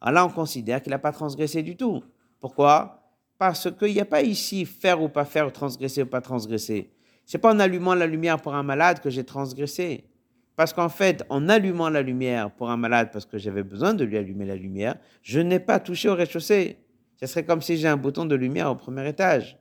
Alors 0.00 0.14
là, 0.14 0.26
on 0.26 0.30
considère 0.30 0.82
qu'il 0.82 0.90
n'a 0.90 0.98
pas 0.98 1.12
transgressé 1.12 1.62
du 1.62 1.76
tout. 1.76 2.02
Pourquoi? 2.40 3.02
Parce 3.38 3.70
qu'il 3.78 3.92
n'y 3.94 4.00
a 4.00 4.04
pas 4.04 4.22
ici 4.22 4.64
faire 4.64 5.02
ou 5.02 5.08
pas 5.08 5.24
faire, 5.24 5.52
transgresser 5.52 6.02
ou 6.02 6.06
pas 6.06 6.20
transgresser. 6.20 6.90
C'est 7.24 7.38
pas 7.38 7.52
en 7.52 7.60
allumant 7.60 7.94
la 7.94 8.06
lumière 8.06 8.40
pour 8.40 8.54
un 8.54 8.62
malade 8.62 9.00
que 9.00 9.10
j'ai 9.10 9.24
transgressé. 9.24 10.04
Parce 10.56 10.72
qu'en 10.72 10.88
fait, 10.88 11.24
en 11.28 11.48
allumant 11.48 11.88
la 11.88 12.02
lumière 12.02 12.50
pour 12.50 12.70
un 12.70 12.76
malade, 12.76 13.10
parce 13.12 13.26
que 13.26 13.38
j'avais 13.38 13.62
besoin 13.62 13.94
de 13.94 14.04
lui 14.04 14.16
allumer 14.16 14.44
la 14.44 14.56
lumière, 14.56 14.96
je 15.22 15.38
n'ai 15.38 15.60
pas 15.60 15.78
touché 15.78 16.08
au 16.08 16.14
rez-de-chaussée. 16.14 16.78
Ce 17.20 17.26
serait 17.26 17.44
comme 17.44 17.62
si 17.62 17.76
j'ai 17.76 17.86
un 17.86 17.96
bouton 17.96 18.24
de 18.26 18.34
lumière 18.34 18.70
au 18.70 18.74
premier 18.74 19.08
étage. 19.08 19.58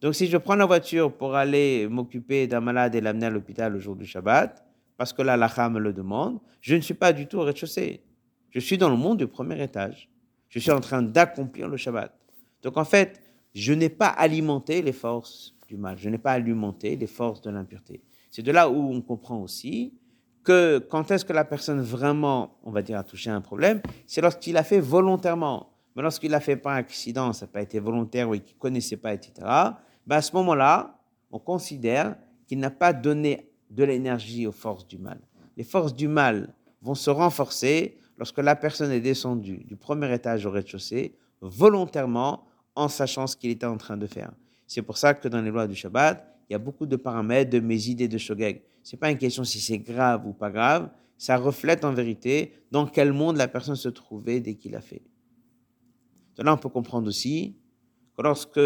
Donc 0.00 0.14
si 0.14 0.28
je 0.28 0.36
prends 0.36 0.54
la 0.54 0.66
voiture 0.66 1.12
pour 1.12 1.34
aller 1.34 1.88
m'occuper 1.88 2.46
d'un 2.46 2.60
malade 2.60 2.94
et 2.94 3.00
l'amener 3.00 3.26
à 3.26 3.30
l'hôpital 3.30 3.72
le 3.72 3.78
jour 3.78 3.96
du 3.96 4.06
Shabbat, 4.06 4.64
parce 4.96 5.12
que 5.12 5.22
là, 5.22 5.36
la 5.36 5.68
me 5.68 5.78
le 5.78 5.92
demande, 5.92 6.38
je 6.60 6.76
ne 6.76 6.80
suis 6.80 6.94
pas 6.94 7.12
du 7.12 7.26
tout 7.26 7.38
au 7.38 7.42
rez-de-chaussée. 7.42 8.02
Je 8.50 8.58
suis 8.58 8.78
dans 8.78 8.90
le 8.90 8.96
monde 8.96 9.18
du 9.18 9.26
premier 9.26 9.62
étage. 9.62 10.08
Je 10.48 10.58
suis 10.58 10.70
en 10.70 10.80
train 10.80 11.02
d'accomplir 11.02 11.68
le 11.68 11.76
Shabbat. 11.76 12.12
Donc 12.62 12.76
en 12.76 12.84
fait, 12.84 13.20
je 13.54 13.72
n'ai 13.72 13.88
pas 13.88 14.08
alimenté 14.08 14.82
les 14.82 14.92
forces 14.92 15.54
du 15.68 15.76
mal. 15.76 15.96
Je 15.98 16.08
n'ai 16.08 16.18
pas 16.18 16.32
alimenté 16.32 16.96
les 16.96 17.06
forces 17.06 17.40
de 17.40 17.50
l'impureté. 17.50 18.02
C'est 18.30 18.42
de 18.42 18.52
là 18.52 18.68
où 18.68 18.92
on 18.92 19.00
comprend 19.00 19.40
aussi 19.40 19.94
que 20.42 20.78
quand 20.78 21.10
est-ce 21.10 21.24
que 21.24 21.32
la 21.32 21.44
personne 21.44 21.80
vraiment, 21.80 22.58
on 22.64 22.70
va 22.70 22.82
dire, 22.82 22.98
a 22.98 23.04
touché 23.04 23.30
un 23.30 23.40
problème, 23.40 23.80
c'est 24.06 24.20
lorsqu'il 24.20 24.56
a 24.56 24.64
fait 24.64 24.80
volontairement. 24.80 25.70
Mais 25.94 26.02
lorsqu'il 26.02 26.32
a 26.34 26.40
fait 26.40 26.56
par 26.56 26.74
accident, 26.74 27.32
ça 27.32 27.46
n'a 27.46 27.52
pas 27.52 27.62
été 27.62 27.78
volontaire 27.78 28.28
ou 28.28 28.32
qu'il 28.32 28.54
ne 28.54 28.58
connaissait 28.58 28.96
pas, 28.96 29.12
etc., 29.12 29.32
ben 30.06 30.16
à 30.16 30.22
ce 30.22 30.34
moment-là, 30.36 30.98
on 31.30 31.38
considère 31.38 32.16
qu'il 32.46 32.58
n'a 32.58 32.70
pas 32.70 32.92
donné 32.92 33.50
de 33.70 33.84
l'énergie 33.84 34.46
aux 34.46 34.52
forces 34.52 34.86
du 34.86 34.98
mal. 34.98 35.20
Les 35.56 35.64
forces 35.64 35.94
du 35.94 36.08
mal 36.08 36.54
vont 36.82 36.94
se 36.94 37.10
renforcer 37.10 37.98
lorsque 38.20 38.38
la 38.38 38.54
personne 38.54 38.92
est 38.92 39.00
descendue 39.00 39.64
du 39.64 39.76
premier 39.76 40.14
étage 40.14 40.44
au 40.44 40.50
rez-de-chaussée 40.50 41.16
volontairement 41.40 42.44
en 42.74 42.86
sachant 42.86 43.26
ce 43.26 43.34
qu'il 43.34 43.50
était 43.50 43.64
en 43.64 43.78
train 43.78 43.96
de 43.96 44.06
faire. 44.06 44.30
C'est 44.66 44.82
pour 44.82 44.98
ça 44.98 45.14
que 45.14 45.26
dans 45.26 45.40
les 45.40 45.50
lois 45.50 45.66
du 45.66 45.74
Shabbat, 45.74 46.22
il 46.48 46.52
y 46.52 46.54
a 46.54 46.58
beaucoup 46.58 46.84
de 46.84 46.96
paramètres 46.96 47.50
de 47.50 47.60
mes 47.60 47.88
idées 47.88 48.08
de 48.08 48.18
Shogeg. 48.18 48.62
Ce 48.82 48.94
n'est 48.94 49.00
pas 49.00 49.10
une 49.10 49.16
question 49.16 49.42
si 49.42 49.58
c'est 49.58 49.78
grave 49.78 50.26
ou 50.26 50.34
pas 50.34 50.50
grave, 50.50 50.90
ça 51.16 51.38
reflète 51.38 51.82
en 51.82 51.94
vérité 51.94 52.52
dans 52.70 52.86
quel 52.86 53.14
monde 53.14 53.38
la 53.38 53.48
personne 53.48 53.74
se 53.74 53.88
trouvait 53.88 54.40
dès 54.40 54.54
qu'il 54.54 54.76
a 54.76 54.82
fait. 54.82 55.02
De 56.36 56.42
là, 56.42 56.52
on 56.52 56.58
peut 56.58 56.68
comprendre 56.68 57.08
aussi 57.08 57.56
que 58.14 58.22
lorsque 58.22 58.60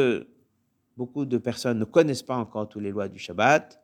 beaucoup 0.97 1.27
de 1.27 1.39
personnes 1.39 1.79
ne 1.79 1.85
connaissent 1.85 2.25
pas 2.25 2.37
encore 2.37 2.69
toutes 2.69 2.83
les 2.83 2.91
lois 2.91 3.09
du 3.09 3.21
Shabbat, 3.21 3.81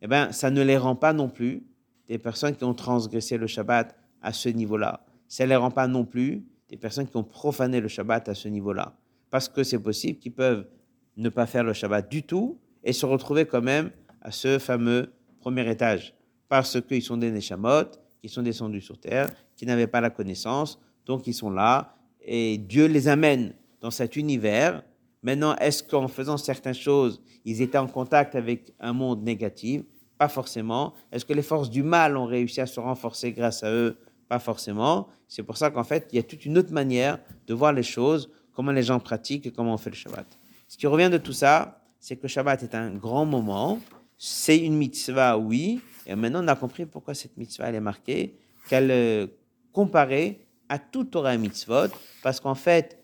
eh 0.00 0.06
bien, 0.06 0.32
ça 0.32 0.50
ne 0.50 0.62
les 0.62 0.78
rend 0.78 0.96
pas 0.96 1.12
non 1.12 1.28
plus 1.28 1.66
des 2.08 2.16
personnes 2.16 2.56
qui 2.56 2.64
ont 2.64 2.72
transgressé 2.74 3.36
le 3.36 3.46
Shabbat 3.46 3.94
à 4.22 4.32
ce 4.32 4.48
niveau-là. 4.48 5.04
Ça 5.30 5.44
ne 5.44 5.50
les 5.50 5.56
rend 5.56 5.70
pas 5.70 5.86
non 5.86 6.04
plus 6.04 6.44
des 6.68 6.76
personnes 6.76 7.06
qui 7.06 7.16
ont 7.16 7.24
profané 7.24 7.80
le 7.80 7.86
Shabbat 7.86 8.28
à 8.28 8.34
ce 8.34 8.48
niveau-là. 8.48 8.96
Parce 9.30 9.48
que 9.48 9.62
c'est 9.62 9.78
possible 9.78 10.18
qu'ils 10.18 10.32
peuvent 10.32 10.66
ne 11.16 11.28
pas 11.28 11.46
faire 11.46 11.62
le 11.62 11.72
Shabbat 11.72 12.10
du 12.10 12.24
tout 12.24 12.58
et 12.82 12.92
se 12.92 13.06
retrouver 13.06 13.46
quand 13.46 13.62
même 13.62 13.92
à 14.20 14.32
ce 14.32 14.58
fameux 14.58 15.12
premier 15.38 15.70
étage. 15.70 16.14
Parce 16.48 16.80
qu'ils 16.80 17.02
sont 17.02 17.16
des 17.16 17.30
Neshamot, 17.30 17.92
qui 18.20 18.28
sont 18.28 18.42
descendus 18.42 18.80
sur 18.80 18.98
terre, 18.98 19.30
qui 19.54 19.66
n'avaient 19.66 19.86
pas 19.86 20.00
la 20.00 20.10
connaissance, 20.10 20.80
donc 21.06 21.28
ils 21.28 21.34
sont 21.34 21.50
là 21.50 21.94
et 22.22 22.58
Dieu 22.58 22.86
les 22.86 23.06
amène 23.06 23.54
dans 23.80 23.92
cet 23.92 24.16
univers. 24.16 24.82
Maintenant, 25.22 25.54
est-ce 25.56 25.82
qu'en 25.82 26.08
faisant 26.08 26.36
certaines 26.36 26.74
choses, 26.74 27.22
ils 27.44 27.62
étaient 27.62 27.78
en 27.78 27.86
contact 27.86 28.34
avec 28.34 28.74
un 28.80 28.92
monde 28.92 29.22
négatif? 29.22 29.82
Pas 30.18 30.28
forcément. 30.28 30.94
Est-ce 31.12 31.24
que 31.24 31.32
les 31.32 31.42
forces 31.42 31.70
du 31.70 31.82
mal 31.82 32.16
ont 32.16 32.26
réussi 32.26 32.60
à 32.60 32.66
se 32.66 32.80
renforcer 32.80 33.32
grâce 33.32 33.62
à 33.62 33.70
eux 33.70 33.96
Pas 34.30 34.38
forcément. 34.38 35.08
C'est 35.26 35.42
pour 35.42 35.56
ça 35.56 35.72
qu'en 35.72 35.82
fait, 35.82 36.08
il 36.12 36.16
y 36.16 36.18
a 36.20 36.22
toute 36.22 36.46
une 36.46 36.56
autre 36.56 36.72
manière 36.72 37.18
de 37.48 37.52
voir 37.52 37.72
les 37.72 37.82
choses, 37.82 38.30
comment 38.54 38.70
les 38.70 38.84
gens 38.84 39.00
pratiquent 39.00 39.46
et 39.46 39.50
comment 39.50 39.74
on 39.74 39.76
fait 39.76 39.90
le 39.90 39.96
Shabbat. 39.96 40.24
Ce 40.68 40.78
qui 40.78 40.86
revient 40.86 41.10
de 41.10 41.18
tout 41.18 41.32
ça, 41.32 41.82
c'est 41.98 42.14
que 42.14 42.22
le 42.22 42.28
Shabbat 42.28 42.62
est 42.62 42.76
un 42.76 42.90
grand 42.90 43.26
moment. 43.26 43.80
C'est 44.16 44.56
une 44.56 44.76
mitzvah, 44.76 45.36
oui. 45.36 45.80
Et 46.06 46.14
maintenant, 46.14 46.44
on 46.44 46.46
a 46.46 46.54
compris 46.54 46.86
pourquoi 46.86 47.12
cette 47.14 47.36
mitzvah, 47.36 47.70
elle 47.70 47.74
est 47.74 47.80
marquée, 47.80 48.38
qu'elle 48.68 48.92
est 48.92 49.24
euh, 49.24 49.26
comparée 49.72 50.46
à 50.68 50.78
tout 50.78 51.02
Torah 51.02 51.36
mitzvot, 51.36 51.88
parce 52.22 52.38
qu'en 52.38 52.54
fait, 52.54 53.02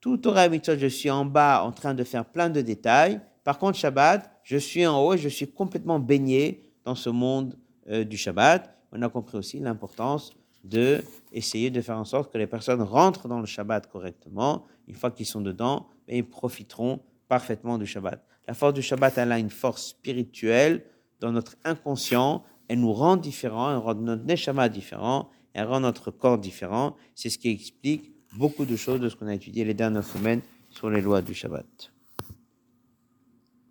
tout 0.00 0.16
Torah 0.16 0.48
mitzvot, 0.48 0.76
je 0.76 0.88
suis 0.88 1.08
en 1.08 1.24
bas 1.24 1.62
en 1.62 1.70
train 1.70 1.94
de 1.94 2.02
faire 2.02 2.24
plein 2.24 2.50
de 2.50 2.62
détails. 2.62 3.20
Par 3.44 3.60
contre, 3.60 3.78
Shabbat, 3.78 4.28
je 4.42 4.56
suis 4.56 4.84
en 4.84 5.00
haut 5.00 5.14
et 5.14 5.18
je 5.18 5.28
suis 5.28 5.46
complètement 5.46 6.00
baigné 6.00 6.68
dans 6.84 6.96
ce 6.96 7.10
monde 7.10 7.56
euh, 7.88 8.02
du 8.02 8.16
Shabbat. 8.16 8.74
On 8.90 9.00
a 9.02 9.08
compris 9.08 9.38
aussi 9.38 9.60
l'importance 9.60 10.32
de 10.68 11.02
essayer 11.32 11.70
de 11.70 11.80
faire 11.80 11.98
en 11.98 12.04
sorte 12.04 12.32
que 12.32 12.38
les 12.38 12.46
personnes 12.46 12.82
rentrent 12.82 13.28
dans 13.28 13.40
le 13.40 13.46
Shabbat 13.46 13.86
correctement. 13.88 14.64
Une 14.86 14.94
fois 14.94 15.10
qu'ils 15.10 15.26
sont 15.26 15.40
dedans, 15.40 15.88
ben, 16.06 16.16
ils 16.16 16.28
profiteront 16.28 17.00
parfaitement 17.28 17.78
du 17.78 17.86
Shabbat. 17.86 18.24
La 18.46 18.54
force 18.54 18.74
du 18.74 18.82
Shabbat, 18.82 19.18
elle 19.18 19.32
a 19.32 19.38
une 19.38 19.50
force 19.50 19.88
spirituelle 19.88 20.84
dans 21.20 21.32
notre 21.32 21.56
inconscient. 21.64 22.42
Elle 22.68 22.80
nous 22.80 22.92
rend 22.92 23.16
différents, 23.16 23.70
elle 23.70 23.78
rend 23.78 23.94
notre 23.94 24.24
neshama 24.24 24.68
différent 24.68 25.30
elle 25.58 25.66
rend 25.66 25.80
notre 25.80 26.12
corps 26.12 26.38
différent. 26.38 26.96
C'est 27.16 27.30
ce 27.30 27.38
qui 27.38 27.50
explique 27.50 28.12
beaucoup 28.36 28.64
de 28.64 28.76
choses 28.76 29.00
de 29.00 29.08
ce 29.08 29.16
qu'on 29.16 29.26
a 29.26 29.34
étudié 29.34 29.64
les 29.64 29.74
dernières 29.74 30.04
semaines 30.04 30.40
sur 30.70 30.88
les 30.88 31.00
lois 31.00 31.20
du 31.20 31.34
Shabbat. 31.34 31.92